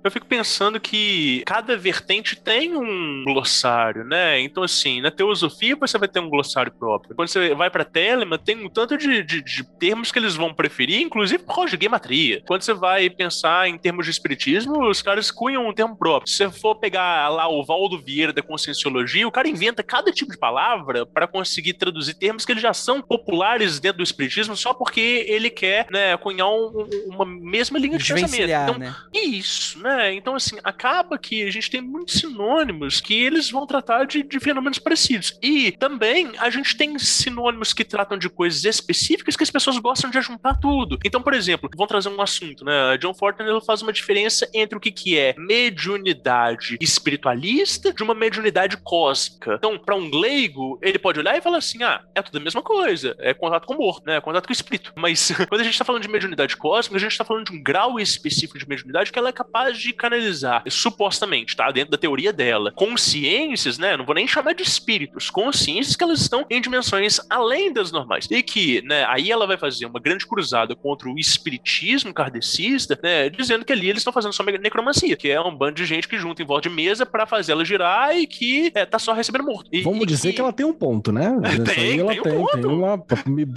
eu 0.07 0.11
fico 0.11 0.27
pensando 0.27 0.81
que 0.81 1.43
cada 1.47 1.77
vertente 1.77 2.37
tem 2.37 2.77
um 2.77 3.25
glossário, 3.25 4.05
né? 4.05 4.41
Então, 4.41 4.63
assim, 4.63 5.01
na 5.01 5.11
teosofia 5.11 5.77
você 5.77 5.99
vai 5.99 6.09
ter 6.09 6.21
um 6.21 6.29
glossário 6.29 6.73
próprio. 6.73 7.15
Quando 7.15 7.29
você 7.29 7.55
vai 7.55 7.71
pra 7.71 7.85
Telema, 7.85 8.39
tem 8.39 8.65
um 8.65 8.69
tanto 8.69 8.97
de, 8.97 9.23
de, 9.23 9.43
de 9.43 9.65
termos 9.79 10.11
que 10.13 10.19
eles 10.19 10.35
vão 10.35 10.53
preferir, 10.55 11.03
inclusive 11.03 11.43
por 11.43 11.55
causa 11.55 11.77
de 11.77 11.85
gematria. 11.85 12.43
Quando 12.47 12.63
você 12.63 12.75
vai 12.75 13.11
pensar 13.11 13.69
em 13.69 13.79
termos 13.79 14.05
de 14.05 14.11
espiritismo, 14.11 14.89
os 14.89 15.03
caras 15.03 15.31
cunham 15.31 15.69
um 15.69 15.73
termo 15.73 15.97
próprio. 15.97 16.31
Se 16.31 16.37
você 16.37 16.51
for 16.51 16.77
pegar 16.77 17.29
lá 17.29 17.49
o 17.49 17.65
Valdo 17.65 17.99
Vieira 17.99 18.33
da 18.33 18.43
Conscienciologia, 18.43 19.27
o 19.27 19.33
cara 19.33 19.49
inventa 19.49 19.83
cada 19.83 20.13
tipo 20.13 20.33
de 20.33 20.39
palavra 20.39 21.07
para 21.07 21.27
conseguir 21.27 21.75
traduzir 21.75 22.15
termos 22.15 22.45
que 22.45 22.53
eles 22.53 22.63
já 22.63 22.73
são 22.73 23.03
populares 23.03 23.81
dentro 23.81 23.99
do 23.99 24.05
espiritismo 24.05 24.57
só 24.57 24.73
porque 24.73 25.25
ele 25.29 25.51
quer, 25.51 25.87
né, 25.91 26.17
cunhar 26.17 26.49
um, 26.49 26.89
uma 27.07 27.25
mesma 27.25 27.79
linha 27.79 27.99
de 27.99 28.13
pensamento. 28.13 28.51
Então, 28.51 28.79
né? 28.79 28.95
isso, 29.13 29.79
né? 29.81 29.96
É, 29.97 30.13
então 30.13 30.35
assim, 30.35 30.57
acaba 30.63 31.19
que 31.19 31.43
a 31.43 31.51
gente 31.51 31.71
tem 31.71 31.81
muitos 31.81 32.21
sinônimos 32.21 33.01
que 33.01 33.15
eles 33.15 33.51
vão 33.51 33.67
tratar 33.67 34.05
de, 34.05 34.23
de 34.23 34.41
fenômenos 34.41 34.79
parecidos. 34.79 35.39
E 35.43 35.73
também 35.73 36.33
a 36.39 36.51
gente 36.51 36.77
tem 36.77 36.99
sinônimos 36.99 37.73
que 37.73 37.85
tratam 37.85 38.19
de 38.19 38.29
coisas 38.29 38.65
específicas 38.65 39.37
que 39.37 39.43
as 39.43 39.51
pessoas 39.51 39.79
gostam 39.79 40.11
de 40.11 40.21
juntar 40.21 40.55
tudo. 40.55 40.99
Então, 41.05 41.23
por 41.23 41.35
exemplo, 41.35 41.71
vão 41.77 41.87
trazer 41.87 42.09
um 42.09 42.21
assunto, 42.21 42.65
né? 42.65 42.97
John 42.99 43.15
Fortner 43.15 43.61
faz 43.65 43.83
uma 43.83 43.93
diferença 43.93 44.49
entre 44.53 44.77
o 44.77 44.81
que, 44.81 44.91
que 44.91 45.19
é 45.19 45.35
mediunidade 45.39 46.77
espiritualista 46.81 47.93
de 47.93 48.03
uma 48.03 48.15
mediunidade 48.15 48.77
cósmica. 48.79 49.55
Então, 49.55 49.79
para 49.79 49.97
um 49.97 50.11
leigo, 50.11 50.79
ele 50.83 50.99
pode 50.99 51.19
olhar 51.19 51.37
e 51.37 51.41
falar 51.41 51.59
assim: 51.59 51.83
ah, 51.83 52.03
é 52.15 52.23
tudo 52.23 52.39
a 52.39 52.41
mesma 52.41 52.63
coisa, 52.63 53.15
é 53.19 53.33
contato 53.35 53.67
com 53.67 53.75
o 53.75 53.79
morto, 53.79 54.07
né? 54.07 54.17
É 54.17 54.21
contato 54.21 54.47
com 54.47 54.53
o 54.53 54.53
espírito. 54.53 54.93
Mas 54.97 55.31
quando 55.49 55.61
a 55.61 55.65
gente 55.65 55.75
está 55.75 55.85
falando 55.85 56.03
de 56.03 56.09
mediunidade 56.09 56.57
cósmica, 56.57 56.97
a 56.97 57.01
gente 57.01 57.13
está 57.13 57.25
falando 57.25 57.47
de 57.47 57.53
um 57.53 57.63
grau 57.63 57.99
específico 57.99 58.59
de 58.59 58.69
mediunidade 58.69 59.13
que 59.13 59.19
ela 59.19 59.29
é 59.29 59.33
capaz 59.33 59.76
de 59.79 59.87
de 59.87 59.93
canalizar, 59.93 60.64
supostamente, 60.68 61.57
tá? 61.57 61.70
Dentro 61.70 61.93
da 61.93 61.99
teoria 61.99 62.33
dela, 62.33 62.72
consciências, 62.72 63.79
né? 63.79 63.97
Não 63.97 64.05
vou 64.05 64.14
nem 64.14 64.27
chamar 64.27 64.55
de 64.55 64.62
espíritos, 64.62 65.31
consciências 65.31 65.95
que 65.95 66.03
elas 66.03 66.20
estão 66.20 66.45
em 66.51 66.61
dimensões 66.61 67.20
além 67.31 67.72
das 67.72 67.93
normais. 67.93 68.27
E 68.31 68.43
que, 68.43 68.83
né, 68.83 69.05
aí 69.09 69.31
ela 69.31 69.47
vai 69.47 69.57
fazer 69.57 69.87
uma 69.87 70.01
grande 70.01 70.27
cruzada 70.27 70.74
contra 70.74 71.09
o 71.09 71.18
espiritismo 71.18 72.12
kardecista, 72.12 72.99
né? 73.03 73.29
Dizendo 73.29 73.64
que 73.64 73.72
ali 73.72 73.89
eles 73.89 74.01
estão 74.01 74.12
fazendo 74.12 74.33
só 74.33 74.43
necromancia, 74.43 75.16
que 75.16 75.29
é 75.29 75.41
um 75.41 75.55
bando 75.55 75.74
de 75.74 75.85
gente 75.85 76.09
que 76.09 76.18
junta 76.18 76.43
em 76.43 76.47
volta 76.47 76.68
de 76.68 76.74
mesa 76.74 77.07
para 77.07 77.27
fazer 77.27 77.53
ela 77.53 77.64
girar 77.64 78.16
e 78.16 78.27
que 78.27 78.72
é, 78.74 78.85
tá 78.85 78.99
só 78.99 79.12
recebendo 79.12 79.45
morto. 79.45 79.68
E, 79.72 79.83
Vamos 79.83 80.03
e 80.03 80.07
dizer 80.07 80.29
que... 80.31 80.37
que... 80.37 80.41
ela 80.41 80.53
tem 80.53 80.66
um 80.66 80.72
ponto, 80.72 81.12
né? 81.12 81.37
tem, 81.74 82.01
ela 82.01 82.12
tem, 82.12 82.22
tem, 82.22 82.33
um 82.33 82.47
tem 82.47 82.66
uma... 82.66 83.05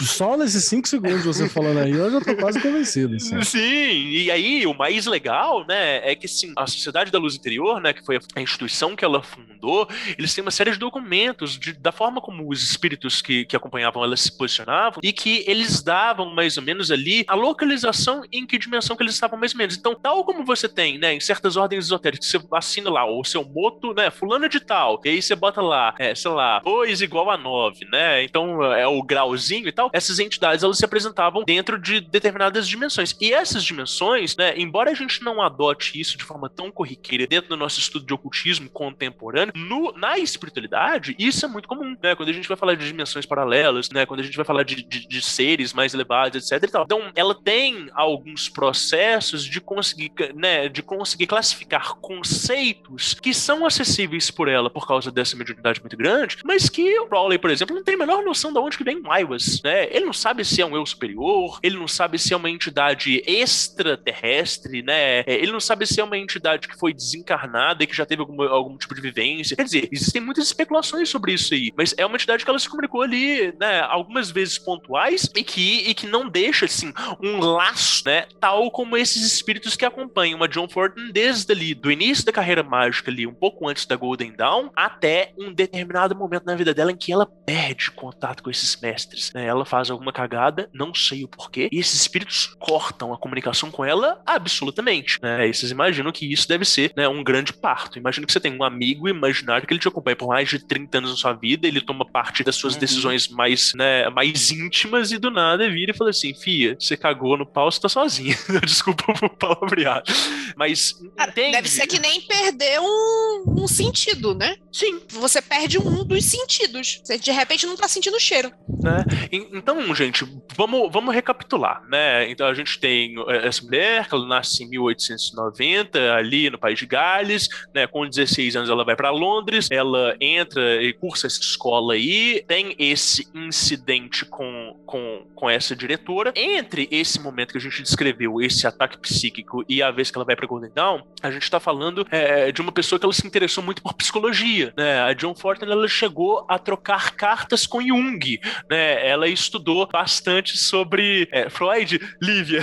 Só 0.01 0.37
nesses 0.37 0.65
cinco 0.65 0.87
segundos 0.87 1.25
você 1.25 1.49
falando 1.49 1.79
aí, 1.79 1.91
eu 1.91 2.11
já 2.11 2.21
tô 2.21 2.35
quase 2.35 2.59
convencido. 2.59 3.15
Assim. 3.15 3.41
Sim, 3.43 4.09
e 4.09 4.31
aí 4.31 4.65
o 4.65 4.73
mais 4.73 5.05
legal, 5.05 5.65
né, 5.67 6.08
é 6.11 6.15
que 6.15 6.27
sim, 6.27 6.53
a 6.55 6.67
Sociedade 6.67 7.11
da 7.11 7.19
Luz 7.19 7.35
Interior, 7.35 7.79
né, 7.81 7.93
que 7.93 8.05
foi 8.05 8.19
a 8.35 8.41
instituição 8.41 8.95
que 8.95 9.05
ela 9.05 9.21
fundou, 9.21 9.87
eles 10.17 10.33
têm 10.33 10.41
uma 10.41 10.51
série 10.51 10.71
de 10.71 10.79
documentos 10.79 11.57
de, 11.57 11.73
da 11.73 11.91
forma 11.91 12.21
como 12.21 12.49
os 12.49 12.63
espíritos 12.63 13.21
que, 13.21 13.45
que 13.45 13.55
acompanhavam 13.55 14.03
ela 14.03 14.17
se 14.17 14.35
posicionavam 14.35 14.99
e 15.03 15.11
que 15.13 15.43
eles 15.47 15.81
davam 15.81 16.33
mais 16.33 16.57
ou 16.57 16.63
menos 16.63 16.91
ali 16.91 17.23
a 17.27 17.35
localização 17.35 18.23
em 18.31 18.45
que 18.45 18.57
dimensão 18.57 18.95
que 18.95 19.03
eles 19.03 19.13
estavam 19.13 19.37
mais 19.37 19.53
ou 19.53 19.57
menos. 19.57 19.77
Então, 19.77 19.95
tal 19.95 20.23
como 20.23 20.45
você 20.45 20.67
tem, 20.67 20.97
né, 20.97 21.13
em 21.13 21.19
certas 21.19 21.55
ordens 21.55 21.85
esotéricas, 21.85 22.27
você 22.27 22.39
assina 22.53 22.89
lá 22.89 23.05
o 23.05 23.23
seu 23.23 23.43
moto, 23.43 23.93
né, 23.93 24.09
fulano 24.09 24.49
de 24.49 24.59
tal, 24.59 25.01
e 25.05 25.09
aí 25.09 25.21
você 25.21 25.35
bota 25.35 25.61
lá, 25.61 25.93
é, 25.99 26.13
sei 26.15 26.31
lá, 26.31 26.59
2 26.59 27.01
igual 27.01 27.29
a 27.29 27.37
9, 27.37 27.85
né, 27.91 28.23
então 28.23 28.63
é 28.73 28.87
o 28.87 29.01
grauzinho 29.03 29.67
e 29.67 29.71
tal, 29.71 29.89
essas 29.93 30.19
entidades, 30.19 30.63
elas 30.63 30.77
se 30.77 30.85
apresentavam 30.85 31.43
dentro 31.43 31.79
de 31.79 32.01
determinadas 32.01 32.67
dimensões. 32.67 33.15
E 33.19 33.33
essas 33.33 33.63
dimensões, 33.63 34.35
né, 34.35 34.53
embora 34.57 34.91
a 34.91 34.93
gente 34.93 35.23
não 35.23 35.41
adote 35.41 35.98
isso 35.99 36.17
de 36.17 36.23
forma 36.23 36.49
tão 36.49 36.71
corriqueira 36.71 37.27
dentro 37.27 37.49
do 37.49 37.57
nosso 37.57 37.79
estudo 37.79 38.05
de 38.05 38.13
ocultismo 38.13 38.69
contemporâneo, 38.69 39.53
no, 39.55 39.91
na 39.93 40.17
espiritualidade, 40.17 41.15
isso 41.17 41.45
é 41.45 41.49
muito 41.49 41.67
comum, 41.67 41.95
né? 42.01 42.15
Quando 42.15 42.29
a 42.29 42.33
gente 42.33 42.47
vai 42.47 42.57
falar 42.57 42.75
de 42.75 42.85
dimensões 42.85 43.25
paralelas, 43.25 43.89
né? 43.89 44.05
Quando 44.05 44.19
a 44.21 44.23
gente 44.23 44.35
vai 44.35 44.45
falar 44.45 44.63
de, 44.63 44.83
de, 44.83 45.07
de 45.07 45.21
seres 45.21 45.73
mais 45.73 45.93
elevados, 45.93 46.51
etc. 46.51 46.69
Então, 46.69 47.11
ela 47.15 47.35
tem 47.35 47.89
alguns 47.93 48.49
processos 48.49 49.43
de 49.43 49.59
conseguir, 49.61 50.11
né? 50.35 50.69
De 50.69 50.81
conseguir 50.81 51.27
classificar 51.27 51.95
conceitos 51.95 53.13
que 53.13 53.33
são 53.33 53.65
acessíveis 53.65 54.31
por 54.31 54.47
ela 54.47 54.69
por 54.69 54.87
causa 54.87 55.11
dessa 55.11 55.35
mediunidade 55.35 55.79
muito 55.79 55.97
grande, 55.97 56.37
mas 56.43 56.69
que 56.69 56.99
o 56.99 57.07
Crowley, 57.07 57.37
por 57.37 57.49
exemplo, 57.49 57.75
não 57.75 57.83
tem 57.83 57.95
a 57.95 57.97
menor 57.97 58.23
noção 58.23 58.51
de 58.51 58.59
onde 58.59 58.77
que 58.77 58.83
vem 58.83 58.97
o 58.97 59.17
Iwas, 59.17 59.61
né? 59.63 59.87
Ele 59.91 60.05
não 60.05 60.13
sabe 60.13 60.43
se 60.45 60.61
é 60.61 60.65
um 60.65 60.75
eu 60.75 60.85
superior, 60.85 61.59
ele 61.61 61.77
não 61.77 61.87
sabe 61.87 62.17
se 62.17 62.33
é 62.33 62.37
uma 62.37 62.49
entidade 62.49 63.21
extraterrestre, 63.25 64.81
né? 64.81 65.23
Ele 65.25 65.51
não 65.51 65.59
sabe 65.59 65.85
ser 65.89 66.01
uma 66.03 66.17
entidade 66.17 66.67
que 66.67 66.77
foi 66.77 66.93
desencarnada 66.93 67.83
e 67.83 67.87
que 67.87 67.95
já 67.95 68.05
teve 68.05 68.21
algum, 68.21 68.41
algum 68.43 68.77
tipo 68.77 68.95
de 68.95 69.01
vivência. 69.01 69.55
Quer 69.55 69.63
dizer, 69.63 69.89
existem 69.91 70.21
muitas 70.21 70.45
especulações 70.45 71.09
sobre 71.09 71.33
isso 71.33 71.53
aí, 71.53 71.71
mas 71.75 71.93
é 71.97 72.05
uma 72.05 72.15
entidade 72.15 72.43
que 72.43 72.49
ela 72.49 72.59
se 72.59 72.69
comunicou 72.69 73.01
ali, 73.01 73.53
né, 73.59 73.81
algumas 73.81 74.31
vezes 74.31 74.57
pontuais 74.57 75.29
e 75.35 75.43
que, 75.43 75.89
e 75.89 75.93
que 75.93 76.07
não 76.07 76.29
deixa, 76.29 76.65
assim, 76.65 76.93
um 77.21 77.39
laço, 77.39 78.03
né, 78.05 78.25
tal 78.39 78.69
como 78.71 78.97
esses 78.97 79.23
espíritos 79.23 79.75
que 79.75 79.85
acompanham 79.85 80.41
a 80.43 80.47
John 80.47 80.67
Fortin 80.67 81.11
desde 81.11 81.51
ali, 81.51 81.73
do 81.73 81.91
início 81.91 82.25
da 82.25 82.31
carreira 82.31 82.63
mágica 82.63 83.11
ali, 83.11 83.25
um 83.25 83.33
pouco 83.33 83.67
antes 83.67 83.85
da 83.85 83.95
Golden 83.95 84.31
Dawn, 84.31 84.69
até 84.75 85.33
um 85.37 85.51
determinado 85.53 86.15
momento 86.15 86.45
na 86.45 86.55
vida 86.55 86.73
dela 86.73 86.91
em 86.91 86.97
que 86.97 87.11
ela 87.11 87.25
perde 87.25 87.91
contato 87.91 88.43
com 88.43 88.49
esses 88.49 88.79
mestres. 88.79 89.31
Né? 89.33 89.45
Ela 89.45 89.65
faz 89.65 89.89
alguma 89.89 90.11
cagada, 90.11 90.69
não 90.73 90.93
sei 90.93 91.23
o 91.23 91.27
porquê, 91.27 91.69
e 91.71 91.79
esses 91.79 91.99
espíritos 92.01 92.55
cortam 92.59 93.13
a 93.13 93.17
comunicação 93.17 93.71
com 93.71 93.83
ela 93.83 94.21
absolutamente. 94.25 95.19
Né? 95.21 95.47
E 95.47 95.53
imaginam 95.79 96.11
que 96.11 96.31
isso 96.31 96.47
deve 96.47 96.65
ser 96.65 96.91
né, 96.95 97.07
um 97.07 97.23
grande 97.23 97.53
parto. 97.53 97.97
Imagina 97.97 98.25
que 98.25 98.33
você 98.33 98.39
tem 98.39 98.55
um 98.55 98.63
amigo 98.63 99.07
imaginário 99.07 99.65
que 99.65 99.73
ele 99.73 99.79
te 99.79 99.87
acompanha 99.87 100.15
por 100.15 100.27
mais 100.27 100.49
de 100.49 100.59
30 100.59 100.97
anos 100.97 101.11
na 101.11 101.17
sua 101.17 101.33
vida, 101.33 101.67
ele 101.67 101.81
toma 101.81 102.05
parte 102.05 102.43
das 102.43 102.55
suas 102.55 102.73
uhum. 102.73 102.79
decisões 102.79 103.27
mais, 103.27 103.73
né, 103.73 104.09
mais 104.09 104.51
íntimas 104.51 105.11
e 105.11 105.17
do 105.17 105.31
nada 105.31 105.69
vira 105.69 105.91
e 105.91 105.97
fala 105.97 106.09
assim: 106.09 106.33
Fia, 106.33 106.75
você 106.79 106.97
cagou 106.97 107.37
no 107.37 107.45
pau, 107.45 107.71
você 107.71 107.79
tá 107.79 107.89
sozinha. 107.89 108.35
Desculpa 108.65 109.05
o 109.25 109.29
palavreado. 109.29 110.11
Mas. 110.55 110.95
Cara, 111.15 111.31
deve 111.31 111.69
ser 111.69 111.87
que 111.87 111.99
nem 111.99 112.21
perder 112.21 112.79
um, 112.79 113.43
um 113.63 113.67
sentido, 113.67 114.35
né? 114.35 114.55
Sim. 114.71 115.01
Você 115.09 115.41
perde 115.41 115.77
um 115.77 116.03
dos 116.03 116.25
sentidos. 116.25 117.01
Você 117.03 117.17
de 117.17 117.31
repente 117.31 117.65
não 117.65 117.75
tá 117.75 117.87
sentindo 117.87 118.15
o 118.15 118.19
cheiro. 118.19 118.51
Né? 118.81 119.03
Então, 119.31 119.93
gente, 119.93 120.25
vamos, 120.55 120.91
vamos 120.91 121.13
recapitular, 121.13 121.83
né? 121.89 122.29
Então 122.29 122.47
a 122.47 122.53
gente 122.53 122.79
tem 122.79 123.15
eh, 123.27 123.47
essa 123.47 123.63
mulher, 123.63 124.07
que 124.07 124.15
ela 124.15 124.27
nasce 124.27 124.63
em 124.63 124.69
1890, 124.69 125.68
ali 126.15 126.49
no 126.49 126.57
país 126.57 126.77
de 126.79 126.85
Gales, 126.85 127.49
né? 127.73 127.87
Com 127.87 128.07
16 128.07 128.55
anos 128.55 128.69
ela 128.69 128.83
vai 128.83 128.95
para 128.95 129.09
Londres, 129.11 129.69
ela 129.71 130.15
entra 130.19 130.81
e 130.81 130.93
cursa 130.93 131.27
essa 131.27 131.39
escola 131.39 131.93
aí, 131.93 132.43
tem 132.47 132.75
esse 132.77 133.27
incidente 133.33 134.25
com, 134.25 134.75
com, 134.85 135.25
com 135.35 135.49
essa 135.49 135.75
diretora. 135.75 136.33
Entre 136.35 136.87
esse 136.91 137.19
momento 137.19 137.51
que 137.51 137.57
a 137.57 137.61
gente 137.61 137.81
descreveu, 137.81 138.41
esse 138.41 138.65
ataque 138.65 138.97
psíquico, 138.97 139.63
e 139.67 139.81
a 139.81 139.91
vez 139.91 140.11
que 140.11 140.17
ela 140.17 140.25
vai 140.25 140.35
pra 140.35 140.47
Golden 140.47 140.71
Dawn, 140.73 141.01
a 141.21 141.31
gente 141.31 141.49
tá 141.49 141.59
falando 141.59 142.05
é, 142.11 142.51
de 142.51 142.61
uma 142.61 142.71
pessoa 142.71 142.99
que 142.99 143.05
ela 143.05 143.13
se 143.13 143.25
interessou 143.25 143.63
muito 143.63 143.81
por 143.81 143.93
psicologia, 143.93 144.73
né? 144.77 145.01
A 145.01 145.13
John 145.13 145.35
Fortin, 145.35 145.65
ela 145.65 145.87
chegou 145.87 146.45
a 146.47 146.57
trocar 146.57 147.11
cartas 147.11 147.65
com 147.65 147.81
Jung, 147.81 148.39
né? 148.69 149.07
Ela 149.07 149.27
estudou 149.27 149.87
bastante 149.87 150.57
sobre 150.57 151.27
é, 151.31 151.49
Freud, 151.49 151.99
Lívia. 152.21 152.61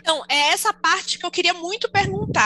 Então, 0.00 0.22
é 0.28 0.52
essa 0.52 0.72
parte 0.72 1.18
que 1.18 1.26
eu 1.26 1.30
queria 1.30 1.54
muito 1.54 1.90
perguntar. 1.90 2.37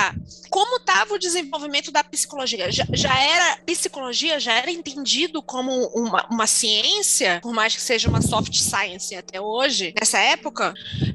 Como 0.51 0.77
estava 0.77 1.15
o 1.15 1.19
desenvolvimento 1.19 1.91
da 1.91 2.05
psicologia? 2.05 2.71
Já, 2.71 2.85
já, 2.93 3.19
era 3.19 3.57
psicologia, 3.65 4.39
já 4.39 4.53
era 4.53 4.71
entendido 4.71 5.43
como 5.43 5.87
uma, 5.89 6.27
uma 6.31 6.47
ciência, 6.47 7.41
por 7.43 7.53
mais 7.53 7.75
que 7.75 7.81
seja 7.81 8.09
uma 8.09 8.21
soft 8.21 8.55
science 8.55 9.15
até 9.15 9.41
hoje, 9.41 9.95
nessa 9.99 10.19
época? 10.19 10.75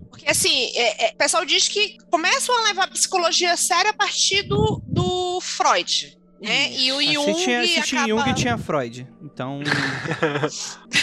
Porque, 0.10 0.30
assim, 0.30 0.72
é, 0.76 1.08
é, 1.08 1.12
o 1.12 1.18
pessoal 1.18 1.46
diz 1.46 1.68
que 1.68 1.98
começam 2.10 2.58
a 2.58 2.64
levar 2.64 2.86
a 2.86 2.88
psicologia 2.88 3.54
a 3.54 3.58
sério 3.58 3.92
a 3.92 3.94
partir 3.94 4.44
do, 4.44 4.82
do 4.88 5.40
Freud. 5.42 6.18
Né? 6.42 6.72
E 6.72 6.92
o 6.92 7.02
Jung. 7.02 7.34
Se 7.34 7.44
tinha, 7.44 7.68
se 7.68 7.82
tinha 7.82 8.04
acaba... 8.04 8.22
Jung, 8.22 8.34
tinha 8.34 8.58
Freud. 8.58 9.08
Então. 9.22 9.60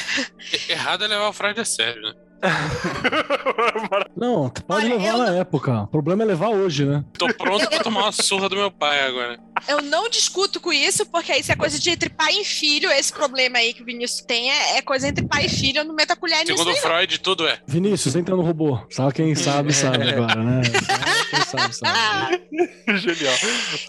Errado 0.69 1.05
é 1.05 1.09
levar 1.09 1.29
o 1.29 1.33
Freud 1.33 1.61
a 1.61 1.65
sério, 1.65 2.03
né? 2.03 2.15
Não, 4.17 4.49
pode 4.49 4.87
Olha, 4.87 4.97
levar 4.97 5.19
na 5.19 5.31
não... 5.31 5.41
época. 5.41 5.83
O 5.83 5.87
problema 5.87 6.23
é 6.23 6.27
levar 6.27 6.49
hoje, 6.49 6.85
né? 6.85 7.05
Tô 7.19 7.27
pronto 7.35 7.69
pra 7.69 7.81
tomar 7.81 8.03
uma 8.03 8.13
surra 8.13 8.49
do 8.49 8.57
meu 8.57 8.71
pai 8.71 9.07
agora. 9.07 9.39
Eu 9.67 9.81
não 9.83 10.09
discuto 10.09 10.61
com 10.61 10.73
isso, 10.73 11.07
porque 11.07 11.33
isso 11.35 11.51
é 11.51 11.57
coisa 11.57 11.79
de 11.79 11.91
entre 11.91 12.11
pai 12.11 12.41
e 12.41 12.45
filho. 12.45 12.91
Esse 12.91 13.13
problema 13.13 13.59
aí 13.59 13.73
que 13.73 13.83
o 13.83 13.85
Vinícius 13.85 14.21
tem 14.21 14.51
é, 14.51 14.79
é 14.79 14.83
coisa 14.83 15.09
entre 15.09 15.27
pai 15.27 15.47
e 15.47 15.49
filho. 15.49 15.79
Eu 15.79 15.85
não 15.85 15.95
meto 15.95 16.13
a 16.13 16.17
colher 16.17 16.45
nisso. 16.45 16.57
Segundo 16.57 16.77
Freud, 16.77 17.19
tudo 17.21 17.47
é. 17.47 17.59
Vinícius, 17.67 18.15
entra 18.15 18.37
no 18.37 18.43
robô. 18.43 18.79
Só 18.91 19.11
quem 19.11 19.35
sabe, 19.35 19.73
sabe 19.75 20.11
agora, 20.11 20.43
né? 20.43 20.63
Só 20.65 21.31
quem 21.31 21.41
sabe, 21.45 21.75
sabe. 21.75 22.45
Genial. 22.99 23.35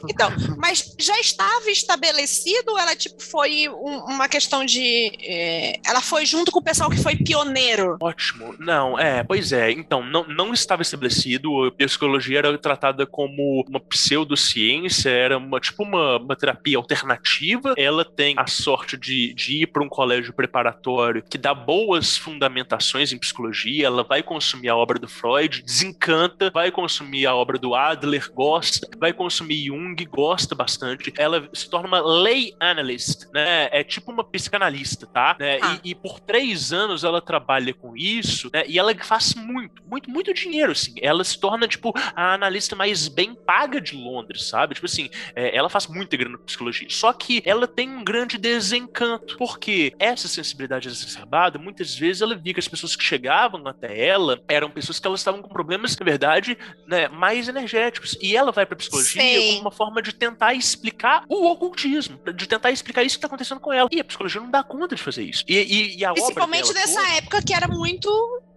Então, 0.09 0.31
mas 0.57 0.95
já 0.99 1.19
estava 1.19 1.69
estabelecido, 1.69 2.77
ela 2.77 2.95
tipo 2.95 3.21
foi 3.21 3.67
um, 3.69 4.05
uma 4.05 4.27
questão 4.27 4.65
de. 4.65 5.11
É, 5.21 5.79
ela 5.85 6.01
foi 6.01 6.25
junto 6.25 6.51
com 6.51 6.59
o 6.59 6.63
pessoal 6.63 6.89
que 6.89 7.01
foi 7.01 7.15
pioneiro. 7.15 7.97
Ótimo. 7.99 8.44
Não, 8.59 8.99
é, 8.99 9.23
pois 9.23 9.51
é. 9.51 9.71
Então, 9.71 10.03
não, 10.03 10.25
não 10.27 10.53
estava 10.53 10.81
estabelecido. 10.81 11.65
A 11.65 11.71
psicologia 11.71 12.39
era 12.39 12.57
tratada 12.57 13.05
como 13.05 13.65
uma 13.67 13.79
pseudociência, 13.79 15.09
era 15.09 15.37
uma 15.37 15.59
tipo 15.59 15.83
uma, 15.83 16.17
uma 16.17 16.35
terapia 16.35 16.77
alternativa. 16.77 17.73
Ela 17.77 18.05
tem 18.05 18.35
a 18.37 18.47
sorte 18.47 18.97
de, 18.97 19.33
de 19.33 19.63
ir 19.63 19.67
para 19.67 19.83
um 19.83 19.89
colégio 19.89 20.33
preparatório 20.33 21.23
que 21.23 21.37
dá 21.37 21.53
boas 21.53 22.17
fundamentações 22.17 23.11
em 23.11 23.17
psicologia. 23.17 23.87
Ela 23.87 24.03
vai 24.03 24.21
consumir 24.21 24.69
a 24.69 24.75
obra 24.75 24.99
do 24.99 25.07
Freud, 25.07 25.61
desencanta, 25.61 26.51
vai 26.53 26.71
consumir 26.71 27.25
a 27.25 27.35
obra 27.35 27.57
do 27.57 27.75
Adler, 27.75 28.31
gosta, 28.33 28.87
vai 28.99 29.13
consumir 29.13 29.65
Jung, 29.65 29.95
gosta 30.05 30.55
bastante. 30.55 31.13
Ela 31.17 31.47
se 31.53 31.69
torna 31.69 31.87
uma 31.87 31.99
lay 31.99 32.53
analyst, 32.59 33.25
né? 33.33 33.69
É 33.71 33.83
tipo 33.83 34.11
uma 34.11 34.23
psicanalista, 34.23 35.05
tá? 35.07 35.35
Né? 35.39 35.59
Ah. 35.61 35.79
E, 35.83 35.91
e, 35.91 35.95
por 35.95 36.19
três 36.19 36.73
anos 36.73 37.03
ela 37.03 37.21
trabalha 37.21 37.73
com 37.73 37.95
isso, 37.95 38.34
né? 38.53 38.63
E 38.67 38.77
ela 38.79 38.93
faz 38.95 39.33
muito, 39.36 39.81
muito, 39.88 40.09
muito 40.09 40.33
dinheiro, 40.33 40.71
assim. 40.71 40.95
Ela 41.01 41.23
se 41.23 41.39
torna, 41.39 41.67
tipo, 41.67 41.93
a 42.15 42.33
analista 42.33 42.75
mais 42.75 43.07
bem 43.07 43.33
paga 43.33 43.79
de 43.79 43.95
Londres, 43.95 44.47
sabe? 44.47 44.75
Tipo 44.75 44.86
assim, 44.86 45.09
é, 45.36 45.55
ela 45.55 45.69
faz 45.69 45.88
muita 45.88 46.17
grana 46.17 46.38
com 46.38 46.45
psicologia. 46.45 46.88
Só 46.89 47.11
que 47.13 47.41
ela 47.45 47.67
tem 47.67 47.89
um 47.89 48.03
grande 48.03 48.38
desencanto, 48.38 49.38
porque 49.38 49.93
essa 49.99 50.27
sensibilidade 50.27 50.88
exacerbada, 50.88 51.57
muitas 51.59 51.95
vezes 51.95 52.21
ela 52.21 52.36
via 52.36 52.53
que 52.53 52.59
as 52.59 52.67
pessoas 52.67 52.95
que 52.95 53.03
chegavam 53.03 53.67
até 53.67 54.05
ela 54.05 54.41
eram 54.47 54.69
pessoas 54.69 54.99
que 54.99 55.07
elas 55.07 55.19
estavam 55.19 55.41
com 55.41 55.49
problemas, 55.49 55.97
na 55.97 56.05
verdade, 56.05 56.57
né, 56.88 57.07
mais 57.07 57.47
energéticos. 57.47 58.17
E 58.21 58.36
ela 58.36 58.51
vai 58.51 58.65
pra 58.65 58.75
psicologia 58.75 59.21
Sim. 59.21 59.47
como 59.47 59.61
uma 59.61 59.71
forma 59.71 60.01
de 60.01 60.13
tentar 60.13 60.53
explicar 60.53 61.23
o 61.29 61.47
ocultismo, 61.47 62.19
de 62.33 62.47
tentar 62.47 62.71
explicar 62.71 63.03
isso 63.03 63.15
que 63.17 63.21
tá 63.21 63.27
acontecendo 63.27 63.59
com 63.59 63.71
ela. 63.71 63.89
E 63.91 63.99
a 63.99 64.03
psicologia 64.03 64.41
não 64.41 64.49
dá 64.49 64.63
conta 64.63 64.95
de 64.95 65.01
fazer 65.01 65.23
isso. 65.23 65.43
E, 65.47 65.55
e, 65.55 65.97
e 65.97 66.05
a 66.05 66.13
Principalmente 66.13 66.73
nessa 66.73 67.01
toda... 67.01 67.13
época 67.17 67.41
que 67.41 67.53
era 67.53 67.67
muito 67.67 68.09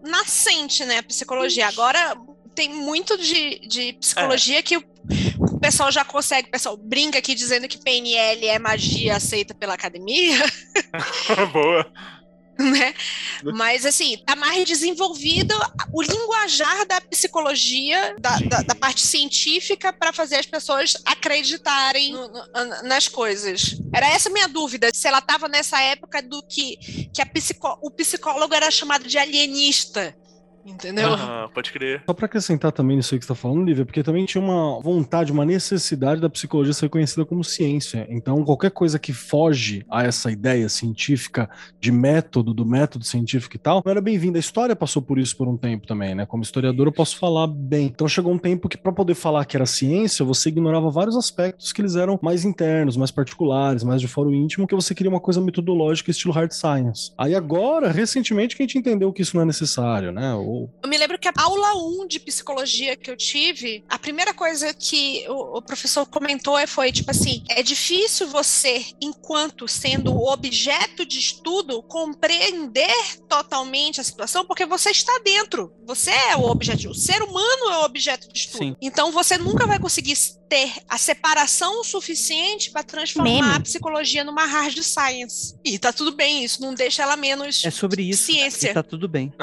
nascente, 0.03 0.85
né, 0.85 0.99
a 0.99 1.03
psicologia. 1.03 1.69
Agora 1.69 2.17
tem 2.55 2.69
muito 2.69 3.17
de, 3.17 3.61
de 3.69 3.93
psicologia 3.95 4.59
é. 4.59 4.63
que 4.63 4.77
o, 4.77 4.85
o, 5.39 5.61
pessoal 5.61 5.93
já 5.93 6.05
consegue. 6.05 6.49
O 6.49 6.51
pessoal 6.51 6.77
brinca 6.77 7.19
aqui 7.19 7.35
dizendo 7.35 7.69
que 7.69 7.79
PNL 7.79 8.47
é 8.47 8.59
magia 8.59 9.17
aceita 9.17 9.55
pela 9.55 9.75
academia. 9.75 10.39
Boa. 11.53 11.87
Né? 12.69 12.93
Mas 13.55 13.87
assim, 13.87 14.19
tá 14.27 14.35
mais 14.35 14.67
desenvolvido 14.67 15.55
o 15.93 16.03
linguajar 16.03 16.87
da 16.87 17.01
psicologia, 17.01 18.17
da, 18.19 18.37
da, 18.39 18.63
da 18.63 18.75
parte 18.75 19.07
científica, 19.07 19.93
para 19.93 20.13
fazer 20.13 20.37
as 20.37 20.47
pessoas 20.47 20.97
acreditarem 21.05 22.13
no, 22.13 22.29
no, 22.29 22.43
nas 22.83 23.07
coisas. 23.07 23.77
Era 23.95 24.09
essa 24.09 24.29
minha 24.29 24.49
dúvida, 24.49 24.91
se 24.93 25.07
ela 25.07 25.19
estava 25.19 25.47
nessa 25.49 25.81
época 25.81 26.21
do 26.21 26.43
que, 26.43 27.09
que 27.15 27.23
a 27.23 27.27
psicó 27.27 27.79
o 27.81 27.93
psicólogo 27.93 28.53
era 28.53 28.71
chamado 28.73 29.07
de 29.07 29.19
alienista. 29.19 30.17
Entendeu? 30.69 31.11
Uhum, 31.11 31.49
pode 31.55 31.73
crer. 31.73 32.03
Só 32.05 32.13
para 32.13 32.27
acrescentar 32.27 32.71
também 32.73 32.97
nisso 32.97 33.15
aí 33.15 33.19
que 33.19 33.25
você 33.25 33.33
tá 33.33 33.35
falando, 33.35 33.65
Lívia, 33.65 33.87
porque 33.87 34.03
também 34.03 34.27
tinha 34.27 34.43
uma 34.43 34.81
vontade, 34.81 35.33
uma 35.33 35.45
necessidade 35.45 36.21
da 36.21 36.29
psicologia 36.29 36.75
ser 36.75 36.91
conhecida 36.91 37.25
como 37.25 37.43
ciência. 37.43 38.07
Então, 38.11 38.45
qualquer 38.45 38.71
coisa 38.71 38.99
que 38.99 39.13
foge 39.13 39.85
a 39.91 40.05
essa 40.05 40.31
ideia 40.31 40.69
científica 40.69 41.49
de 41.81 41.91
método, 41.91 42.53
do 42.53 42.67
método 42.67 43.05
científico 43.05 43.57
e 43.57 43.59
tal, 43.59 43.83
não 43.85 43.91
era 43.91 44.01
bem-vinda. 44.01 44.39
A 44.39 44.41
história 44.41 44.77
passou 44.77 45.01
por 45.01 45.19
isso 45.19 45.37
por 45.37 45.49
um 45.49 45.57
tempo 45.57 45.87
também, 45.87 46.15
né? 46.15 46.27
Como 46.27 46.43
historiador, 46.43 46.87
eu 46.87 46.93
posso 46.93 47.17
falar 47.17 47.47
bem. 47.47 47.87
Então, 47.87 48.07
chegou 48.07 48.33
um 48.33 48.39
tempo 48.39 48.69
que, 48.69 48.77
para 48.77 48.93
poder 48.93 49.15
falar 49.15 49.45
que 49.47 49.57
era 49.57 49.67
ciência, 49.67 50.25
você 50.25 50.51
ignorava 50.51 50.91
vários 50.91 51.17
aspectos 51.17 51.73
que 51.73 51.81
eles 51.81 51.97
eram 51.97 52.19
mais 52.23 52.45
internos, 52.45 52.97
mais 52.97 53.11
particulares, 53.11 53.83
mais 53.83 54.01
de 54.01 54.09
foro 54.09 54.35
íntimo, 54.35 54.67
que 54.67 54.75
você 54.75 54.95
queria 54.95 55.11
uma 55.11 55.21
coisa 55.21 55.41
metodológica, 55.41 56.11
estilo 56.11 56.35
hard 56.35 56.53
science. 56.53 57.13
Aí 57.17 57.35
agora, 57.35 57.91
recentemente, 57.91 58.55
que 58.55 58.63
a 58.63 58.67
gente 58.67 58.79
entendeu 58.79 59.13
que 59.13 59.23
isso 59.23 59.35
não 59.35 59.43
é 59.43 59.47
necessário, 59.47 60.13
né? 60.13 60.35
Ou 60.35 60.58
eu 60.83 60.89
me 60.89 60.97
lembro 60.97 61.19
que 61.19 61.29
a 61.29 61.33
aula 61.37 61.75
1 61.75 62.07
de 62.07 62.21
psicologia 62.21 62.97
que 62.97 63.11
eu 63.11 63.17
tive, 63.17 63.85
a 63.89 63.99
primeira 63.99 64.33
coisa 64.33 64.73
que 64.75 65.25
o, 65.29 65.59
o 65.59 65.63
professor 65.63 66.07
comentou 66.07 66.57
foi 66.67 66.91
tipo 66.91 67.11
assim: 67.11 67.45
é 67.49 67.63
difícil 67.63 68.29
você, 68.29 68.85
enquanto 69.01 69.69
sendo 69.69 70.13
o 70.13 70.33
objeto 70.33 71.05
de 71.05 71.19
estudo, 71.19 71.83
compreender 71.83 73.19
totalmente 73.29 74.01
a 74.01 74.05
situação, 74.05 74.45
porque 74.45 74.67
você 74.67 74.91
está 74.91 75.19
dentro. 75.25 75.73
Você 75.87 76.11
é 76.11 76.37
o 76.37 76.45
objeto. 76.45 76.91
O 76.91 76.95
ser 76.95 77.23
humano 77.23 77.71
é 77.71 77.79
o 77.79 77.85
objeto 77.85 78.33
de 78.33 78.39
estudo. 78.39 78.65
Sim. 78.65 78.77
Então 78.81 79.13
você 79.13 79.39
nunca 79.39 79.67
vai 79.67 79.79
conseguir 79.79 80.17
ter 80.49 80.73
a 80.89 80.97
separação 80.97 81.85
suficiente 81.85 82.71
para 82.71 82.83
transformar 82.83 83.31
Meme. 83.31 83.57
a 83.57 83.61
psicologia 83.61 84.25
numa 84.25 84.47
hard 84.47 84.79
science. 84.83 85.55
E 85.65 85.79
tá 85.79 85.93
tudo 85.93 86.13
bem, 86.17 86.45
isso 86.45 86.61
não 86.63 86.73
deixa 86.75 87.03
ela 87.03 87.17
menos 87.17 87.65
É 87.65 87.71
sobre 87.71 88.03
isso. 88.03 88.25
ciência. 88.25 88.71
E 88.71 88.75
tá 88.75 88.83
tudo 88.83 89.07
bem. 89.09 89.33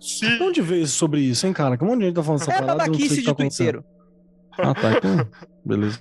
Sim. 0.00 0.36
De 0.38 0.42
onde 0.42 0.60
veio 0.60 0.82
isso 0.84 0.96
sobre 0.96 1.20
isso, 1.20 1.46
hein, 1.46 1.52
cara? 1.52 1.76
Que 1.76 1.84
um 1.84 1.88
monte 1.88 2.00
de 2.00 2.06
gente 2.06 2.14
tá 2.16 2.22
falando 2.22 2.40
essa 2.42 2.50
É 2.50 2.54
parada. 2.54 2.74
o 2.74 2.78
babaquice 2.78 3.08
que 3.08 3.16
tá 3.16 3.22
de 3.22 3.30
acontecendo. 3.30 3.82
twitteiro. 3.82 3.84
Ah, 4.58 4.74
tá. 4.74 4.92
Então, 4.98 5.28
beleza. 5.64 5.98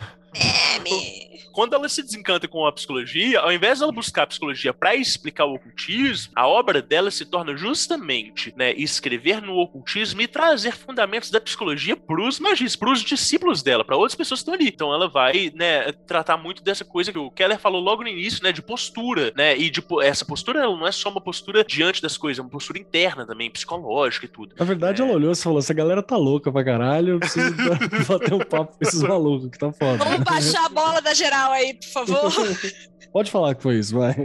Quando 1.51 1.73
ela 1.75 1.87
se 1.89 2.01
desencanta 2.01 2.47
com 2.47 2.65
a 2.65 2.71
psicologia, 2.71 3.39
ao 3.39 3.51
invés 3.51 3.79
dela 3.79 3.91
buscar 3.91 4.23
a 4.23 4.27
psicologia 4.27 4.73
para 4.73 4.95
explicar 4.95 5.45
o 5.45 5.55
ocultismo, 5.55 6.31
a 6.35 6.47
obra 6.47 6.81
dela 6.81 7.11
se 7.11 7.25
torna 7.25 7.55
justamente 7.55 8.53
né, 8.55 8.73
escrever 8.73 9.41
no 9.41 9.57
ocultismo 9.57 10.21
e 10.21 10.27
trazer 10.27 10.75
fundamentos 10.75 11.29
da 11.29 11.41
psicologia 11.41 11.95
para 11.95 12.21
os 12.21 12.39
magistas, 12.39 12.75
para 12.75 12.91
os 12.91 13.01
discípulos 13.01 13.61
dela, 13.61 13.83
para 13.83 13.95
outras 13.97 14.15
pessoas 14.15 14.39
que 14.39 14.43
estão 14.43 14.53
ali. 14.53 14.67
Então 14.67 14.93
ela 14.93 15.07
vai 15.09 15.51
né, 15.55 15.91
tratar 15.91 16.37
muito 16.37 16.63
dessa 16.63 16.85
coisa 16.85 17.11
que 17.11 17.17
o 17.19 17.29
Keller 17.31 17.59
falou 17.59 17.81
logo 17.81 18.01
no 18.03 18.07
início, 18.09 18.43
né, 18.43 18.51
de 18.51 18.61
postura, 18.61 19.31
né? 19.35 19.57
E 19.57 19.69
de, 19.69 19.83
essa 20.03 20.23
postura 20.25 20.61
ela 20.63 20.75
não 20.75 20.87
é 20.87 20.91
só 20.91 21.09
uma 21.09 21.21
postura 21.21 21.63
diante 21.63 22.01
das 22.01 22.17
coisas, 22.17 22.39
é 22.39 22.41
uma 22.41 22.49
postura 22.49 22.79
interna 22.79 23.25
também, 23.25 23.49
psicológica 23.49 24.25
e 24.25 24.29
tudo. 24.29 24.55
Na 24.57 24.65
verdade, 24.65 25.01
É. 25.01 25.05
ela 25.05 25.13
olhou 25.15 25.31
e 25.31 25.35
falou: 25.35 25.59
essa 25.59 25.73
galera 25.73 26.01
tá 26.03 26.15
louca 26.17 26.51
pra 26.51 26.63
caralho, 26.63 27.15
eu 27.15 27.19
preciso 27.19 27.53
bater 28.07 28.33
um 28.33 28.39
papo 28.39 28.77
com 28.77 28.83
esses 28.83 29.01
malucos 29.01 29.49
que 29.49 29.57
tá 29.57 29.71
foda. 29.71 29.97
Vamos 30.03 30.19
baixar 30.23 30.65
a 30.65 30.69
bola 30.69 31.01
da 31.01 31.13
geral 31.13 31.40
aí, 31.49 31.73
por 31.73 31.87
favor. 31.87 32.31
Pode 33.11 33.31
falar 33.31 33.55
que 33.55 33.63
foi 33.63 33.79
isso, 33.79 33.97
vai. 33.97 34.15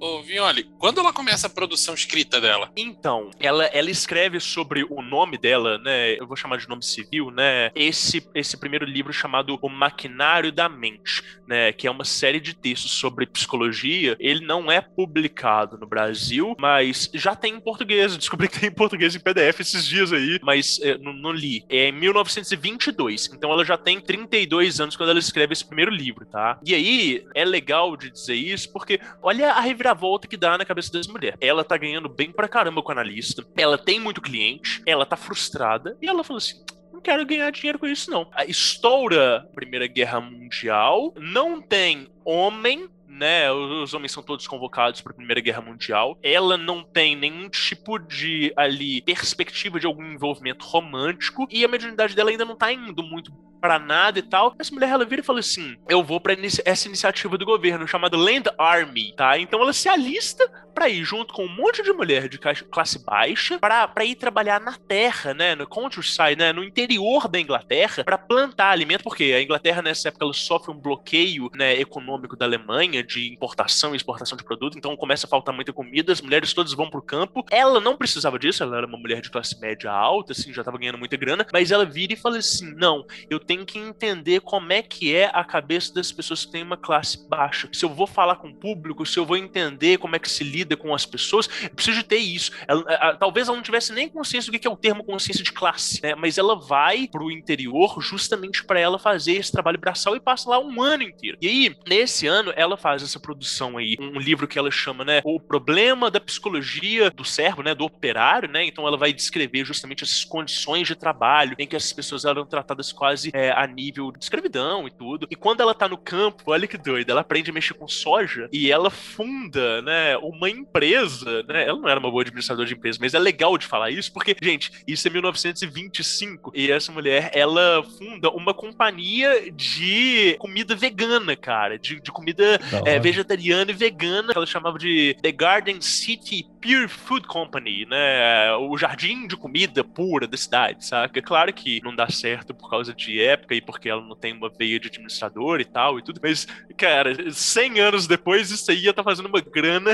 Ô, 0.00 0.22
Violi, 0.22 0.64
quando 0.78 0.98
ela 0.98 1.12
começa 1.12 1.46
a 1.46 1.50
produção 1.50 1.92
escrita 1.92 2.40
dela? 2.40 2.72
Então, 2.74 3.30
ela, 3.38 3.66
ela 3.66 3.90
escreve 3.90 4.40
sobre 4.40 4.82
o 4.88 5.02
nome 5.02 5.36
dela, 5.36 5.76
né? 5.76 6.18
Eu 6.18 6.26
vou 6.26 6.36
chamar 6.36 6.56
de 6.56 6.66
nome 6.66 6.82
civil, 6.82 7.30
né? 7.30 7.70
Esse, 7.74 8.26
esse 8.34 8.56
primeiro 8.56 8.86
livro 8.86 9.12
chamado 9.12 9.58
O 9.60 9.68
Maquinário 9.68 10.50
da 10.50 10.70
Mente, 10.70 11.22
né? 11.46 11.70
Que 11.74 11.86
é 11.86 11.90
uma 11.90 12.06
série 12.06 12.40
de 12.40 12.54
textos 12.54 12.92
sobre 12.92 13.26
psicologia. 13.26 14.16
Ele 14.18 14.40
não 14.42 14.72
é 14.72 14.80
publicado 14.80 15.76
no 15.76 15.86
Brasil, 15.86 16.56
mas 16.58 17.10
já 17.12 17.36
tem 17.36 17.56
em 17.56 17.60
português. 17.60 18.16
Descobri 18.16 18.48
que 18.48 18.58
tem 18.58 18.70
em 18.70 18.74
português 18.74 19.14
em 19.14 19.20
PDF 19.20 19.60
esses 19.60 19.84
dias 19.84 20.14
aí, 20.14 20.40
mas 20.42 20.80
é, 20.80 20.96
não, 20.96 21.12
não 21.12 21.30
li. 21.30 21.62
É 21.68 21.88
em 21.88 21.92
1922. 21.92 23.28
Então 23.34 23.52
ela 23.52 23.66
já 23.66 23.76
tem 23.76 24.00
32 24.00 24.80
anos 24.80 24.96
quando 24.96 25.10
ela 25.10 25.18
escreve 25.18 25.52
esse 25.52 25.66
primeiro 25.66 25.90
livro, 25.90 26.24
tá? 26.24 26.58
E 26.64 26.74
aí 26.74 27.26
é 27.34 27.44
legal 27.44 27.98
de 27.98 28.10
dizer 28.10 28.36
isso 28.36 28.72
porque 28.72 28.98
olha 29.22 29.52
a 29.52 29.60
reviravolta 29.60 29.89
que 30.28 30.36
dá 30.36 30.56
na 30.56 30.64
cabeça 30.64 30.92
dessa 30.92 31.10
mulher. 31.10 31.36
Ela 31.40 31.64
tá 31.64 31.76
ganhando 31.76 32.08
bem 32.08 32.32
pra 32.32 32.48
caramba 32.48 32.82
com 32.82 32.88
o 32.88 32.92
analista, 32.92 33.44
ela 33.56 33.78
tem 33.78 34.00
muito 34.00 34.20
cliente, 34.20 34.82
ela 34.86 35.06
tá 35.06 35.16
frustrada 35.16 35.96
e 36.00 36.08
ela 36.08 36.24
fala 36.24 36.38
assim: 36.38 36.62
não 36.92 37.00
quero 37.00 37.24
ganhar 37.24 37.50
dinheiro 37.50 37.78
com 37.78 37.86
isso, 37.86 38.10
não. 38.10 38.28
A 38.32 38.44
estoura 38.44 39.38
a 39.38 39.54
Primeira 39.54 39.86
Guerra 39.86 40.20
Mundial, 40.20 41.14
não 41.18 41.60
tem 41.60 42.08
homem. 42.24 42.88
Né, 43.12 43.50
os 43.50 43.92
homens 43.92 44.12
são 44.12 44.22
todos 44.22 44.46
convocados 44.46 45.00
para 45.00 45.12
a 45.12 45.16
Primeira 45.16 45.40
Guerra 45.40 45.60
Mundial. 45.60 46.16
Ela 46.22 46.56
não 46.56 46.84
tem 46.84 47.16
nenhum 47.16 47.48
tipo 47.48 47.98
de 47.98 48.52
ali 48.56 49.02
perspectiva 49.02 49.80
de 49.80 49.86
algum 49.86 50.12
envolvimento 50.12 50.64
romântico 50.64 51.46
e 51.50 51.64
a 51.64 51.68
mediunidade 51.68 52.14
dela 52.14 52.30
ainda 52.30 52.44
não 52.44 52.54
tá 52.54 52.72
indo 52.72 53.02
muito 53.02 53.32
pra 53.60 53.78
nada 53.78 54.18
e 54.18 54.22
tal. 54.22 54.54
Essa 54.58 54.72
mulher 54.74 54.90
ela 54.90 55.04
vira 55.04 55.20
e 55.20 55.24
fala 55.24 55.40
assim: 55.40 55.76
"Eu 55.88 56.02
vou 56.02 56.20
para 56.20 56.34
essa 56.64 56.88
iniciativa 56.88 57.36
do 57.36 57.44
governo 57.44 57.86
chamada 57.86 58.16
Land 58.16 58.48
Army", 58.58 59.12
tá? 59.16 59.38
Então 59.38 59.60
ela 59.60 59.72
se 59.72 59.88
alista 59.88 60.50
pra 60.74 60.88
ir 60.88 61.04
junto 61.04 61.34
com 61.34 61.44
um 61.44 61.54
monte 61.54 61.82
de 61.82 61.92
mulher 61.92 62.28
de 62.28 62.38
classe 62.38 63.04
baixa 63.04 63.58
pra 63.58 64.04
ir 64.04 64.14
trabalhar 64.14 64.60
na 64.60 64.76
terra, 64.78 65.34
né, 65.34 65.54
no 65.54 65.66
countryside, 65.66 66.36
né, 66.36 66.52
no 66.52 66.64
interior 66.64 67.28
da 67.28 67.40
Inglaterra, 67.40 68.04
pra 68.04 68.16
plantar 68.16 68.70
alimento, 68.70 69.02
porque 69.02 69.24
a 69.24 69.42
Inglaterra 69.42 69.82
nessa 69.82 70.08
época 70.08 70.24
ela 70.24 70.32
sofre 70.32 70.70
um 70.72 70.78
bloqueio, 70.78 71.50
né, 71.54 71.78
econômico 71.78 72.36
da 72.36 72.46
Alemanha 72.46 73.02
de 73.02 73.30
importação 73.32 73.92
e 73.92 73.96
exportação 73.96 74.38
de 74.38 74.44
produto, 74.44 74.78
então 74.78 74.96
começa 74.96 75.26
a 75.26 75.28
faltar 75.28 75.54
muita 75.54 75.72
comida, 75.72 76.12
as 76.12 76.20
mulheres 76.20 76.54
todas 76.54 76.72
vão 76.72 76.88
pro 76.88 77.02
campo. 77.02 77.44
Ela 77.50 77.80
não 77.80 77.96
precisava 77.96 78.38
disso, 78.38 78.62
ela 78.62 78.78
era 78.78 78.86
uma 78.86 78.96
mulher 78.98 79.20
de 79.20 79.30
classe 79.30 79.58
média 79.60 79.90
alta, 79.90 80.32
assim, 80.32 80.52
já 80.52 80.62
tava 80.62 80.78
ganhando 80.78 80.98
muita 80.98 81.16
grana, 81.16 81.44
mas 81.52 81.70
ela 81.70 81.84
vira 81.84 82.12
e 82.12 82.16
fala 82.16 82.38
assim: 82.38 82.72
"Não, 82.76 83.04
eu 83.28 83.38
tenho 83.50 83.66
que 83.66 83.80
entender 83.80 84.40
como 84.42 84.72
é 84.72 84.80
que 84.80 85.12
é 85.12 85.28
a 85.34 85.42
cabeça 85.42 85.92
das 85.92 86.12
pessoas 86.12 86.44
que 86.44 86.52
têm 86.52 86.62
uma 86.62 86.76
classe 86.76 87.28
baixa. 87.28 87.68
Se 87.72 87.84
eu 87.84 87.88
vou 87.88 88.06
falar 88.06 88.36
com 88.36 88.46
o 88.48 88.54
público, 88.54 89.04
se 89.04 89.18
eu 89.18 89.26
vou 89.26 89.36
entender 89.36 89.98
como 89.98 90.14
é 90.14 90.20
que 90.20 90.30
se 90.30 90.44
lida 90.44 90.76
com 90.76 90.94
as 90.94 91.04
pessoas, 91.04 91.48
eu 91.64 91.70
preciso 91.70 92.04
ter 92.04 92.18
isso. 92.18 92.52
Ela- 92.68 92.84
a- 92.94 93.16
talvez 93.16 93.48
ela 93.48 93.56
não 93.56 93.62
tivesse 93.64 93.92
nem 93.92 94.08
consciência 94.08 94.52
do 94.52 94.56
que 94.56 94.68
é 94.68 94.70
o 94.70 94.76
termo 94.76 95.02
consciência 95.02 95.42
de 95.42 95.50
classe, 95.52 96.00
né? 96.00 96.14
Mas 96.14 96.38
ela 96.38 96.54
vai 96.54 97.08
pro 97.10 97.28
interior 97.28 98.00
justamente 98.00 98.62
para 98.62 98.78
ela 98.78 99.00
fazer 99.00 99.32
esse 99.32 99.50
trabalho 99.50 99.80
braçal 99.80 100.14
e 100.14 100.20
passa 100.20 100.48
lá 100.48 100.60
um 100.60 100.80
ano 100.80 101.02
inteiro. 101.02 101.36
E 101.40 101.48
aí, 101.48 101.76
nesse 101.88 102.28
ano, 102.28 102.52
ela 102.54 102.76
faz 102.76 103.02
essa 103.02 103.18
produção 103.18 103.78
aí, 103.78 103.96
um 103.98 104.20
livro 104.20 104.46
que 104.46 104.60
ela 104.60 104.70
chama, 104.70 105.04
né, 105.04 105.22
O 105.24 105.40
Problema 105.40 106.08
da 106.08 106.20
Psicologia 106.20 107.10
do 107.10 107.24
Servo, 107.24 107.64
né, 107.64 107.74
do 107.74 107.84
operário, 107.84 108.48
né? 108.48 108.64
Então 108.64 108.86
ela 108.86 108.96
vai 108.96 109.12
descrever 109.12 109.64
justamente 109.64 110.04
essas 110.04 110.24
condições 110.24 110.86
de 110.86 110.94
trabalho 110.94 111.56
em 111.58 111.66
que 111.66 111.74
essas 111.74 111.92
pessoas 111.92 112.24
eram 112.24 112.46
tratadas 112.46 112.92
quase 112.92 113.30
é, 113.34 113.39
a 113.50 113.66
nível 113.66 114.12
de 114.12 114.22
escravidão 114.22 114.86
e 114.86 114.90
tudo. 114.90 115.26
E 115.30 115.36
quando 115.36 115.60
ela 115.60 115.74
tá 115.74 115.88
no 115.88 115.96
campo, 115.96 116.44
olha 116.46 116.66
que 116.66 116.76
doido, 116.76 117.10
ela 117.10 117.22
aprende 117.22 117.50
a 117.50 117.54
mexer 117.54 117.74
com 117.74 117.88
soja 117.88 118.48
e 118.52 118.70
ela 118.70 118.90
funda, 118.90 119.80
né, 119.82 120.16
uma 120.18 120.50
empresa, 120.50 121.42
né? 121.44 121.66
Ela 121.66 121.78
não 121.78 121.88
era 121.88 122.00
uma 122.00 122.10
boa 122.10 122.22
administradora 122.22 122.66
de 122.66 122.74
empresa, 122.74 122.98
mas 123.00 123.14
é 123.14 123.18
legal 123.18 123.56
de 123.56 123.66
falar 123.66 123.90
isso 123.90 124.12
porque, 124.12 124.36
gente, 124.40 124.70
isso 124.86 125.06
é 125.06 125.10
1925 125.10 126.52
e 126.54 126.70
essa 126.70 126.92
mulher, 126.92 127.30
ela 127.34 127.82
funda 127.98 128.30
uma 128.30 128.52
companhia 128.52 129.50
de 129.52 130.36
comida 130.38 130.74
vegana, 130.74 131.36
cara, 131.36 131.78
de, 131.78 132.00
de 132.00 132.10
comida 132.10 132.58
Da 132.58 132.82
é, 132.84 132.98
vegetariana 132.98 133.70
e 133.70 133.74
vegana, 133.74 134.32
que 134.32 134.38
ela 134.38 134.46
chamava 134.46 134.78
de 134.78 135.16
The 135.22 135.32
Garden 135.32 135.80
City 135.80 136.46
Pure 136.60 136.88
Food 136.88 137.26
Company, 137.26 137.86
né? 137.86 138.52
O 138.56 138.76
jardim 138.76 139.26
de 139.26 139.36
comida 139.36 139.82
pura 139.82 140.26
da 140.26 140.36
cidade, 140.36 140.84
saca? 140.84 141.22
Claro 141.22 141.52
que 141.52 141.80
não 141.82 141.94
dá 141.94 142.08
certo 142.10 142.54
por 142.54 142.68
causa 142.68 142.92
de 142.94 143.20
época 143.20 143.54
e 143.54 143.60
porque 143.60 143.88
ela 143.88 144.02
não 144.02 144.14
tem 144.14 144.32
uma 144.32 144.50
veia 144.50 144.78
de 144.78 144.88
administrador 144.88 145.60
e 145.60 145.64
tal 145.64 145.98
e 145.98 146.02
tudo, 146.02 146.20
mas, 146.22 146.46
cara, 146.76 147.32
100 147.32 147.80
anos 147.80 148.06
depois 148.06 148.50
isso 148.50 148.70
aí 148.70 148.84
ia 148.84 148.92
tá 148.92 149.02
fazendo 149.02 149.26
uma 149.26 149.40
grana 149.40 149.92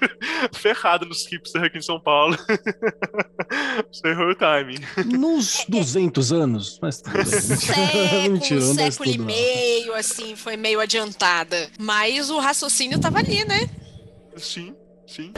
ferrada 0.54 1.06
nos 1.06 1.26
hipsters 1.26 1.64
aqui 1.64 1.78
em 1.78 1.82
São 1.82 2.00
Paulo. 2.00 2.36
Ferrou 4.02 4.30
o 4.30 4.34
timing. 4.34 4.80
Nos 5.06 5.64
200 5.68 6.32
anos. 6.32 6.78
Mas 6.80 7.00
tudo 7.00 7.14
bem. 7.14 7.24
século, 7.24 8.32
Mentira, 8.32 8.60
isso 8.60 8.74
século 8.74 9.10
e 9.10 9.18
meio, 9.18 9.94
assim, 9.94 10.36
foi 10.36 10.56
meio 10.56 10.80
adiantada. 10.80 11.70
Mas 11.78 12.30
o 12.30 12.38
raciocínio 12.38 13.00
tava 13.00 13.18
ali, 13.18 13.44
né? 13.44 13.68
Sim, 14.36 14.74
sim. 15.12 15.32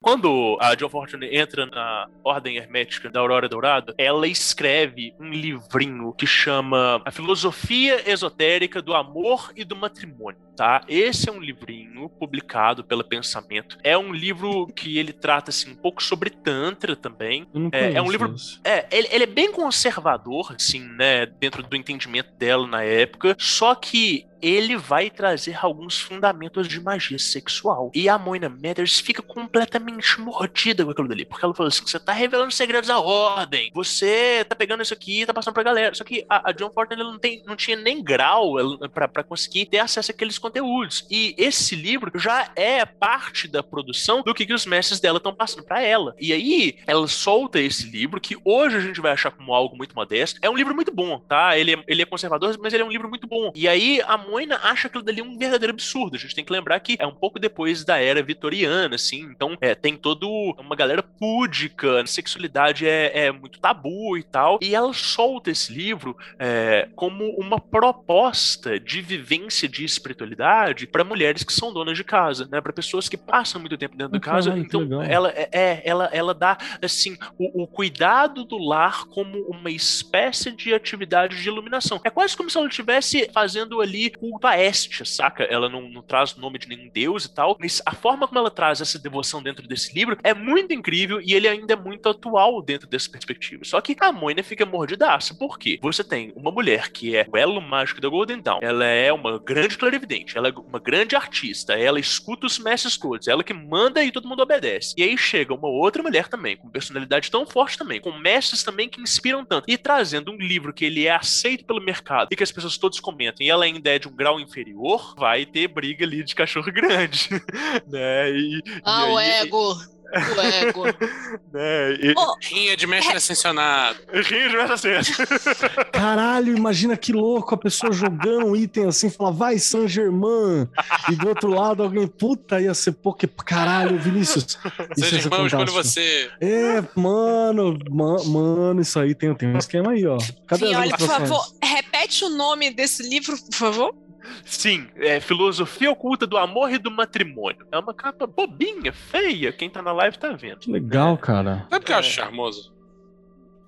Quando 0.00 0.56
a 0.60 0.74
John 0.74 0.88
Fortune 0.88 1.26
entra 1.36 1.66
na 1.66 2.08
Ordem 2.22 2.56
Hermética 2.56 3.10
da 3.10 3.20
Aurora 3.20 3.48
Dourada, 3.48 3.92
ela 3.98 4.26
escreve 4.26 5.12
um 5.18 5.30
livrinho 5.30 6.12
que 6.12 6.26
chama 6.26 7.02
A 7.04 7.10
Filosofia 7.10 8.08
Esotérica 8.08 8.80
do 8.80 8.94
Amor 8.94 9.52
e 9.56 9.64
do 9.64 9.74
Matrimônio, 9.74 10.40
tá? 10.56 10.82
Esse 10.88 11.28
é 11.28 11.32
um 11.32 11.40
livrinho 11.40 12.08
publicado 12.08 12.84
pela 12.84 13.02
Pensamento. 13.02 13.76
É 13.82 13.98
um 13.98 14.12
livro 14.12 14.68
que 14.68 14.96
ele 14.96 15.12
trata 15.12 15.50
assim 15.50 15.72
um 15.72 15.76
pouco 15.76 16.00
sobre 16.02 16.30
tantra 16.30 16.94
também. 16.94 17.44
É, 17.72 17.94
é 17.94 18.02
um 18.02 18.10
livro-. 18.10 18.32
É, 18.64 18.86
ele, 18.90 19.08
ele 19.10 19.24
é 19.24 19.26
bem 19.26 19.50
conservador, 19.50 20.54
assim, 20.56 20.80
né, 20.80 21.26
dentro 21.26 21.64
do 21.64 21.76
entendimento 21.76 22.32
dela 22.38 22.66
na 22.66 22.84
época, 22.84 23.36
só 23.38 23.74
que 23.74 24.24
ele 24.40 24.76
vai 24.76 25.10
trazer 25.10 25.58
alguns 25.64 26.00
fundamentos 26.00 26.68
de 26.68 26.80
magia 26.80 27.18
sexual. 27.18 27.90
E 27.94 28.08
a 28.08 28.18
Moina 28.18 28.48
Mathers 28.48 29.00
fica 29.00 29.22
completamente 29.22 30.20
mordida 30.20 30.84
com 30.84 30.90
aquilo 30.90 31.08
dali, 31.08 31.24
porque 31.24 31.44
ela 31.44 31.54
falou 31.54 31.68
assim: 31.68 31.82
você 31.86 31.98
tá 31.98 32.12
revelando 32.12 32.52
segredos 32.52 32.88
da 32.88 32.98
ordem, 32.98 33.70
você 33.74 34.44
tá 34.48 34.54
pegando 34.54 34.82
isso 34.82 34.94
aqui 34.94 35.22
e 35.22 35.26
tá 35.26 35.34
passando 35.34 35.54
pra 35.54 35.62
galera. 35.62 35.94
Só 35.94 36.04
que 36.04 36.24
a, 36.28 36.50
a 36.50 36.52
John 36.52 36.70
Fortin 36.70 36.94
ela 36.94 37.12
não, 37.12 37.18
tem, 37.18 37.42
não 37.46 37.56
tinha 37.56 37.76
nem 37.76 38.02
grau 38.02 38.54
pra 38.92 39.22
conseguir 39.22 39.66
ter 39.66 39.78
acesso 39.78 40.10
àqueles 40.10 40.38
conteúdos. 40.38 41.06
E 41.10 41.34
esse 41.38 41.74
livro 41.74 42.10
já 42.18 42.50
é 42.56 42.84
parte 42.84 43.48
da 43.48 43.62
produção 43.62 44.22
do 44.22 44.34
que, 44.34 44.46
que 44.46 44.54
os 44.54 44.66
mestres 44.66 45.00
dela 45.00 45.18
estão 45.18 45.34
passando 45.34 45.64
pra 45.64 45.82
ela. 45.82 46.14
E 46.20 46.32
aí, 46.32 46.78
ela 46.86 47.06
solta 47.08 47.60
esse 47.60 47.88
livro, 47.88 48.20
que 48.20 48.36
hoje 48.44 48.76
a 48.76 48.80
gente 48.80 49.00
vai 49.00 49.12
achar 49.12 49.30
como 49.30 49.54
algo 49.54 49.76
muito 49.76 49.94
modesto. 49.94 50.38
É 50.42 50.50
um 50.50 50.56
livro 50.56 50.74
muito 50.74 50.92
bom, 50.92 51.18
tá? 51.20 51.58
Ele 51.58 51.74
é, 51.74 51.84
ele 51.86 52.02
é 52.02 52.06
conservador, 52.06 52.56
mas 52.60 52.72
ele 52.72 52.82
é 52.82 52.86
um 52.86 52.90
livro 52.90 53.08
muito 53.08 53.26
bom. 53.26 53.52
E 53.54 53.68
aí, 53.68 54.00
a 54.06 54.16
Moina 54.30 54.58
acha 54.62 54.88
aquilo 54.88 55.02
dali 55.02 55.22
um 55.22 55.38
verdadeiro 55.38 55.72
absurdo. 55.72 56.16
A 56.16 56.18
gente 56.18 56.34
tem 56.34 56.44
que 56.44 56.52
lembrar 56.52 56.80
que 56.80 56.96
é 56.98 57.06
um 57.06 57.14
pouco 57.14 57.38
depois 57.38 57.84
da 57.84 57.98
era 57.98 58.22
vitoriana, 58.22 58.94
assim, 58.94 59.20
então 59.22 59.56
é, 59.60 59.74
tem 59.74 59.96
todo 59.96 60.28
uma 60.58 60.76
galera 60.76 61.02
púdica, 61.02 62.02
a 62.02 62.06
sexualidade 62.06 62.86
é, 62.86 63.26
é 63.26 63.32
muito 63.32 63.58
tabu 63.58 64.16
e 64.16 64.22
tal, 64.22 64.58
e 64.62 64.74
ela 64.74 64.92
solta 64.92 65.50
esse 65.50 65.72
livro 65.72 66.16
é, 66.38 66.88
como 66.94 67.24
uma 67.38 67.60
proposta 67.60 68.78
de 68.78 69.00
vivência 69.00 69.68
de 69.68 69.84
espiritualidade 69.84 70.86
para 70.86 71.04
mulheres 71.04 71.42
que 71.42 71.52
são 71.52 71.72
donas 71.72 71.96
de 71.96 72.04
casa, 72.04 72.48
né, 72.50 72.60
para 72.60 72.72
pessoas 72.72 73.08
que 73.08 73.16
passam 73.16 73.60
muito 73.60 73.76
tempo 73.78 73.96
dentro 73.96 74.12
da 74.12 74.20
casa. 74.20 74.50
Caralho, 74.50 74.68
que 74.68 74.76
então 74.76 75.02
ela 75.02 75.30
é, 75.30 75.48
é, 75.52 75.82
ela, 75.84 76.10
ela 76.12 76.34
dá 76.34 76.56
assim 76.82 77.16
o, 77.38 77.62
o 77.62 77.66
cuidado 77.66 78.44
do 78.44 78.58
lar 78.58 79.06
como 79.06 79.38
uma 79.48 79.70
espécie 79.70 80.50
de 80.52 80.74
atividade 80.74 81.40
de 81.40 81.48
iluminação. 81.48 82.00
É 82.04 82.10
quase 82.10 82.36
como 82.36 82.50
se 82.50 82.58
ela 82.58 82.68
estivesse 82.68 83.30
fazendo 83.32 83.80
ali 83.80 84.12
culto 84.18 84.46
a 84.46 84.56
Estia, 84.60 85.04
saca? 85.04 85.44
Ela 85.44 85.68
não, 85.68 85.88
não 85.88 86.02
traz 86.02 86.32
o 86.32 86.40
nome 86.40 86.58
de 86.58 86.68
nenhum 86.68 86.88
deus 86.88 87.24
e 87.24 87.34
tal, 87.34 87.56
mas 87.58 87.82
a 87.84 87.94
forma 87.94 88.26
como 88.26 88.38
ela 88.38 88.50
traz 88.50 88.80
essa 88.80 88.98
devoção 88.98 89.42
dentro 89.42 89.66
desse 89.66 89.94
livro 89.94 90.18
é 90.22 90.34
muito 90.34 90.72
incrível 90.72 91.20
e 91.20 91.34
ele 91.34 91.48
ainda 91.48 91.74
é 91.74 91.76
muito 91.76 92.08
atual 92.08 92.62
dentro 92.62 92.88
dessa 92.88 93.10
perspectiva. 93.10 93.64
Só 93.64 93.80
que 93.80 93.96
a 94.00 94.12
Moina 94.12 94.42
fica 94.42 94.66
mordidaça. 94.66 95.34
Por 95.34 95.58
quê? 95.58 95.78
Você 95.82 96.04
tem 96.04 96.32
uma 96.36 96.50
mulher 96.50 96.90
que 96.90 97.16
é 97.16 97.26
o 97.30 97.36
elo 97.36 97.60
mágico 97.60 98.00
da 98.00 98.08
Golden 98.08 98.40
Dawn, 98.40 98.60
ela 98.62 98.84
é 98.84 99.12
uma 99.12 99.38
grande 99.38 99.76
clarividente, 99.76 100.36
ela 100.36 100.48
é 100.48 100.52
uma 100.52 100.78
grande 100.78 101.16
artista, 101.16 101.74
ela 101.74 102.00
escuta 102.00 102.46
os 102.46 102.58
mestres 102.58 102.96
todos, 102.96 103.28
ela 103.28 103.44
que 103.44 103.52
manda 103.52 104.02
e 104.02 104.12
todo 104.12 104.28
mundo 104.28 104.42
obedece. 104.42 104.94
E 104.96 105.02
aí 105.02 105.16
chega 105.16 105.54
uma 105.54 105.68
outra 105.68 106.02
mulher 106.02 106.28
também, 106.28 106.56
com 106.56 106.68
personalidade 106.68 107.30
tão 107.30 107.46
forte 107.46 107.78
também, 107.78 108.00
com 108.00 108.12
mestres 108.12 108.62
também 108.62 108.88
que 108.88 109.00
inspiram 109.00 109.44
tanto, 109.44 109.64
e 109.68 109.76
trazendo 109.76 110.32
um 110.32 110.36
livro 110.36 110.72
que 110.72 110.84
ele 110.84 111.06
é 111.06 111.14
aceito 111.14 111.64
pelo 111.64 111.80
mercado 111.80 112.28
e 112.30 112.36
que 112.36 112.42
as 112.42 112.52
pessoas 112.52 112.78
todas 112.78 113.00
comentam, 113.00 113.44
e 113.44 113.50
ela 113.50 113.64
ainda 113.64 113.90
é 113.90 113.98
de 113.98 114.05
um 114.06 114.14
grau 114.16 114.38
inferior, 114.40 115.14
vai 115.18 115.44
ter 115.46 115.68
briga 115.68 116.04
ali 116.04 116.22
de 116.24 116.34
cachorro 116.34 116.70
grande, 116.72 117.28
né? 117.86 118.30
E, 118.30 118.60
Ah, 118.84 119.06
e 119.08 119.12
o 119.12 119.16
aí- 119.18 119.30
ego. 119.42 119.76
O 120.12 120.40
ego. 120.40 120.84
né? 121.52 121.94
E, 122.00 122.14
Ô, 122.16 122.36
Rinha 122.42 122.76
de 122.76 122.86
mestre 122.86 123.16
ascensionado. 123.16 123.98
Rio 124.12 124.48
de 124.50 124.56
Messas 124.56 124.82
Caralho, 125.92 126.56
imagina 126.56 126.96
que 126.96 127.12
louco 127.12 127.54
a 127.54 127.58
pessoa 127.58 127.92
jogando 127.92 128.46
um 128.46 128.56
item 128.56 128.86
assim, 128.86 129.10
fala, 129.10 129.32
vai 129.32 129.58
Saint 129.58 129.88
Germain. 129.88 130.68
E 131.10 131.16
do 131.16 131.28
outro 131.28 131.50
lado 131.50 131.82
alguém, 131.82 132.06
puta, 132.06 132.60
ia 132.60 132.74
ser 132.74 132.92
porque 132.92 133.26
caralho, 133.26 133.98
Vinícius. 133.98 134.58
Ser 134.96 135.14
irmão, 135.14 135.40
eu 135.40 135.46
escolho 135.46 135.72
você. 135.72 136.30
É, 136.40 136.82
mano, 136.94 137.78
ma- 137.90 138.22
mano, 138.24 138.80
isso 138.80 138.98
aí 138.98 139.14
tem, 139.14 139.34
tem 139.34 139.48
um 139.48 139.58
esquema 139.58 139.92
aí, 139.92 140.06
ó. 140.06 140.18
Cadê 140.46 140.66
Sim, 140.66 140.74
as 140.74 140.80
olha, 140.80 140.96
por 140.96 141.06
favor, 141.06 141.46
repete 141.62 142.24
o 142.24 142.30
nome 142.30 142.70
desse 142.70 143.02
livro, 143.02 143.36
por 143.36 143.54
favor. 143.54 144.05
Sim, 144.44 144.88
é 144.96 145.20
Filosofia 145.20 145.90
Oculta 145.90 146.26
do 146.26 146.36
Amor 146.36 146.72
e 146.72 146.78
do 146.78 146.90
Matrimônio. 146.90 147.66
É 147.70 147.78
uma 147.78 147.94
capa 147.94 148.26
bobinha, 148.26 148.92
feia. 148.92 149.52
Quem 149.52 149.70
tá 149.70 149.82
na 149.82 149.92
live 149.92 150.18
tá 150.18 150.32
vendo. 150.32 150.58
Que 150.58 150.70
legal, 150.70 151.16
cara. 151.18 151.66
Sabe 151.70 151.82
o 151.82 151.86
que 151.86 151.92
eu 151.92 151.96
acho 151.96 152.10
charmoso? 152.10 152.74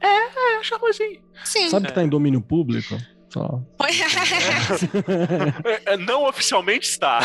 É, 0.01 0.63
charmosinho. 0.63 1.21
Sim. 1.45 1.69
Sabe 1.69 1.89
que 1.89 1.93
tá 1.93 2.03
em 2.03 2.09
domínio 2.09 2.41
público? 2.41 2.97
Só. 3.31 3.61
É, 5.65 5.95
é, 5.95 5.97
Não 5.97 6.27
oficialmente 6.27 6.89
está. 6.89 7.21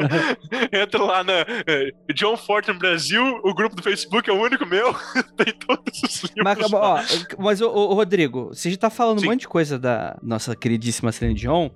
Entra 0.72 1.02
lá 1.02 1.22
na 1.24 1.32
é, 1.66 1.90
John 2.14 2.36
Fortune 2.36 2.78
Brasil, 2.78 3.22
o 3.44 3.54
grupo 3.54 3.76
do 3.76 3.82
Facebook 3.82 4.28
é 4.28 4.32
o 4.32 4.40
único 4.40 4.64
meu. 4.66 4.94
Tem 5.36 5.52
todos 5.54 6.02
os 6.02 6.22
livros. 6.22 6.44
Mas, 6.44 6.70
lá. 6.70 6.80
ó, 6.80 7.02
mas 7.38 7.60
ô, 7.60 7.70
ô, 7.70 7.94
Rodrigo, 7.94 8.48
você 8.48 8.70
já 8.70 8.76
tá 8.76 8.90
falando 8.90 9.20
Sim. 9.20 9.26
um 9.26 9.30
monte 9.30 9.40
de 9.40 9.48
coisa 9.48 9.78
da 9.78 10.16
nossa 10.22 10.56
queridíssima 10.56 11.12
Celine 11.12 11.38
Dion 11.38 11.70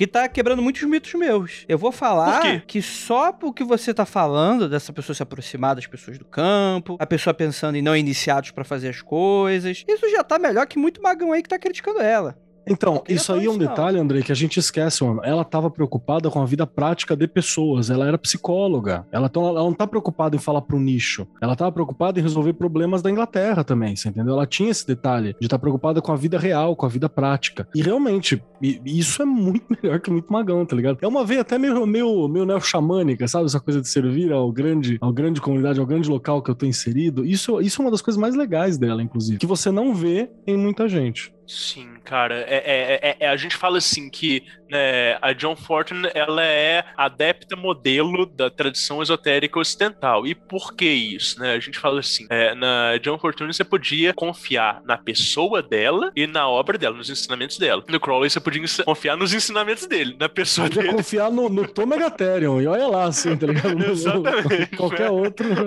que 0.00 0.06
tá 0.06 0.26
quebrando 0.30 0.62
muitos 0.62 0.82
mitos 0.84 1.12
meus. 1.12 1.66
Eu 1.68 1.76
vou 1.76 1.92
falar 1.92 2.62
que 2.62 2.80
só 2.80 3.30
porque 3.30 3.62
você 3.62 3.92
tá 3.92 4.06
falando 4.06 4.66
dessa 4.66 4.94
pessoa 4.94 5.14
se 5.14 5.22
aproximar 5.22 5.74
das 5.74 5.86
pessoas 5.86 6.16
do 6.16 6.24
campo, 6.24 6.96
a 6.98 7.06
pessoa 7.06 7.34
pensando 7.34 7.76
em 7.76 7.82
não 7.82 7.94
iniciados 7.94 8.50
pra 8.50 8.64
fazer 8.64 8.88
as 8.88 9.02
coisas, 9.02 9.84
isso 9.86 10.10
já 10.10 10.24
tá 10.24 10.38
melhor 10.38 10.66
que 10.66 10.78
muito 10.78 11.02
magão 11.02 11.32
aí 11.32 11.42
que 11.42 11.50
tá 11.50 11.58
criticando 11.58 12.00
ela. 12.00 12.34
Então, 12.70 13.02
isso 13.08 13.32
aí 13.32 13.46
é 13.46 13.50
um 13.50 13.58
detalhe, 13.58 13.98
André, 13.98 14.22
que 14.22 14.30
a 14.30 14.34
gente 14.34 14.60
esquece, 14.60 15.02
mano. 15.02 15.20
Ela 15.24 15.44
tava 15.44 15.68
preocupada 15.68 16.30
com 16.30 16.40
a 16.40 16.46
vida 16.46 16.64
prática 16.64 17.16
de 17.16 17.26
pessoas. 17.26 17.90
Ela 17.90 18.06
era 18.06 18.16
psicóloga. 18.16 19.04
Ela, 19.10 19.26
então, 19.26 19.48
ela 19.48 19.60
não 19.60 19.72
tá 19.72 19.88
preocupada 19.88 20.36
em 20.36 20.38
falar 20.38 20.62
pro 20.62 20.78
nicho. 20.78 21.26
Ela 21.42 21.56
tava 21.56 21.72
preocupada 21.72 22.20
em 22.20 22.22
resolver 22.22 22.52
problemas 22.52 23.02
da 23.02 23.10
Inglaterra 23.10 23.64
também, 23.64 23.96
você 23.96 24.08
entendeu? 24.08 24.34
Ela 24.34 24.46
tinha 24.46 24.70
esse 24.70 24.86
detalhe 24.86 25.34
de 25.40 25.46
estar 25.46 25.58
preocupada 25.58 26.00
com 26.00 26.12
a 26.12 26.16
vida 26.16 26.38
real, 26.38 26.76
com 26.76 26.86
a 26.86 26.88
vida 26.88 27.08
prática. 27.08 27.66
E 27.74 27.82
realmente, 27.82 28.40
isso 28.62 29.20
é 29.20 29.24
muito 29.24 29.66
melhor 29.82 29.98
que 29.98 30.10
muito 30.10 30.32
magão, 30.32 30.64
tá 30.64 30.76
ligado? 30.76 30.98
É 31.02 31.08
uma 31.08 31.24
veia 31.24 31.40
até 31.40 31.58
meio, 31.58 31.84
meio, 31.84 32.28
meio 32.28 32.46
neo-xamânica, 32.46 33.26
sabe? 33.26 33.46
Essa 33.46 33.58
coisa 33.58 33.80
de 33.80 33.88
servir 33.88 34.32
ao 34.32 34.52
grande, 34.52 34.96
ao 35.00 35.12
grande 35.12 35.40
comunidade, 35.40 35.80
ao 35.80 35.86
grande 35.86 36.08
local 36.08 36.40
que 36.40 36.50
eu 36.50 36.54
tô 36.54 36.66
inserido. 36.66 37.26
Isso, 37.26 37.60
isso 37.60 37.82
é 37.82 37.84
uma 37.84 37.90
das 37.90 38.00
coisas 38.00 38.20
mais 38.20 38.36
legais 38.36 38.78
dela, 38.78 39.02
inclusive. 39.02 39.38
Que 39.38 39.46
você 39.46 39.72
não 39.72 39.92
vê 39.92 40.30
em 40.46 40.56
muita 40.56 40.88
gente. 40.88 41.34
Sim, 41.52 41.96
cara. 42.04 42.42
É, 42.48 42.56
é- 42.58 43.10
é- 43.10 43.16
é- 43.20 43.28
a 43.28 43.36
gente 43.36 43.56
fala 43.56 43.78
assim 43.78 44.08
que 44.08 44.44
né, 44.70 45.18
a 45.20 45.32
John 45.32 45.56
Fortune 45.56 46.08
ela 46.14 46.44
é 46.44 46.84
adepta 46.96 47.56
modelo 47.56 48.26
da 48.26 48.50
tradição 48.50 49.02
esotérica 49.02 49.58
ocidental. 49.58 50.26
E 50.26 50.34
por 50.34 50.74
que 50.74 50.86
isso? 50.86 51.38
Né? 51.40 51.54
A 51.54 51.60
gente 51.60 51.78
fala 51.78 52.00
assim: 52.00 52.26
é, 52.30 52.54
na 52.54 52.96
John 52.98 53.18
Fortune 53.18 53.52
você 53.52 53.64
podia 53.64 54.14
confiar 54.14 54.82
na 54.84 54.96
pessoa 54.96 55.62
dela 55.62 56.12
e 56.14 56.26
na 56.26 56.48
obra 56.48 56.78
dela, 56.78 56.96
nos 56.96 57.10
ensinamentos 57.10 57.58
dela. 57.58 57.84
No 57.88 58.00
Crowley 58.00 58.30
você 58.30 58.40
podia 58.40 58.62
confiar 58.84 59.16
nos 59.16 59.32
ensinamentos 59.34 59.86
dele, 59.86 60.16
na 60.18 60.28
pessoa 60.28 60.68
Podia 60.68 60.82
dele. 60.82 60.94
confiar 60.94 61.30
no, 61.30 61.48
no 61.48 61.66
Tom 61.66 61.86
Megatherium, 61.86 62.60
e 62.60 62.66
olha 62.66 62.86
lá, 62.86 63.04
assim, 63.04 63.36
tá 63.36 63.46
ligado? 63.46 63.82
Exatamente, 63.90 64.76
Qualquer 64.76 65.10
né? 65.10 65.10
outro. 65.10 65.46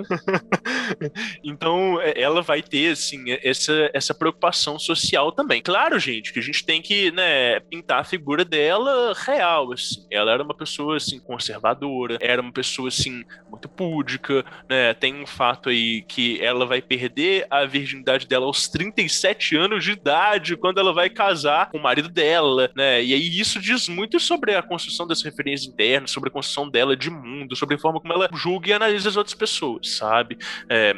Então, 1.44 2.00
é, 2.02 2.22
ela 2.22 2.42
vai 2.42 2.62
ter, 2.62 2.92
assim, 2.92 3.24
essa, 3.44 3.90
essa 3.94 4.14
preocupação 4.14 4.78
social 4.78 5.32
também. 5.32 5.62
Claro, 5.62 5.98
gente, 6.00 6.32
que 6.32 6.40
a 6.40 6.42
gente 6.42 6.66
tem 6.66 6.82
que, 6.82 7.12
né, 7.12 7.60
pintar 7.62 8.02
a 8.02 8.04
figura 8.04 8.46
dela 8.46 8.93
real, 9.16 9.72
assim. 9.72 10.06
Ela 10.12 10.32
era 10.32 10.44
uma 10.44 10.54
pessoa, 10.54 10.98
assim, 10.98 11.20
conservadora, 11.20 12.18
era 12.22 12.42
uma 12.42 12.52
pessoa, 12.52 12.88
assim, 12.88 13.24
muito 13.50 13.68
púdica, 13.68 14.46
né? 14.70 14.94
Tem 14.94 15.22
um 15.22 15.26
fato 15.26 15.70
aí 15.70 16.02
que 16.04 16.42
ela 16.42 16.66
vai 16.66 16.82
perder 16.82 17.46
a 17.50 17.66
virgindade 17.66 18.28
dela 18.28 18.46
aos 18.46 18.68
37 18.68 19.56
anos 19.56 19.84
de 19.84 19.92
idade, 19.92 20.58
quando 20.58 20.80
ela 20.80 20.94
vai 20.94 21.10
casar 21.10 21.70
com 21.70 21.78
o 21.78 21.82
marido 21.84 22.10
dela, 22.10 22.70
né? 22.76 23.04
E 23.04 23.14
aí 23.14 23.40
isso 23.40 23.60
diz 23.60 23.88
muito 23.88 24.20
sobre 24.20 24.56
a 24.56 24.62
construção 24.62 25.08
das 25.08 25.22
referências 25.22 25.72
internas, 25.72 26.12
sobre 26.12 26.30
a 26.30 26.32
construção 26.32 26.70
dela 26.70 26.96
de 26.96 27.10
mundo, 27.10 27.56
sobre 27.56 27.76
a 27.76 27.80
forma 27.80 28.00
como 28.00 28.14
ela 28.14 28.30
julga 28.34 28.70
e 28.70 28.74
analisa 28.74 29.10
as 29.10 29.18
outras 29.18 29.36
pessoas, 29.36 29.96
sabe? 29.96 30.38
É, 30.70 30.96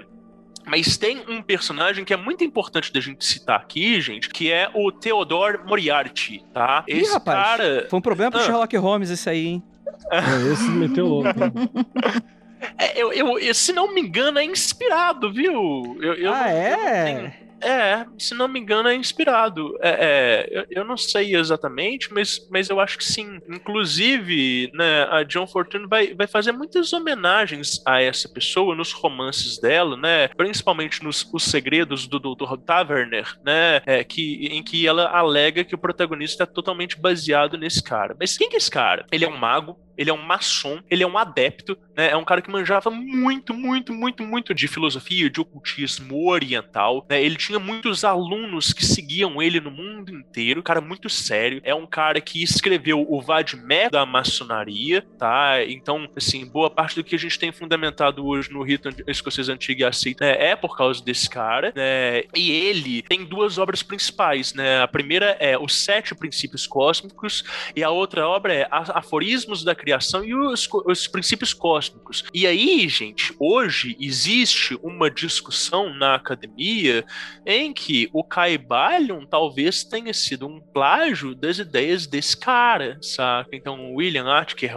mas 0.65 0.97
tem 0.97 1.23
um 1.27 1.41
personagem 1.41 2.03
que 2.03 2.13
é 2.13 2.17
muito 2.17 2.43
importante 2.43 2.91
da 2.91 2.99
gente 2.99 3.23
citar 3.25 3.59
aqui, 3.59 3.99
gente, 4.01 4.29
que 4.29 4.51
é 4.51 4.69
o 4.73 4.91
Theodore 4.91 5.59
Moriarty, 5.65 6.43
tá? 6.53 6.83
Ih, 6.87 6.99
Esse 6.99 7.13
rapaz. 7.13 7.37
cara. 7.37 7.87
Foi 7.89 7.99
um 7.99 8.01
problema 8.01 8.31
pro 8.31 8.39
Ah. 8.41 8.43
Sherlock 8.43 8.75
Holmes 8.77 9.09
esse 9.09 9.29
aí, 9.29 9.45
hein? 9.47 9.63
É, 10.11 10.51
esse 10.53 10.69
meteu 10.69 11.05
louco. 11.07 11.29
é, 12.77 13.01
eu, 13.01 13.11
eu- 13.13 13.39
eu- 13.39 13.53
se 13.53 13.71
não 13.73 13.93
me 13.93 14.01
engano, 14.01 14.39
é 14.39 14.43
inspirado, 14.43 15.31
viu? 15.31 15.97
Eu, 16.01 16.13
eu 16.15 16.33
ah, 16.33 16.39
não 16.39 16.45
é? 16.47 17.33
É, 17.65 18.05
se 18.17 18.33
não 18.33 18.47
me 18.47 18.59
engano, 18.59 18.89
é 18.89 18.95
inspirado. 18.95 19.77
É, 19.81 19.89
é, 19.89 20.47
eu, 20.51 20.65
eu 20.69 20.85
não 20.85 20.97
sei 20.97 21.35
exatamente, 21.35 22.13
mas, 22.13 22.47
mas 22.51 22.69
eu 22.69 22.79
acho 22.79 22.97
que 22.97 23.05
sim. 23.05 23.39
Inclusive, 23.47 24.71
né, 24.73 25.03
a 25.09 25.23
John 25.23 25.47
Fortune 25.47 25.87
vai, 25.87 26.13
vai 26.13 26.27
fazer 26.27 26.51
muitas 26.51 26.93
homenagens 26.93 27.81
a 27.85 28.01
essa 28.01 28.29
pessoa 28.29 28.75
nos 28.75 28.91
romances 28.91 29.59
dela, 29.59 29.97
né? 29.97 30.27
Principalmente 30.29 31.03
nos 31.03 31.27
Os 31.33 31.43
Segredos 31.43 32.07
do 32.07 32.19
Dr. 32.19 32.57
Taverner, 32.65 33.35
né? 33.43 33.81
é, 33.85 34.03
que, 34.03 34.47
em 34.47 34.63
que 34.63 34.87
ela 34.87 35.09
alega 35.09 35.63
que 35.63 35.75
o 35.75 35.77
protagonista 35.77 36.43
é 36.43 36.45
totalmente 36.45 36.99
baseado 36.99 37.57
nesse 37.57 37.81
cara. 37.81 38.15
Mas 38.19 38.37
quem 38.37 38.49
que 38.49 38.55
é 38.55 38.57
esse 38.57 38.71
cara? 38.71 39.05
Ele 39.11 39.25
é 39.25 39.29
um 39.29 39.37
mago, 39.37 39.77
ele 39.97 40.09
é 40.09 40.13
um 40.13 40.21
maçom, 40.21 40.79
ele 40.89 41.03
é 41.03 41.07
um 41.07 41.17
adepto, 41.17 41.77
né? 41.95 42.11
É 42.11 42.17
um 42.17 42.25
cara 42.25 42.41
que 42.41 42.51
manjava 42.51 42.89
muito, 42.89 43.53
muito, 43.53 43.93
muito, 43.93 44.23
muito 44.23 44.53
de 44.53 44.67
filosofia, 44.67 45.29
de 45.29 45.39
ocultismo 45.39 46.29
oriental, 46.29 47.05
né? 47.09 47.21
Ele 47.23 47.35
tinha 47.35 47.59
muitos 47.59 48.03
alunos 48.03 48.73
que 48.73 48.85
seguiam 48.85 49.41
ele 49.41 49.59
no 49.59 49.71
mundo 49.71 50.11
inteiro, 50.11 50.61
cara 50.63 50.81
muito 50.81 51.09
sério. 51.09 51.61
É 51.63 51.73
um 51.73 51.85
cara 51.85 52.19
que 52.19 52.43
escreveu 52.43 53.05
o 53.07 53.21
Vadmé 53.21 53.89
da 53.89 54.05
maçonaria, 54.05 55.05
tá? 55.17 55.63
Então, 55.67 56.07
assim, 56.15 56.45
boa 56.45 56.69
parte 56.69 56.95
do 56.95 57.03
que 57.03 57.15
a 57.15 57.19
gente 57.19 57.39
tem 57.39 57.51
fundamentado 57.51 58.25
hoje 58.25 58.51
no 58.51 58.61
rito 58.63 58.89
escocês 59.07 59.49
antigo 59.49 59.81
e 59.81 59.83
aceito 59.85 60.21
né, 60.21 60.35
é 60.51 60.55
por 60.55 60.75
causa 60.77 61.03
desse 61.03 61.29
cara, 61.29 61.71
né? 61.75 62.23
E 62.35 62.51
ele 62.51 63.01
tem 63.03 63.25
duas 63.25 63.57
obras 63.57 63.81
principais, 63.83 64.53
né? 64.53 64.81
A 64.81 64.87
primeira 64.87 65.37
é 65.39 65.57
Os 65.57 65.75
Sete 65.75 66.13
Princípios 66.15 66.67
Cósmicos 66.67 67.43
e 67.75 67.83
a 67.83 67.89
outra 67.89 68.27
obra 68.27 68.53
é 68.53 68.67
Aforismos 68.69 69.63
da 69.63 69.75
criação 69.85 70.25
e 70.25 70.33
os, 70.33 70.67
os 70.85 71.07
princípios 71.07 71.53
cósmicos. 71.53 72.23
E 72.33 72.47
aí, 72.47 72.89
gente, 72.89 73.35
hoje 73.39 73.95
existe 73.99 74.77
uma 74.81 75.11
discussão 75.11 75.93
na 75.93 76.15
academia 76.15 77.05
em 77.45 77.71
que 77.71 78.09
o 78.11 78.23
Caibalion 78.23 79.25
talvez 79.27 79.83
tenha 79.83 80.11
sido 80.11 80.47
um 80.47 80.59
plágio 80.59 81.35
das 81.35 81.59
ideias 81.59 82.07
desse 82.07 82.35
cara, 82.35 82.97
saca? 82.99 83.49
Então, 83.53 83.93
William 83.93 84.27
Atker 84.27 84.73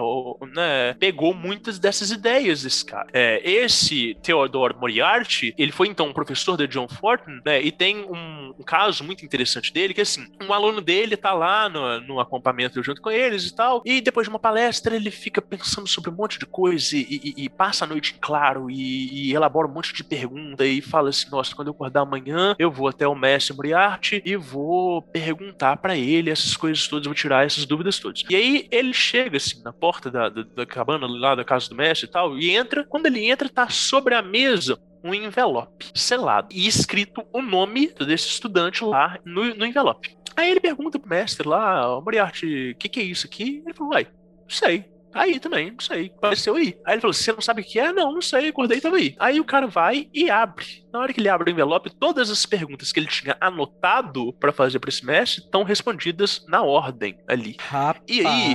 né, 0.54 0.94
pegou 1.00 1.32
muitas 1.32 1.78
dessas 1.78 2.10
ideias 2.10 2.62
desse 2.62 2.84
cara. 2.84 3.08
É, 3.12 3.40
esse 3.50 4.14
Theodore 4.22 4.76
Moriarty, 4.76 5.54
ele 5.56 5.72
foi 5.72 5.88
então 5.88 6.08
um 6.08 6.12
professor 6.12 6.56
da 6.56 6.66
John 6.66 6.86
Fortin, 6.86 7.40
né, 7.46 7.62
e 7.62 7.72
tem 7.72 8.04
um, 8.04 8.54
um, 8.58 8.62
caso 8.62 9.02
muito 9.02 9.24
interessante 9.24 9.72
dele, 9.72 9.94
que 9.94 10.02
assim, 10.02 10.26
um 10.42 10.52
aluno 10.52 10.82
dele 10.82 11.16
tá 11.16 11.32
lá 11.32 11.68
no, 11.70 12.00
no 12.02 12.20
acampamento 12.20 12.82
junto 12.82 13.00
com 13.00 13.10
eles 13.10 13.46
e 13.46 13.54
tal, 13.54 13.82
e 13.86 14.02
depois 14.02 14.26
de 14.26 14.30
uma 14.30 14.38
palestra 14.38 14.97
ele 14.98 15.10
fica 15.10 15.40
pensando 15.40 15.86
sobre 15.86 16.10
um 16.10 16.14
monte 16.14 16.38
de 16.38 16.46
coisa 16.46 16.96
e, 16.96 17.34
e, 17.36 17.44
e 17.44 17.48
passa 17.48 17.84
a 17.84 17.88
noite 17.88 18.14
em 18.14 18.20
claro 18.20 18.70
e, 18.70 19.30
e, 19.30 19.34
elabora 19.34 19.66
um 19.66 19.72
monte 19.72 19.92
de 19.94 20.04
pergunta 20.04 20.64
e 20.64 20.80
fala 20.80 21.10
assim, 21.10 21.30
nossa, 21.30 21.54
quando 21.54 21.68
eu 21.68 21.72
acordar 21.72 22.02
amanhã, 22.02 22.54
eu 22.58 22.70
vou 22.70 22.88
até 22.88 23.06
o 23.06 23.14
mestre 23.14 23.54
Moriarty 23.54 24.22
e 24.24 24.36
vou 24.36 25.02
perguntar 25.02 25.76
para 25.76 25.96
ele 25.96 26.30
essas 26.30 26.56
coisas 26.56 26.86
todas, 26.86 27.06
vou 27.06 27.14
tirar 27.14 27.46
essas 27.46 27.64
dúvidas 27.64 27.98
todas. 27.98 28.24
E 28.28 28.36
aí 28.36 28.68
ele 28.70 28.92
chega 28.92 29.36
assim 29.36 29.62
na 29.62 29.72
porta 29.72 30.10
da, 30.10 30.28
da, 30.28 30.42
da 30.42 30.66
cabana 30.66 31.06
lá 31.06 31.34
da 31.34 31.44
casa 31.44 31.68
do 31.68 31.76
mestre 31.76 32.08
e 32.08 32.10
tal, 32.10 32.38
e 32.38 32.50
entra, 32.50 32.84
quando 32.84 33.06
ele 33.06 33.24
entra, 33.24 33.48
tá 33.48 33.68
sobre 33.68 34.14
a 34.14 34.22
mesa 34.22 34.78
um 35.02 35.14
envelope 35.14 35.86
selado 35.94 36.48
e 36.50 36.66
escrito 36.66 37.24
o 37.32 37.40
nome 37.40 37.92
desse 37.94 38.28
estudante 38.28 38.84
lá 38.84 39.18
no, 39.24 39.54
no 39.54 39.64
envelope. 39.64 40.16
Aí 40.36 40.50
ele 40.50 40.60
pergunta 40.60 40.98
pro 40.98 41.08
mestre 41.08 41.48
lá, 41.48 42.00
Moriarty, 42.00 42.70
o 42.70 42.76
que, 42.76 42.88
que 42.88 43.00
é 43.00 43.02
isso 43.02 43.26
aqui? 43.26 43.62
Ele 43.64 43.74
falou, 43.74 43.92
uai, 43.92 44.06
sei. 44.48 44.84
Aí 45.12 45.40
também, 45.40 45.70
não 45.70 45.80
sei, 45.80 46.12
apareceu 46.16 46.54
aí. 46.54 46.78
Aí 46.84 46.94
ele 46.94 47.00
falou: 47.00 47.14
Você 47.14 47.32
não 47.32 47.40
sabe 47.40 47.62
o 47.62 47.64
que 47.64 47.78
é? 47.80 47.92
Não, 47.92 48.12
não 48.12 48.22
sei, 48.22 48.48
acordei 48.48 48.78
e 48.78 48.80
tava 48.80 48.96
aí. 48.96 49.16
Aí 49.18 49.40
o 49.40 49.44
cara 49.44 49.66
vai 49.66 50.08
e 50.12 50.30
abre. 50.30 50.84
Na 50.92 51.00
hora 51.00 51.12
que 51.12 51.20
ele 51.20 51.28
abre 51.28 51.50
o 51.50 51.52
envelope, 51.52 51.90
todas 51.90 52.30
as 52.30 52.44
perguntas 52.44 52.92
que 52.92 53.00
ele 53.00 53.06
tinha 53.06 53.36
anotado 53.40 54.32
para 54.34 54.52
fazer 54.52 54.78
para 54.78 54.90
esse 54.90 55.04
mestre 55.04 55.42
estão 55.42 55.62
respondidas 55.62 56.44
na 56.46 56.62
ordem 56.62 57.18
ali. 57.26 57.56
Rapaz. 57.58 58.02
E 58.06 58.24
aí, 58.24 58.54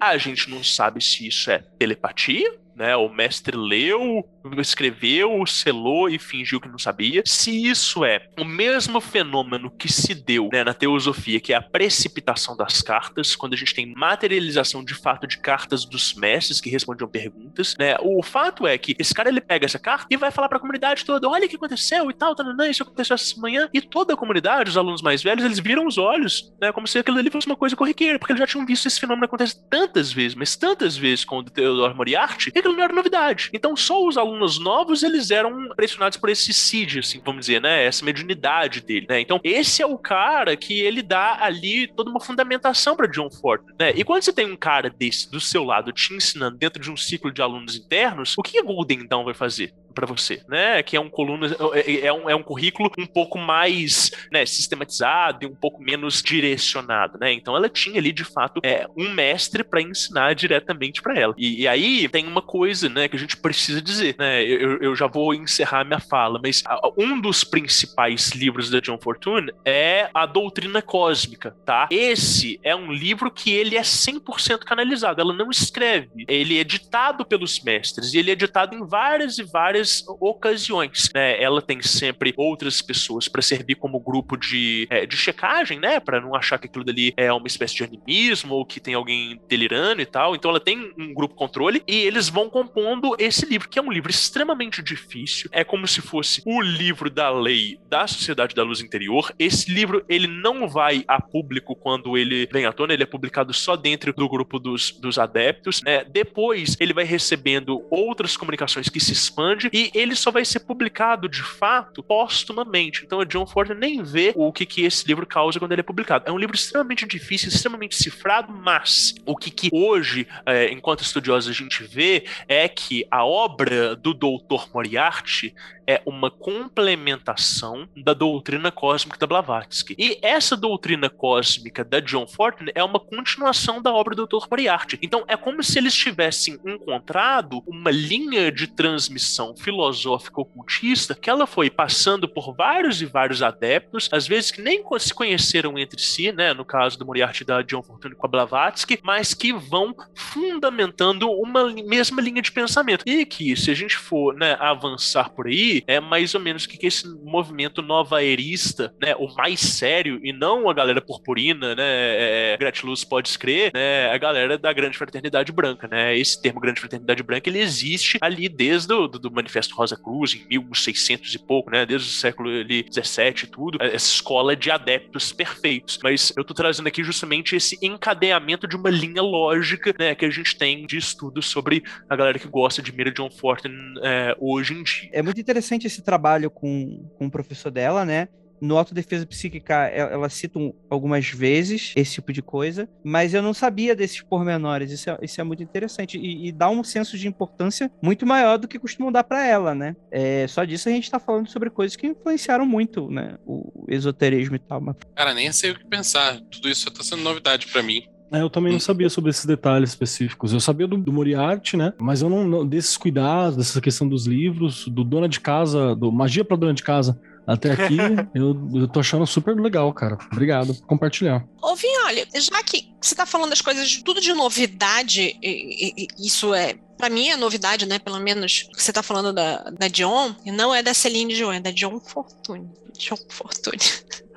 a 0.00 0.16
gente 0.18 0.50
não 0.50 0.62
sabe 0.64 1.02
se 1.02 1.26
isso 1.26 1.50
é 1.50 1.58
telepatia 1.78 2.58
né? 2.80 2.96
O 2.96 3.10
mestre 3.10 3.54
leu, 3.54 4.26
escreveu, 4.58 5.44
selou 5.46 6.08
e 6.08 6.18
fingiu 6.18 6.58
que 6.58 6.68
não 6.68 6.78
sabia. 6.78 7.22
Se 7.26 7.66
isso 7.66 8.06
é 8.06 8.26
o 8.38 8.44
mesmo 8.44 9.02
fenômeno 9.02 9.70
que 9.70 9.92
se 9.92 10.14
deu 10.14 10.48
né, 10.50 10.64
na 10.64 10.72
teosofia, 10.72 11.38
que 11.38 11.52
é 11.52 11.56
a 11.56 11.62
precipitação 11.62 12.56
das 12.56 12.80
cartas, 12.80 13.36
quando 13.36 13.52
a 13.52 13.56
gente 13.56 13.74
tem 13.74 13.94
materialização 13.94 14.82
de 14.82 14.94
fato 14.94 15.26
de 15.26 15.36
cartas 15.36 15.84
dos 15.84 16.14
mestres 16.14 16.58
que 16.58 16.70
respondiam 16.70 17.06
perguntas, 17.06 17.76
né? 17.78 17.96
O 18.00 18.22
fato 18.22 18.66
é 18.66 18.78
que 18.78 18.96
esse 18.98 19.12
cara 19.12 19.28
ele 19.28 19.42
pega 19.42 19.66
essa 19.66 19.78
carta 19.78 20.06
e 20.08 20.16
vai 20.16 20.30
falar 20.30 20.48
para 20.48 20.56
a 20.56 20.60
comunidade 20.60 21.04
toda: 21.04 21.28
olha 21.28 21.44
o 21.44 21.48
que 21.48 21.56
aconteceu 21.56 22.10
e 22.10 22.14
tal, 22.14 22.34
tananã, 22.34 22.66
isso 22.66 22.82
aconteceu 22.82 23.14
essa 23.14 23.38
manhã. 23.38 23.68
E 23.74 23.82
toda 23.82 24.14
a 24.14 24.16
comunidade, 24.16 24.70
os 24.70 24.78
alunos 24.78 25.02
mais 25.02 25.22
velhos, 25.22 25.44
eles 25.44 25.58
viram 25.58 25.86
os 25.86 25.98
olhos, 25.98 26.50
né? 26.58 26.72
Como 26.72 26.86
se 26.86 26.98
aquilo 26.98 27.18
ali 27.18 27.30
fosse 27.30 27.46
uma 27.46 27.56
coisa 27.56 27.76
corriqueira, 27.76 28.18
porque 28.18 28.32
eles 28.32 28.40
já 28.40 28.46
tinham 28.46 28.64
visto 28.64 28.86
esse 28.86 28.98
fenômeno 28.98 29.26
acontecer 29.26 29.58
tantas 29.68 30.10
vezes, 30.10 30.34
mas 30.34 30.56
tantas 30.56 30.96
vezes 30.96 31.26
com 31.26 31.38
o 31.38 31.44
Theodore 31.44 31.94
Moriarty, 31.94 32.50
que 32.50 32.69
aquilo 32.70 32.76
não 32.76 32.84
era 32.84 32.92
novidade. 32.92 33.50
Então, 33.52 33.76
só 33.76 34.06
os 34.06 34.16
alunos 34.16 34.58
novos, 34.58 35.02
eles 35.02 35.30
eram 35.30 35.68
pressionados 35.74 36.16
por 36.16 36.30
esse 36.30 36.52
seed, 36.52 36.98
assim, 36.98 37.20
vamos 37.24 37.46
dizer, 37.46 37.60
né? 37.60 37.84
Essa 37.84 38.04
mediunidade 38.04 38.80
dele, 38.80 39.06
né? 39.08 39.20
Então, 39.20 39.40
esse 39.42 39.82
é 39.82 39.86
o 39.86 39.98
cara 39.98 40.56
que 40.56 40.80
ele 40.80 41.02
dá 41.02 41.38
ali 41.40 41.88
toda 41.88 42.10
uma 42.10 42.20
fundamentação 42.20 42.96
para 42.96 43.06
John 43.06 43.30
Ford, 43.30 43.62
né? 43.78 43.92
E 43.94 44.04
quando 44.04 44.22
você 44.22 44.32
tem 44.32 44.50
um 44.50 44.56
cara 44.56 44.90
desse 44.90 45.30
do 45.30 45.40
seu 45.40 45.64
lado 45.64 45.92
te 45.92 46.14
ensinando 46.14 46.56
dentro 46.56 46.80
de 46.80 46.90
um 46.90 46.96
ciclo 46.96 47.32
de 47.32 47.42
alunos 47.42 47.76
internos, 47.76 48.34
o 48.38 48.42
que 48.42 48.58
a 48.58 48.62
Golden 48.62 49.06
Dawn 49.06 49.24
vai 49.24 49.34
fazer? 49.34 49.74
Para 49.94 50.06
você, 50.06 50.42
né? 50.48 50.82
Que 50.82 50.96
é 50.96 51.00
um 51.00 51.10
coluna, 51.10 51.54
é, 51.74 52.06
é, 52.06 52.12
um, 52.12 52.28
é 52.30 52.34
um 52.34 52.42
currículo 52.42 52.90
um 52.98 53.06
pouco 53.06 53.38
mais 53.38 54.10
né, 54.32 54.44
sistematizado 54.46 55.44
e 55.44 55.46
um 55.46 55.54
pouco 55.54 55.82
menos 55.82 56.22
direcionado, 56.22 57.18
né? 57.18 57.32
Então 57.32 57.56
ela 57.56 57.68
tinha 57.68 57.98
ali 57.98 58.12
de 58.12 58.24
fato 58.24 58.60
é, 58.64 58.86
um 58.96 59.10
mestre 59.10 59.62
para 59.64 59.80
ensinar 59.80 60.34
diretamente 60.34 61.02
para 61.02 61.18
ela. 61.18 61.34
E, 61.36 61.62
e, 61.62 61.68
aí 61.68 62.08
tem 62.08 62.26
uma 62.26 62.42
coisa, 62.42 62.88
né, 62.88 63.08
que 63.08 63.16
a 63.16 63.18
gente 63.18 63.36
precisa 63.36 63.80
dizer, 63.80 64.16
né? 64.18 64.42
Eu, 64.42 64.78
eu 64.78 64.96
já 64.96 65.06
vou 65.06 65.34
encerrar 65.34 65.84
minha 65.84 66.00
fala, 66.00 66.40
mas 66.42 66.62
um 66.96 67.20
dos 67.20 67.44
principais 67.44 68.30
livros 68.30 68.70
da 68.70 68.80
John 68.80 68.98
Fortune 68.98 69.52
é 69.64 70.08
a 70.14 70.26
Doutrina 70.26 70.82
Cósmica, 70.82 71.56
tá? 71.64 71.88
Esse 71.90 72.60
é 72.62 72.74
um 72.74 72.92
livro 72.92 73.30
que 73.30 73.50
ele 73.50 73.76
é 73.76 73.82
100% 73.82 74.60
canalizado. 74.60 75.20
Ela 75.20 75.34
não 75.34 75.50
escreve, 75.50 76.24
ele 76.28 76.58
é 76.58 76.64
ditado 76.64 77.24
pelos 77.24 77.62
mestres 77.62 78.14
e 78.14 78.18
ele 78.18 78.30
é 78.30 78.34
ditado 78.34 78.74
em 78.74 78.86
várias 78.86 79.38
e 79.38 79.42
várias 79.42 79.79
várias 79.80 80.04
ocasiões. 80.20 81.10
Né? 81.14 81.42
Ela 81.42 81.62
tem 81.62 81.80
sempre 81.82 82.34
outras 82.36 82.82
pessoas 82.82 83.28
para 83.28 83.42
servir 83.42 83.76
como 83.76 84.00
grupo 84.00 84.36
de, 84.36 84.86
é, 84.90 85.06
de 85.06 85.16
checagem, 85.16 85.78
né? 85.78 85.98
Para 85.98 86.20
não 86.20 86.34
achar 86.34 86.58
que 86.58 86.66
aquilo 86.66 86.84
dali 86.84 87.12
é 87.16 87.32
uma 87.32 87.46
espécie 87.46 87.74
de 87.76 87.84
animismo 87.84 88.54
ou 88.54 88.64
que 88.64 88.80
tem 88.80 88.94
alguém 88.94 89.40
delirando 89.48 90.02
e 90.02 90.06
tal. 90.06 90.34
Então 90.34 90.50
ela 90.50 90.60
tem 90.60 90.92
um 90.98 91.14
grupo 91.14 91.34
controle 91.34 91.82
e 91.86 91.96
eles 91.96 92.28
vão 92.28 92.50
compondo 92.50 93.16
esse 93.18 93.46
livro, 93.46 93.68
que 93.68 93.78
é 93.78 93.82
um 93.82 93.90
livro 93.90 94.10
extremamente 94.10 94.82
difícil. 94.82 95.48
É 95.52 95.64
como 95.64 95.86
se 95.86 96.00
fosse 96.00 96.42
o 96.44 96.60
livro 96.60 97.10
da 97.10 97.30
lei 97.30 97.78
da 97.88 98.06
Sociedade 98.06 98.54
da 98.54 98.62
Luz 98.62 98.80
Interior. 98.80 99.32
Esse 99.38 99.70
livro 99.72 100.04
ele 100.08 100.26
não 100.26 100.68
vai 100.68 101.04
a 101.08 101.20
público 101.20 101.74
quando 101.74 102.16
ele 102.16 102.46
vem 102.52 102.66
à 102.66 102.72
tona, 102.72 102.92
ele 102.92 103.02
é 103.02 103.06
publicado 103.06 103.52
só 103.52 103.76
dentro 103.76 104.12
do 104.12 104.28
grupo 104.28 104.58
dos, 104.58 104.92
dos 104.92 105.18
adeptos. 105.18 105.82
Né? 105.82 106.04
Depois 106.04 106.76
ele 106.78 106.92
vai 106.92 107.04
recebendo 107.04 107.84
outras 107.90 108.36
comunicações 108.36 108.88
que 108.88 109.00
se 109.00 109.12
expande 109.12 109.69
e 109.72 109.90
ele 109.94 110.14
só 110.14 110.30
vai 110.30 110.44
ser 110.44 110.60
publicado 110.60 111.28
de 111.28 111.42
fato 111.42 112.02
póstumamente. 112.02 113.04
Então 113.04 113.20
a 113.20 113.24
John 113.24 113.46
Ford 113.46 113.70
nem 113.70 114.02
vê 114.02 114.32
o 114.34 114.52
que, 114.52 114.66
que 114.66 114.84
esse 114.84 115.06
livro 115.06 115.26
causa 115.26 115.58
quando 115.58 115.72
ele 115.72 115.80
é 115.80 115.84
publicado. 115.84 116.24
É 116.26 116.32
um 116.32 116.38
livro 116.38 116.54
extremamente 116.54 117.06
difícil, 117.06 117.48
extremamente 117.48 117.96
cifrado, 117.96 118.52
mas 118.52 119.14
o 119.24 119.36
que, 119.36 119.50
que 119.50 119.70
hoje, 119.72 120.26
é, 120.46 120.70
enquanto 120.72 121.02
estudiosos, 121.02 121.50
a 121.50 121.54
gente 121.54 121.82
vê 121.82 122.24
é 122.48 122.68
que 122.68 123.06
a 123.10 123.24
obra 123.24 123.96
do 123.96 124.14
Dr. 124.14 124.68
Moriarty 124.72 125.54
é 125.90 126.00
uma 126.06 126.30
complementação 126.30 127.88
da 127.96 128.14
doutrina 128.14 128.70
cósmica 128.70 129.18
da 129.18 129.26
Blavatsky. 129.26 129.96
E 129.98 130.18
essa 130.22 130.56
doutrina 130.56 131.10
cósmica 131.10 131.84
da 131.84 131.98
John 131.98 132.28
Fortune 132.28 132.70
é 132.76 132.84
uma 132.84 133.00
continuação 133.00 133.82
da 133.82 133.92
obra 133.92 134.14
do 134.14 134.24
Dr. 134.24 134.46
Moriarty. 134.48 135.00
Então 135.02 135.24
é 135.26 135.36
como 135.36 135.64
se 135.64 135.78
eles 135.78 135.92
tivessem 135.92 136.60
encontrado 136.64 137.60
uma 137.66 137.90
linha 137.90 138.52
de 138.52 138.68
transmissão 138.68 139.56
filosófica 139.60 140.40
ocultista 140.40 141.14
que 141.14 141.30
ela 141.30 141.46
foi 141.46 141.70
passando 141.70 142.28
por 142.28 142.54
vários 142.54 143.00
e 143.02 143.06
vários 143.06 143.42
adeptos, 143.42 144.08
às 144.12 144.26
vezes 144.26 144.50
que 144.50 144.62
nem 144.62 144.82
se 144.98 145.14
conheceram 145.14 145.78
entre 145.78 146.00
si, 146.00 146.32
né, 146.32 146.52
no 146.52 146.64
caso 146.64 146.98
do 146.98 147.06
Moriarty 147.06 147.44
da 147.44 147.62
John 147.62 147.82
Fortune 147.82 148.14
com 148.14 148.26
a 148.26 148.30
Blavatsky, 148.30 148.98
mas 149.02 149.34
que 149.34 149.52
vão 149.52 149.94
fundamentando 150.14 151.30
uma 151.30 151.70
mesma 151.70 152.20
linha 152.20 152.42
de 152.42 152.50
pensamento. 152.50 153.04
E 153.06 153.24
que, 153.24 153.56
se 153.56 153.70
a 153.70 153.74
gente 153.74 153.96
for 153.96 154.34
né, 154.34 154.56
avançar 154.58 155.30
por 155.30 155.46
aí, 155.46 155.82
é 155.86 156.00
mais 156.00 156.34
ou 156.34 156.40
menos 156.40 156.64
o 156.64 156.68
que, 156.68 156.86
esse 156.86 157.06
movimento 157.22 157.82
nova 157.82 158.22
erista, 158.22 158.94
né, 159.00 159.14
o 159.16 159.32
mais 159.34 159.60
sério, 159.60 160.20
e 160.24 160.32
não 160.32 160.68
a 160.68 160.74
galera 160.74 161.00
purpurina, 161.00 161.74
né, 161.74 161.84
é, 161.84 162.56
Gratiluz 162.58 163.04
pode 163.04 163.28
escrever, 163.28 163.70
né, 163.74 164.10
a 164.10 164.18
galera 164.18 164.58
da 164.58 164.72
Grande 164.72 164.96
Fraternidade 164.96 165.52
Branca, 165.52 165.86
né, 165.86 166.16
esse 166.16 166.40
termo 166.40 166.60
Grande 166.60 166.80
Fraternidade 166.80 167.22
Branca, 167.22 167.48
ele 167.48 167.58
existe 167.58 168.18
ali 168.20 168.48
desde 168.48 168.92
o 168.92 169.06
do, 169.06 169.18
do 169.18 169.30
Manifesto 169.50 169.74
Rosa 169.74 169.96
Cruz, 169.96 170.34
em 170.34 170.46
1600 170.48 171.34
e 171.34 171.38
pouco, 171.38 171.70
né, 171.70 171.86
desde 171.86 172.08
o 172.08 172.12
século 172.12 172.50
ali, 172.50 172.82
17 172.82 173.44
e 173.44 173.46
tudo, 173.48 173.78
essa 173.80 174.06
escola 174.06 174.54
de 174.54 174.70
adeptos 174.70 175.32
perfeitos, 175.32 175.98
mas 176.02 176.32
eu 176.36 176.44
tô 176.44 176.54
trazendo 176.54 176.86
aqui 176.86 177.02
justamente 177.02 177.56
esse 177.56 177.78
encadeamento 177.82 178.66
de 178.66 178.76
uma 178.76 178.90
linha 178.90 179.22
lógica, 179.22 179.94
né, 179.98 180.14
que 180.14 180.24
a 180.24 180.30
gente 180.30 180.56
tem 180.56 180.86
de 180.86 180.96
estudo 180.96 181.42
sobre 181.42 181.82
a 182.08 182.16
galera 182.16 182.38
que 182.38 182.48
gosta 182.48 182.82
de 182.82 182.92
Mira 182.92 183.10
John 183.10 183.30
Fortin 183.30 183.70
é, 184.02 184.36
hoje 184.38 184.74
em 184.74 184.82
dia. 184.82 185.10
É 185.12 185.22
muito 185.22 185.40
interessante 185.40 185.60
interessante 185.60 185.86
esse 185.86 186.02
trabalho 186.02 186.50
com, 186.50 187.04
com 187.18 187.26
o 187.26 187.30
professor 187.30 187.70
dela, 187.70 188.04
né? 188.04 188.28
No 188.60 188.76
Autodefesa 188.76 189.26
Psíquica, 189.26 189.74
ela, 189.86 190.10
ela 190.10 190.28
cita 190.28 190.58
um, 190.58 190.72
algumas 190.88 191.28
vezes 191.28 191.92
esse 191.96 192.14
tipo 192.14 192.32
de 192.32 192.42
coisa, 192.42 192.88
mas 193.04 193.34
eu 193.34 193.42
não 193.42 193.54
sabia 193.54 193.94
desses 193.94 194.20
pormenores. 194.20 194.90
Isso 194.90 195.10
é, 195.10 195.18
isso 195.22 195.40
é 195.40 195.44
muito 195.44 195.62
interessante 195.62 196.18
e, 196.18 196.48
e, 196.48 196.52
dá 196.52 196.68
um 196.68 196.84
senso 196.84 197.16
de 197.16 197.26
importância 197.26 197.90
muito 198.02 198.26
maior 198.26 198.58
do 198.58 198.68
que 198.68 198.78
costumam 198.78 199.12
dar 199.12 199.24
para 199.24 199.46
ela, 199.46 199.74
né? 199.74 199.96
É, 200.10 200.46
só 200.48 200.64
disso 200.64 200.88
a 200.88 200.92
gente 200.92 201.04
está 201.04 201.18
falando 201.18 201.48
sobre 201.48 201.70
coisas 201.70 201.96
que 201.96 202.06
influenciaram 202.06 202.66
muito, 202.66 203.10
né? 203.10 203.38
O 203.46 203.84
esoterismo 203.88 204.56
e 204.56 204.58
tal. 204.58 204.80
Mas... 204.80 204.96
Cara, 205.14 205.34
nem 205.34 205.50
sei 205.52 205.70
o 205.70 205.78
que 205.78 205.86
pensar. 205.86 206.40
Tudo 206.50 206.68
isso 206.68 206.88
está 206.88 207.02
sendo 207.02 207.22
novidade 207.22 207.66
para 207.68 207.82
mim. 207.82 208.02
É, 208.32 208.40
eu 208.40 208.48
também 208.48 208.72
não 208.72 208.78
sabia 208.78 209.10
sobre 209.10 209.30
esses 209.30 209.44
detalhes 209.44 209.90
específicos. 209.90 210.52
Eu 210.52 210.60
sabia 210.60 210.86
do, 210.86 210.96
do 210.96 211.12
Moriarty, 211.12 211.76
né? 211.76 211.92
Mas 211.98 212.22
eu 212.22 212.30
não, 212.30 212.46
não- 212.46 212.66
desses 212.66 212.96
cuidados, 212.96 213.56
dessa 213.56 213.80
questão 213.80 214.08
dos 214.08 214.26
livros, 214.26 214.86
do 214.86 215.02
dona 215.02 215.28
de 215.28 215.40
casa, 215.40 215.96
do 215.96 216.12
magia 216.12 216.44
pra 216.44 216.56
dona 216.56 216.72
de 216.72 216.82
casa. 216.82 217.20
Até 217.52 217.72
aqui, 217.72 217.96
eu, 218.34 218.56
eu 218.74 218.86
tô 218.88 219.00
achando 219.00 219.26
super 219.26 219.56
legal, 219.56 219.92
cara. 219.92 220.16
Obrigado 220.30 220.74
por 220.74 220.86
compartilhar. 220.86 221.44
Ô, 221.60 221.74
olha, 222.06 222.26
já 222.34 222.62
que 222.62 222.94
você 223.00 223.14
tá 223.14 223.26
falando 223.26 223.50
das 223.50 223.60
coisas 223.60 224.00
tudo 224.04 224.20
de 224.20 224.32
novidade, 224.32 225.36
e- 225.42 226.04
e- 226.04 226.06
isso 226.18 226.54
é. 226.54 226.74
Pra 226.96 227.08
mim 227.10 227.28
é 227.28 227.36
novidade, 227.36 227.86
né? 227.86 227.98
Pelo 227.98 228.20
menos 228.20 228.68
você 228.76 228.92
tá 228.92 229.02
falando 229.02 229.32
da, 229.32 229.64
da 229.70 229.88
Dion, 229.88 230.32
e 230.44 230.52
não 230.52 230.72
é 230.74 230.82
da 230.82 230.94
Celine 230.94 231.34
Dion, 231.34 231.52
é 231.52 231.60
da 231.60 231.70
Dion 231.70 231.98
Fortune. 231.98 232.68
Dion 232.96 233.16
Fortune. 233.28 233.78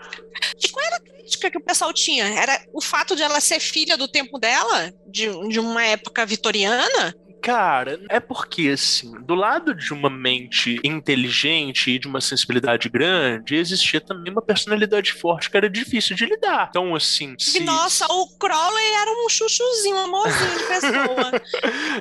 E 0.61 0.67
qual 0.69 0.85
era 0.85 0.97
a 0.97 0.99
crítica 0.99 1.49
que 1.49 1.57
o 1.57 1.63
pessoal 1.63 1.93
tinha? 1.93 2.25
Era 2.25 2.59
o 2.73 2.81
fato 2.81 3.15
de 3.15 3.21
ela 3.21 3.39
ser 3.39 3.61
filha 3.61 3.95
do 3.95 4.09
tempo 4.09 4.37
dela? 4.37 4.93
De, 5.07 5.29
de 5.47 5.59
uma 5.59 5.85
época 5.85 6.25
vitoriana? 6.25 7.15
Cara, 7.43 7.99
é 8.07 8.21
porque, 8.21 8.69
assim, 8.69 9.11
do 9.21 9.35
lado 9.35 9.75
de 9.75 9.91
uma 9.91 10.09
mente 10.09 10.79
inteligente 10.81 11.91
e 11.91 11.99
de 11.99 12.07
uma 12.07 12.21
sensibilidade 12.21 12.87
grande, 12.87 13.57
existia 13.57 13.99
também 13.99 14.31
uma 14.31 14.41
personalidade 14.41 15.11
forte 15.11 15.49
que 15.49 15.57
era 15.57 15.69
difícil 15.69 16.15
de 16.15 16.25
lidar. 16.25 16.67
Então, 16.69 16.95
assim. 16.95 17.35
Se... 17.37 17.59
nossa, 17.59 18.05
o 18.05 18.29
Crowley 18.37 18.93
era 18.93 19.11
um 19.11 19.27
chuchuzinho, 19.27 19.93
um 19.93 19.99
amorzinho 19.99 20.57
de 20.57 20.63
pessoa. 20.67 21.41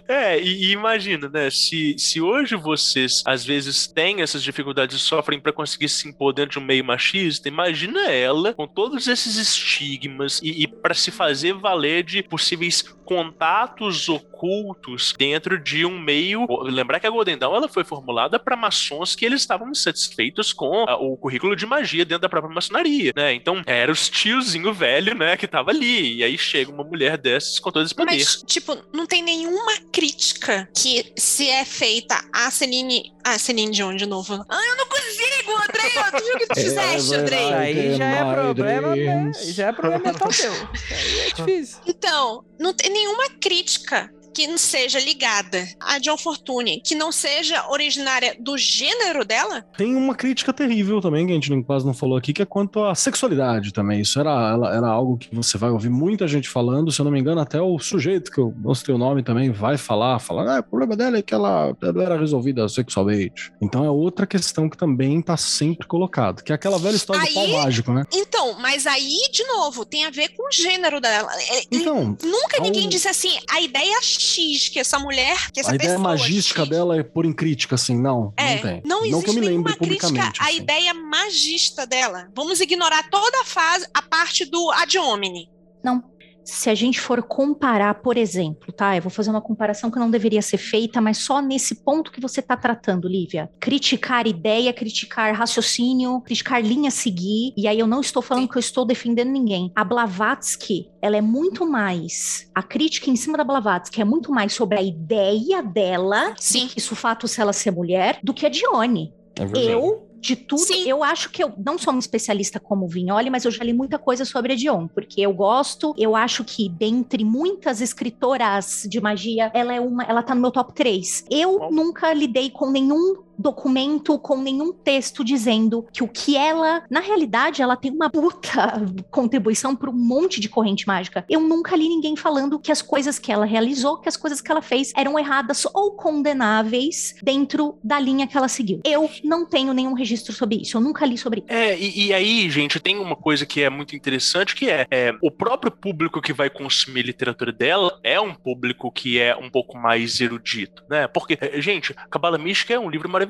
É, 0.09 0.41
e, 0.41 0.67
e 0.67 0.73
imagina, 0.73 1.29
né? 1.29 1.51
Se, 1.51 1.97
se 1.99 2.21
hoje 2.21 2.55
vocês 2.55 3.23
às 3.27 3.45
vezes 3.45 3.87
têm 3.87 4.21
essas 4.21 4.43
dificuldades 4.43 4.97
e 4.97 4.99
sofrem 5.01 5.41
pra 5.41 5.53
conseguir 5.53 5.89
se 5.89 6.09
impor 6.09 6.33
dentro 6.33 6.53
de 6.53 6.59
um 6.59 6.65
meio 6.65 6.85
machista, 6.85 7.49
imagina 7.49 8.11
ela 8.11 8.55
com 8.55 8.67
todos 8.67 9.07
esses 9.09 9.37
estigmas 9.37 10.41
e, 10.43 10.63
e 10.63 10.67
para 10.67 10.95
se 10.95 11.11
fazer 11.11 11.55
valer 11.55 12.05
de 12.05 12.23
possíveis 12.23 12.83
contatos 13.13 14.09
ocultos 14.09 15.15
dentro 15.17 15.59
de 15.63 15.85
um 15.85 15.99
meio. 15.99 16.47
Lembrar 16.63 16.99
que 17.01 17.07
a 17.07 17.11
Golden 17.11 17.37
Dawn 17.39 17.55
ela 17.55 17.69
foi 17.69 17.85
formulada 17.85 18.39
para 18.39 18.57
maçons 18.57 19.15
que 19.15 19.25
eles 19.25 19.41
estavam 19.43 19.71
insatisfeitos 19.71 20.53
com 20.53 20.85
a- 20.89 20.97
o 20.97 21.17
currículo 21.17 21.55
de 21.55 21.67
magia 21.67 22.05
dentro 22.05 22.23
da 22.23 22.29
própria 22.29 22.53
maçonaria, 22.55 23.13
né? 23.15 23.33
Então 23.35 23.63
era 23.67 23.91
os 23.93 24.09
tiozinho 24.09 24.73
velho, 24.73 25.15
né, 25.15 25.37
que 25.37 25.47
tava 25.47 25.71
ali. 25.71 26.17
E 26.17 26.25
aí 26.25 26.37
chega 26.39 26.71
uma 26.73 26.85
mulher 26.85 27.17
dessas 27.19 27.59
com 27.59 27.71
todo 27.71 27.85
esse 27.85 27.95
poder. 27.95 28.13
Mas, 28.15 28.43
tipo, 28.47 28.77
não 28.93 29.07
tem 29.07 29.23
nenhuma 29.23 29.73
crítica 29.93 30.69
que 30.77 31.13
se 31.17 31.49
é 31.49 31.65
feita 31.65 32.15
a 32.33 32.51
Celine. 32.51 33.13
Ah, 33.25 33.39
Celine 33.39 33.73
Dion 33.73 33.95
de 33.97 34.07
novo. 34.07 34.45
Ah, 34.49 34.61
eu 34.69 34.77
não 34.77 34.87
consigo, 34.87 35.53
Andrei! 35.53 35.91
Tu 36.19 36.25
viu 36.25 36.35
o 36.35 36.39
que 36.39 36.47
tu 36.47 36.53
É 36.59 36.63
fizeste, 36.63 37.15
Andrei? 37.15 37.45
Isso 37.45 37.55
aí 37.55 37.97
já 37.97 38.05
é 38.07 38.35
problema, 38.35 38.97
né? 38.97 39.33
Já 39.45 39.67
é 39.69 39.73
problema 39.73 40.05
mental 40.05 40.29
teu. 40.29 40.53
Isso 40.53 40.95
aí 40.95 41.21
é 41.21 41.31
difícil. 41.33 41.79
Então, 41.87 42.45
não 42.59 42.75
tem 42.75 42.91
nenhuma 42.91 43.29
crítica 43.41 44.13
que 44.35 44.47
não 44.47 44.59
seja 44.59 44.99
ligada 45.01 45.67
a 45.81 45.99
John 45.99 46.17
Fortune, 46.17 46.81
que 46.85 46.95
não 46.95 47.13
seja 47.13 47.69
originária 47.69 48.37
do 48.39 48.57
gênero 48.57 49.25
dela. 49.25 49.63
Tem 49.77 49.95
uma 49.95 50.15
crítica 50.15 50.53
terrível 50.53 51.01
também, 51.01 51.27
que 51.27 51.33
a 51.33 51.35
gente 51.35 51.63
quase 51.65 51.85
não 51.87 51.95
falou 51.95 52.17
aqui, 52.17 52.33
que 52.33 52.43
é 52.43 52.47
quanto 52.47 52.83
à 52.85 52.95
sexualidade 52.95 53.73
também. 53.73 54.01
Isso 54.01 54.19
era, 54.19 54.31
era 54.75 54.89
algo 54.89 55.17
que 55.19 55.35
você 55.35 55.57
vai 55.59 55.71
ouvir 55.71 55.91
muita 55.91 56.27
gente 56.27 56.49
falando, 56.49 56.91
se 56.91 57.01
eu 57.01 57.05
não 57.05 57.13
me 57.13 57.21
engano, 57.21 57.41
até 57.41 57.61
o 57.61 57.79
sujeito, 57.79 58.31
que 58.31 58.39
eu 58.39 58.55
não 58.59 58.75
sei 58.75 58.95
o 58.95 58.99
nome 58.99 59.23
também, 59.23 59.51
vai 59.51 59.77
falar, 59.77 60.19
falar, 60.19 60.57
ah, 60.57 60.61
o 60.61 60.63
problema 60.65 60.97
dela 60.97 61.19
é 61.19 61.23
que 61.23 61.35
ela, 61.35 61.77
ela 61.83 62.03
era 62.03 62.19
resolvida 62.19 62.69
sexualmente. 62.69 63.53
Então 63.61 63.85
é 63.85 63.91
outra 63.91 64.27
questão 64.27 64.69
que 64.69 64.77
também 64.77 65.21
tá 65.21 65.37
sempre 65.37 65.87
colocado, 65.87 66.43
que 66.43 66.53
é 66.53 66.55
aquela 66.55 66.79
velha 66.79 66.97
história 66.97 67.23
do 67.27 67.35
pau 67.35 67.45
Aí- 67.45 67.53
mágico, 67.53 67.93
né? 67.93 68.05
Então, 68.13 68.55
mas 68.59 68.87
aí, 68.87 69.19
de 69.33 69.45
novo, 69.45 69.85
tem 69.85 70.05
a 70.05 70.11
ver 70.11 70.29
com 70.31 70.49
o 70.49 70.53
gênero 70.53 71.01
dela. 71.01 71.31
É- 71.51 71.63
Então, 71.71 72.17
Nunca 72.23 72.59
ao- 72.59 72.63
ninguém 72.63 72.89
disse 72.89 73.09
assim, 73.09 73.39
a 73.51 73.61
ideia 73.61 73.99
X 74.23 74.69
que 74.69 74.79
essa 74.79 74.99
mulher, 74.99 75.51
que 75.51 75.61
essa 75.61 75.73
a 75.73 75.75
ideia 75.75 75.91
pessoa 75.91 76.09
magística 76.11 76.63
X, 76.63 76.71
dela 76.71 76.97
é 76.99 77.03
pôr 77.03 77.25
em 77.27 77.33
crítica, 77.33 77.75
assim, 77.75 77.97
não, 78.01 78.33
É, 78.37 78.55
não 78.55 78.63
tem. 78.63 78.83
não 78.85 79.05
existe 79.05 79.25
que 79.25 79.31
eu 79.31 79.35
me 79.35 79.41
nenhuma 79.41 79.71
lembre 79.71 79.77
crítica 79.77 80.07
publicamente. 80.07 80.41
à 80.41 80.45
assim. 80.45 80.57
ideia 80.57 80.95
magista 80.95 81.87
dela. 81.87 82.29
Vamos 82.35 82.61
ignorar 82.61 83.09
toda 83.11 83.41
a 83.41 83.45
fase, 83.45 83.87
a 83.93 84.03
parte 84.03 84.45
do 84.45 84.71
ad 84.73 84.99
hominem. 84.99 85.49
Não. 85.83 86.03
Se 86.45 86.69
a 86.71 86.75
gente 86.75 87.01
for 87.01 87.23
comparar, 87.23 87.95
por 87.95 88.17
exemplo, 88.17 88.73
tá? 88.73 88.97
Eu 88.97 89.03
vou 89.03 89.11
fazer 89.11 89.31
uma 89.31 89.41
comparação 89.41 89.91
que 89.91 89.99
não 89.99 90.11
deveria 90.11 90.43
ser 90.43 90.59
feita, 90.59 91.01
mas 91.01 91.19
só 91.19 91.41
nesse 91.41 91.77
ponto 91.77 92.11
que 92.11 92.21
você 92.21 92.41
está 92.41 92.57
tratando, 92.57 93.09
Lívia. 93.09 93.51
Criticar 93.61 94.27
ideia, 94.27 94.73
criticar 94.73 95.35
raciocínio, 95.35 96.21
criticar 96.21 96.63
linha 96.63 96.89
a 96.89 96.93
seguir. 96.93 97.53
E 97.57 97.67
aí 97.69 97.79
eu 97.79 97.87
não 97.87 98.01
estou 98.01 98.23
falando 98.23 98.49
que 98.49 98.57
eu 98.57 98.61
estou 98.61 98.85
defendendo 98.85 99.31
ninguém. 99.31 99.71
A 99.75 99.85
Blavatsky, 99.85 100.91
ela 101.01 101.17
é 101.17 101.21
muito 101.21 101.69
mais. 101.69 102.51
A 102.55 102.63
crítica 102.63 103.11
em 103.11 103.17
cima 103.17 103.37
da 103.37 103.45
Blavatsky 103.45 104.01
é 104.01 104.05
muito 104.05 104.33
mais 104.33 104.53
sobre 104.53 104.79
a 104.79 104.83
ideia 104.83 105.63
dela, 105.63 106.35
Sim. 106.39 106.69
isso 106.77 106.95
o 106.95 106.97
fato 106.97 107.27
se 107.29 107.41
ela 107.41 107.53
ser 107.53 107.71
mulher, 107.71 108.19
do 108.23 108.35
que 108.35 108.47
a 108.47 108.49
Dione. 108.49 109.15
É 109.37 109.45
verdade. 109.45 109.67
Eu, 109.67 110.12
de 110.23 110.37
tudo, 110.37 110.61
Sim. 110.61 110.89
eu 110.89 111.03
acho 111.03 111.31
que 111.31 111.43
eu 111.43 111.53
não 111.59 111.77
sou 111.77 111.93
uma 111.93 111.99
especialista 111.99 112.61
como 112.61 112.85
o 112.85 112.89
Vignoli, 112.89 113.29
mas 113.29 113.45
eu 113.45 113.51
já 113.51 113.65
li 113.65 113.73
muita 113.73 113.99
coisa 113.99 114.25
sobre 114.25 114.53
a 114.53 114.57
Dion, 114.57 114.87
porque 114.87 115.21
eu 115.21 115.33
gosto, 115.35 115.93
eu 115.99 116.15
acho 116.15 116.45
que 116.45 116.69
dentre 116.69 117.25
muitas 117.25 117.81
escritoras 117.81 118.87
de 118.89 119.01
magia, 119.01 119.51
ela 119.53 119.75
é 119.75 119.81
uma, 119.81 120.05
ela 120.05 120.23
tá 120.23 120.33
no 120.33 120.41
meu 120.41 120.53
top 120.53 120.73
3. 120.75 121.25
Eu 121.29 121.59
Bom. 121.59 121.71
nunca 121.73 122.13
lidei 122.15 122.51
com 122.51 122.71
nenhum 122.71 123.17
documento, 123.39 124.19
com 124.19 124.37
nenhum 124.37 124.73
texto 124.73 125.25
dizendo 125.25 125.87
que 125.93 126.03
o 126.03 126.09
que 126.09 126.37
ela, 126.37 126.83
na 126.91 127.01
realidade, 127.01 127.63
ela 127.63 127.77
tem 127.77 127.91
uma 127.91 128.11
puta 128.11 128.83
contribuição 129.11 129.75
para 129.75 129.91
um 129.91 129.95
monte 129.95 130.41
de 130.41 130.49
corrente 130.49 130.87
mágica. 130.87 131.25
Eu 131.29 131.41
nunca 131.41 131.75
li 131.77 131.89
ninguém 131.89 132.17
falando 132.17 132.59
que 132.59 132.71
as 132.71 132.83
coisas 132.83 133.19
que 133.19 133.33
ela 133.33 133.45
realizou, 133.45 133.99
que 133.99 134.09
as 134.09 134.17
coisas 134.17 134.41
que 134.41 134.51
ela 134.51 134.63
fez 134.63 134.93
eram 134.97 135.19
erradas 135.19 135.67
ou 135.75 135.93
condenáveis 135.93 137.15
dentro 137.23 137.79
da 137.83 137.99
linha 137.99 138.27
que 138.27 138.37
ela 138.37 138.49
seguiu. 138.49 138.81
Eu 138.85 139.11
não 139.25 139.47
tenho 139.47 139.73
nenhum 139.73 139.95
registro 139.95 140.33
sobre 140.33 140.57
isso, 140.57 140.77
eu 140.77 140.81
nunca 140.81 141.05
li 141.05 141.19
sobre 141.19 141.41
isso. 141.41 141.53
É, 141.53 141.79
e, 141.79 142.07
e 142.07 142.15
aí, 142.15 142.49
gente, 142.51 142.79
tem 142.79 142.99
uma 142.99 143.17
coisa 143.17 143.45
que 143.45 143.63
é 143.63 143.71
muito 143.71 143.97
interessante, 143.97 144.55
que 144.55 144.69
é, 144.69 144.87
é, 144.91 145.15
o 145.21 145.31
próprio 145.31 145.73
público 145.73 146.21
que 146.21 146.33
vai 146.33 146.49
consumir 146.49 147.03
literatura 147.03 147.53
dela 147.53 147.99
é 148.03 148.21
um 148.21 148.35
público 148.35 148.91
que 148.91 149.19
é 149.19 149.37
um 149.37 149.51
pouco 149.51 149.77
mais 149.77 150.21
erudito, 150.21 150.85
né? 150.89 151.07
Porque, 151.07 151.39
é, 151.41 151.61
gente, 151.61 151.95
Cabala 152.11 152.39
Mística 152.39 152.75
é 152.75 152.79
um 152.79 152.91
livro 152.91 153.09
maravilhoso 153.09 153.22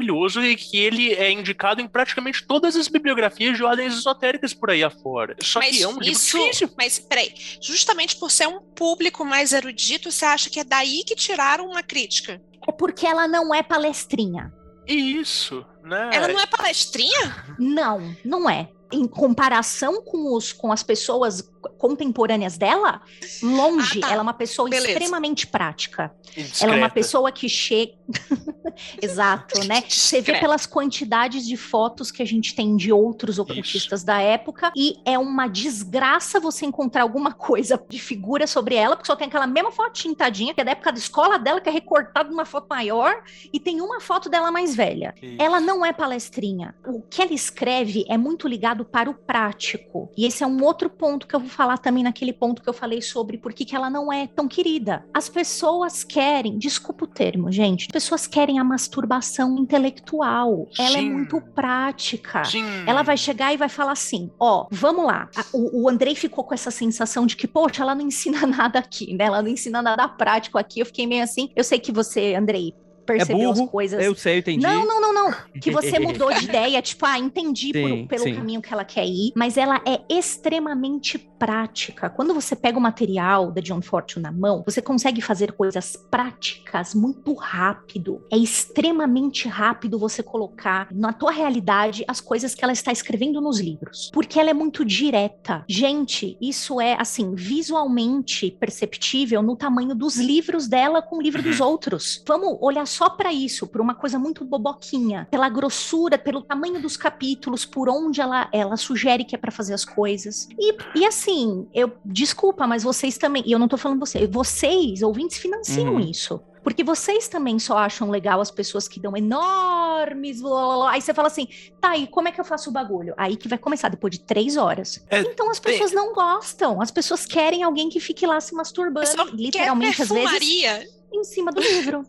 e 0.43 0.57
que 0.57 0.79
ele 0.79 1.13
é 1.13 1.31
indicado 1.31 1.81
em 1.81 1.89
praticamente 1.89 2.47
todas 2.47 2.77
as 2.77 2.89
bibliografias 2.89 3.57
de 3.57 3.65
ordens 3.65 3.95
esotéricas 3.95 4.55
por 4.55 4.71
aí 4.71 4.83
afora. 4.83 5.37
Só 5.43 5.61
mas 5.61 5.77
que 5.77 5.83
é 5.83 5.89
um 5.89 5.99
livro 5.99 6.09
isso, 6.09 6.39
difícil. 6.39 6.71
mas 6.77 6.99
peraí, 6.99 7.33
justamente 7.61 8.17
por 8.17 8.31
ser 8.31 8.47
um 8.47 8.61
público 8.61 9.25
mais 9.25 9.53
erudito, 9.53 10.11
você 10.11 10.25
acha 10.25 10.51
que 10.51 10.61
é 10.61 10.65
daí 10.65 11.03
que 11.07 11.15
tiraram 11.15 11.67
uma 11.67 11.83
crítica? 11.83 12.41
É 12.67 12.73
porque 12.73 13.07
ela 13.07 13.27
não 13.27 13.55
é 13.55 13.63
palestrinha. 13.63 14.53
Isso, 14.87 15.65
né? 15.83 16.11
Ela 16.13 16.29
não 16.29 16.41
é 16.41 16.47
palestrinha? 16.47 17.57
Não, 17.59 18.17
não 18.25 18.49
é. 18.49 18.69
Em 18.93 19.07
comparação 19.07 20.03
com, 20.03 20.35
os, 20.37 20.53
com 20.53 20.71
as 20.73 20.83
pessoas 20.83 21.51
contemporâneas 21.79 22.59
dela, 22.59 23.01
longe, 23.43 23.99
Ah, 23.99 24.07
tá. 24.09 24.13
ela 24.13 24.21
é 24.21 24.23
uma 24.23 24.35
pessoa 24.35 24.69
Beleza. 24.69 24.93
extremamente 24.93 25.47
prática. 25.47 26.13
Ela 26.61 26.75
é 26.75 26.79
uma 26.79 26.91
pessoa 26.91 27.31
que 27.31 27.49
chega. 27.49 27.93
Exato, 29.01 29.65
né? 29.67 29.83
Você 29.89 30.21
vê 30.21 30.39
pelas 30.39 30.67
quantidades 30.67 31.47
de 31.47 31.57
fotos 31.57 32.11
que 32.11 32.23
a 32.23 32.27
gente 32.27 32.55
tem 32.55 32.77
de 32.77 32.93
outros 32.93 33.39
ocultistas 33.39 34.03
da 34.03 34.21
época, 34.21 34.73
e 34.77 34.97
é 35.05 35.19
uma 35.19 35.47
desgraça 35.47 36.41
você 36.41 36.67
encontrar 36.67 37.03
alguma 37.03 37.33
coisa 37.35 37.81
de 37.89 37.99
figura 37.99 38.47
sobre 38.47 38.75
ela, 38.75 38.97
porque 38.97 39.07
só 39.07 39.17
tem 39.17 39.29
aquela 39.29 39.47
mesma 39.47 39.71
fotinha 39.71 40.15
tadinha, 40.15 40.55
que 40.55 40.61
é 40.61 40.65
da 40.65 40.73
época 40.73 40.93
da 40.93 40.99
escola 40.99 41.39
dela, 41.39 41.61
que 41.61 41.69
é 41.69 41.73
recortada 41.73 42.29
numa 42.29 42.45
foto 42.45 42.67
maior, 42.69 43.23
e 43.53 43.61
tem 43.61 43.81
uma 43.81 44.01
foto 44.01 44.29
dela 44.29 44.51
mais 44.51 44.75
velha. 44.75 45.15
Isso. 45.23 45.37
Ela 45.39 45.61
não 45.61 45.85
é 45.85 45.93
palestrinha. 45.93 46.75
O 46.87 47.03
que 47.03 47.23
ela 47.23 47.33
escreve 47.33 48.05
é 48.09 48.17
muito 48.17 48.49
ligado 48.49 48.82
para 48.85 49.11
o 49.11 49.15
prático. 49.15 50.11
E 50.17 50.27
esse 50.27 50.43
é 50.43 50.47
um 50.47 50.63
outro 50.63 50.91
ponto 50.91 51.27
que 51.27 51.35
eu 51.35 51.41
vou 51.41 51.49
falar 51.49 51.79
também 51.79 52.03
naquele 52.03 52.33
ponto 52.33 52.63
que 52.63 52.69
eu 52.69 52.73
falei 52.73 53.01
sobre 53.01 53.39
por 53.39 53.53
que 53.53 53.75
ela 53.75 53.89
não 53.89 54.13
é 54.13 54.27
tão 54.27 54.49
querida. 54.49 55.05
As 55.15 55.29
pessoas 55.29 56.05
querem, 56.05 56.59
desculpa 56.59 57.05
o 57.05 57.09
termo, 57.09 57.51
gente, 57.51 57.83
as 57.83 57.93
pessoas 57.93 58.27
querem 58.27 58.59
a 58.59 58.65
masturbação 58.65 59.57
intelectual. 59.59 60.69
Ela 60.79 60.99
é 60.99 61.01
Sim. 61.01 61.13
muito 61.13 61.41
prática. 61.55 62.45
Sim. 62.45 62.65
Ela 62.87 63.03
vai 63.03 63.17
chegar 63.17 63.53
e 63.53 63.57
vai 63.57 63.69
falar 63.69 63.93
assim: 63.93 64.31
ó, 64.39 64.67
vamos 64.71 65.05
lá. 65.05 65.29
O, 65.53 65.83
o 65.83 65.89
Andrei 65.89 66.15
ficou 66.15 66.45
com 66.45 66.55
essa 66.55 66.71
sensação 66.71 67.27
de 67.27 67.37
que, 67.37 67.47
poxa, 67.47 67.83
ela 67.83 67.95
não 67.95 68.07
ensina 68.07 68.45
nada 68.47 68.79
aqui, 68.79 69.15
né? 69.15 69.25
Ela 69.25 69.43
não 69.43 69.49
ensina 69.49 69.83
nada 69.83 70.09
prático 70.09 70.59
aqui. 70.59 70.81
Eu 70.81 70.87
fiquei 70.87 71.07
meio 71.07 71.23
assim. 71.23 71.51
Eu 71.55 71.65
sei 71.65 71.79
que 71.79 71.93
você, 71.93 72.35
Andrei, 72.35 72.75
percebeu 73.05 73.53
burro, 73.53 73.65
as 73.65 73.71
coisas. 73.71 74.05
Eu 74.05 74.15
sei, 74.15 74.35
eu 74.35 74.39
entendi. 74.39 74.63
Não, 74.63 74.87
não, 74.87 75.01
não, 75.01 75.13
não. 75.15 75.35
Que 75.61 75.71
você 75.73 75.99
mudou 75.99 76.33
de 76.33 76.45
ideia, 76.45 76.81
tipo, 76.83 77.05
ah, 77.07 77.19
entendi 77.19 77.73
por- 77.73 77.89
Sim, 77.89 78.07
pelo 78.07 78.23
sim. 78.25 78.35
caminho 78.35 78.63
que 78.63 78.73
ela 78.73 78.85
quer 78.85 79.07
ir, 79.07 79.33
mas 79.37 79.57
ela 79.57 79.81
é 79.87 80.01
extremamente 80.09 81.19
prática. 81.19 82.09
Quando 82.09 82.33
você 82.35 82.55
pega 82.55 82.79
o 82.79 82.81
material 82.81 83.51
da 83.51 83.61
John 83.61 83.83
Fortune 83.83 84.23
na 84.23 84.31
mão, 84.31 84.63
você 84.65 84.81
consegue 84.81 85.21
fazer 85.21 85.53
coisas 85.53 85.97
práticas 86.11 86.95
muito 86.95 87.35
rápido. 87.35 88.25
É 88.31 88.37
extremamente 88.37 89.49
rápido 89.49 89.99
você 89.99 90.23
colocar 90.23 90.89
na 90.93 91.13
tua 91.13 91.33
realidade 91.33 92.05
as 92.07 92.21
coisas 92.21 92.55
que 92.55 92.63
ela 92.65 92.73
está 92.73 92.93
escrevendo 92.93 93.41
nos 93.41 93.59
livros, 93.59 94.11
porque 94.13 94.39
ela 94.39 94.51
é 94.51 94.55
muito 94.55 94.85
direta. 94.85 95.65
Gente, 95.69 96.37
isso 96.41 96.81
é 96.81 96.97
assim, 96.99 97.35
visualmente 97.35 98.57
perceptível 98.61 99.43
no 99.43 99.57
tamanho 99.57 99.95
dos 99.95 100.17
livros 100.17 100.69
dela 100.69 101.03
com 101.03 101.17
o 101.19 101.23
livro 101.23 101.43
dos 101.43 101.59
outros. 101.61 102.23
Vamos 102.27 102.57
olhar 102.61 102.87
só 102.93 103.09
para 103.11 103.33
isso, 103.33 103.67
por 103.67 103.81
uma 103.81 103.95
coisa 103.95 104.19
muito 104.19 104.45
boboquinha, 104.45 105.27
pela 105.31 105.49
grossura, 105.49 106.19
pelo 106.19 106.43
tamanho 106.43 106.81
dos 106.81 106.97
capítulos, 106.97 107.65
por 107.65 107.89
onde 107.89 108.21
ela, 108.21 108.49
ela 108.53 108.77
sugere 108.77 109.25
que 109.25 109.35
é 109.35 109.39
para 109.39 109.51
fazer 109.51 109.75
as 109.75 109.85
coisas. 109.85 110.49
E, 110.59 110.77
e 111.01 111.07
assim, 111.07 111.67
eu 111.75 111.93
desculpa, 112.05 112.67
mas 112.67 112.83
vocês 112.83 113.17
também, 113.19 113.43
e 113.47 113.53
eu 113.53 113.59
não 113.59 113.69
tô 113.69 113.77
falando 113.77 114.01
você, 114.01 114.27
vocês, 114.27 115.03
ouvintes, 115.03 115.39
financiam 115.39 115.95
Uhum. 115.95 116.01
isso. 116.01 116.41
Porque 116.63 116.85
vocês 116.85 117.27
também 117.27 117.59
só 117.59 117.77
acham 117.77 118.09
legal 118.09 118.41
as 118.41 118.51
pessoas 118.51 118.87
que 118.87 119.01
dão 119.01 119.17
enormes. 119.17 120.41
blá, 120.41 120.51
blá, 120.51 120.77
blá. 120.77 120.91
Aí 120.93 121.01
você 121.03 121.13
fala 121.13 121.27
assim, 121.27 121.49
tá, 121.81 121.97
e 121.97 122.07
como 122.07 122.29
é 122.29 122.33
que 122.33 122.41
eu 122.41 122.45
faço 122.45 122.71
o 122.71 122.73
bagulho? 122.73 123.15
Aí 123.17 123.37
que 123.37 123.49
vai 123.49 123.59
começar, 123.59 123.89
depois 123.89 124.13
de 124.13 124.21
três 124.21 124.57
horas. 124.57 125.05
É, 125.11 125.21
então 125.23 125.51
as 125.51 125.59
pessoas 125.59 125.93
não 125.93 126.13
gostam. 126.15 126.81
As 126.81 126.91
pessoas 126.93 127.27
querem 127.27 127.65
alguém 127.65 127.89
que 127.89 127.99
fique 127.99 128.25
lá 128.27 128.41
se 128.41 128.55
masturbando, 128.55 129.07
literalmente, 129.33 130.03
às 130.03 130.09
vezes, 130.09 130.89
em 131.13 131.25
cima 131.25 131.51
do 131.51 131.61
livro. 131.61 132.05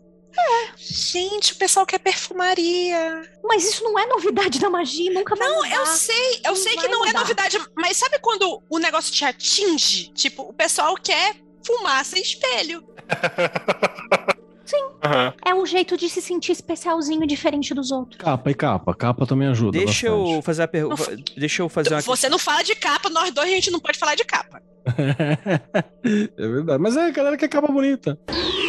Gente, 0.76 1.52
o 1.52 1.56
pessoal 1.56 1.86
quer 1.86 1.98
perfumaria. 1.98 3.22
Mas 3.42 3.64
isso 3.68 3.84
não 3.84 3.98
é 3.98 4.06
novidade 4.06 4.58
da 4.58 4.68
magia, 4.70 5.12
nunca 5.12 5.34
vai 5.36 5.48
Não, 5.48 5.56
mudar. 5.62 5.76
eu 5.76 5.86
sei, 5.86 6.34
eu 6.44 6.50
Não 6.50 6.56
sei 6.56 6.76
que 6.76 6.88
não 6.88 7.04
é 7.04 7.08
mudar. 7.08 7.20
novidade, 7.20 7.58
mas 7.76 7.96
sabe 7.96 8.18
quando 8.20 8.62
o 8.68 8.78
negócio 8.78 9.12
te 9.12 9.24
atinge? 9.24 10.12
Tipo, 10.12 10.42
o 10.42 10.52
pessoal 10.52 10.94
quer 10.96 11.36
fumaça 11.64 12.18
e 12.18 12.22
espelho. 12.22 12.84
Aham. 15.04 15.34
É 15.46 15.54
um 15.54 15.64
jeito 15.66 15.96
de 15.96 16.08
se 16.08 16.20
sentir 16.22 16.50
especialzinho, 16.52 17.26
diferente 17.26 17.74
dos 17.74 17.92
outros. 17.92 18.16
Capa 18.18 18.50
e 18.50 18.54
capa. 18.54 18.94
Capa 18.94 19.26
também 19.26 19.46
ajuda. 19.48 19.78
Deixa 19.78 20.10
bastante. 20.10 20.32
eu 20.32 20.42
fazer 20.42 20.62
a 20.62 20.68
pergunta. 20.68 21.16
Deixa 21.36 21.62
eu 21.62 21.68
fazer 21.68 21.90
uma 21.94 22.00
Você 22.00 22.28
não 22.28 22.38
fala 22.38 22.62
de 22.62 22.74
capa, 22.74 23.10
nós 23.10 23.30
dois 23.32 23.46
a 23.52 23.54
gente 23.54 23.70
não 23.70 23.78
pode 23.78 23.98
falar 23.98 24.14
de 24.14 24.24
capa. 24.24 24.62
é 26.04 26.48
verdade. 26.48 26.82
Mas 26.82 26.96
é, 26.96 27.06
a 27.06 27.10
galera 27.10 27.36
quer 27.36 27.48
capa 27.48 27.70
bonita. 27.70 28.18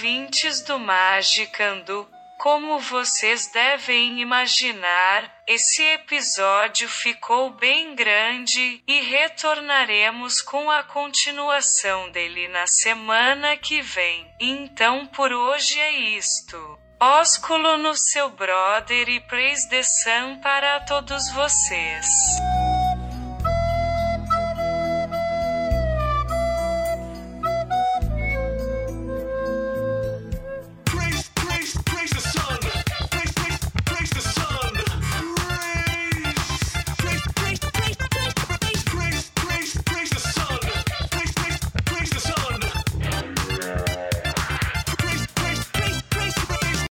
ouvintes 0.00 0.62
do 0.62 0.78
Magicando. 0.78 2.08
Como 2.38 2.78
vocês 2.78 3.48
devem 3.52 4.18
imaginar, 4.18 5.30
esse 5.46 5.82
episódio 5.82 6.88
ficou 6.88 7.50
bem 7.50 7.94
grande 7.94 8.82
e 8.86 9.00
retornaremos 9.02 10.40
com 10.40 10.70
a 10.70 10.82
continuação 10.82 12.10
dele 12.12 12.48
na 12.48 12.66
semana 12.66 13.58
que 13.58 13.82
vem. 13.82 14.26
Então 14.40 15.04
por 15.04 15.34
hoje 15.34 15.78
é 15.78 15.92
isto. 16.16 16.78
Ósculo 16.98 17.76
no 17.76 17.94
seu 17.94 18.30
brother 18.30 19.06
e 19.06 19.20
praise 19.20 19.68
the 19.68 19.82
sun 19.82 20.40
para 20.40 20.80
todos 20.80 21.30
vocês. 21.32 22.06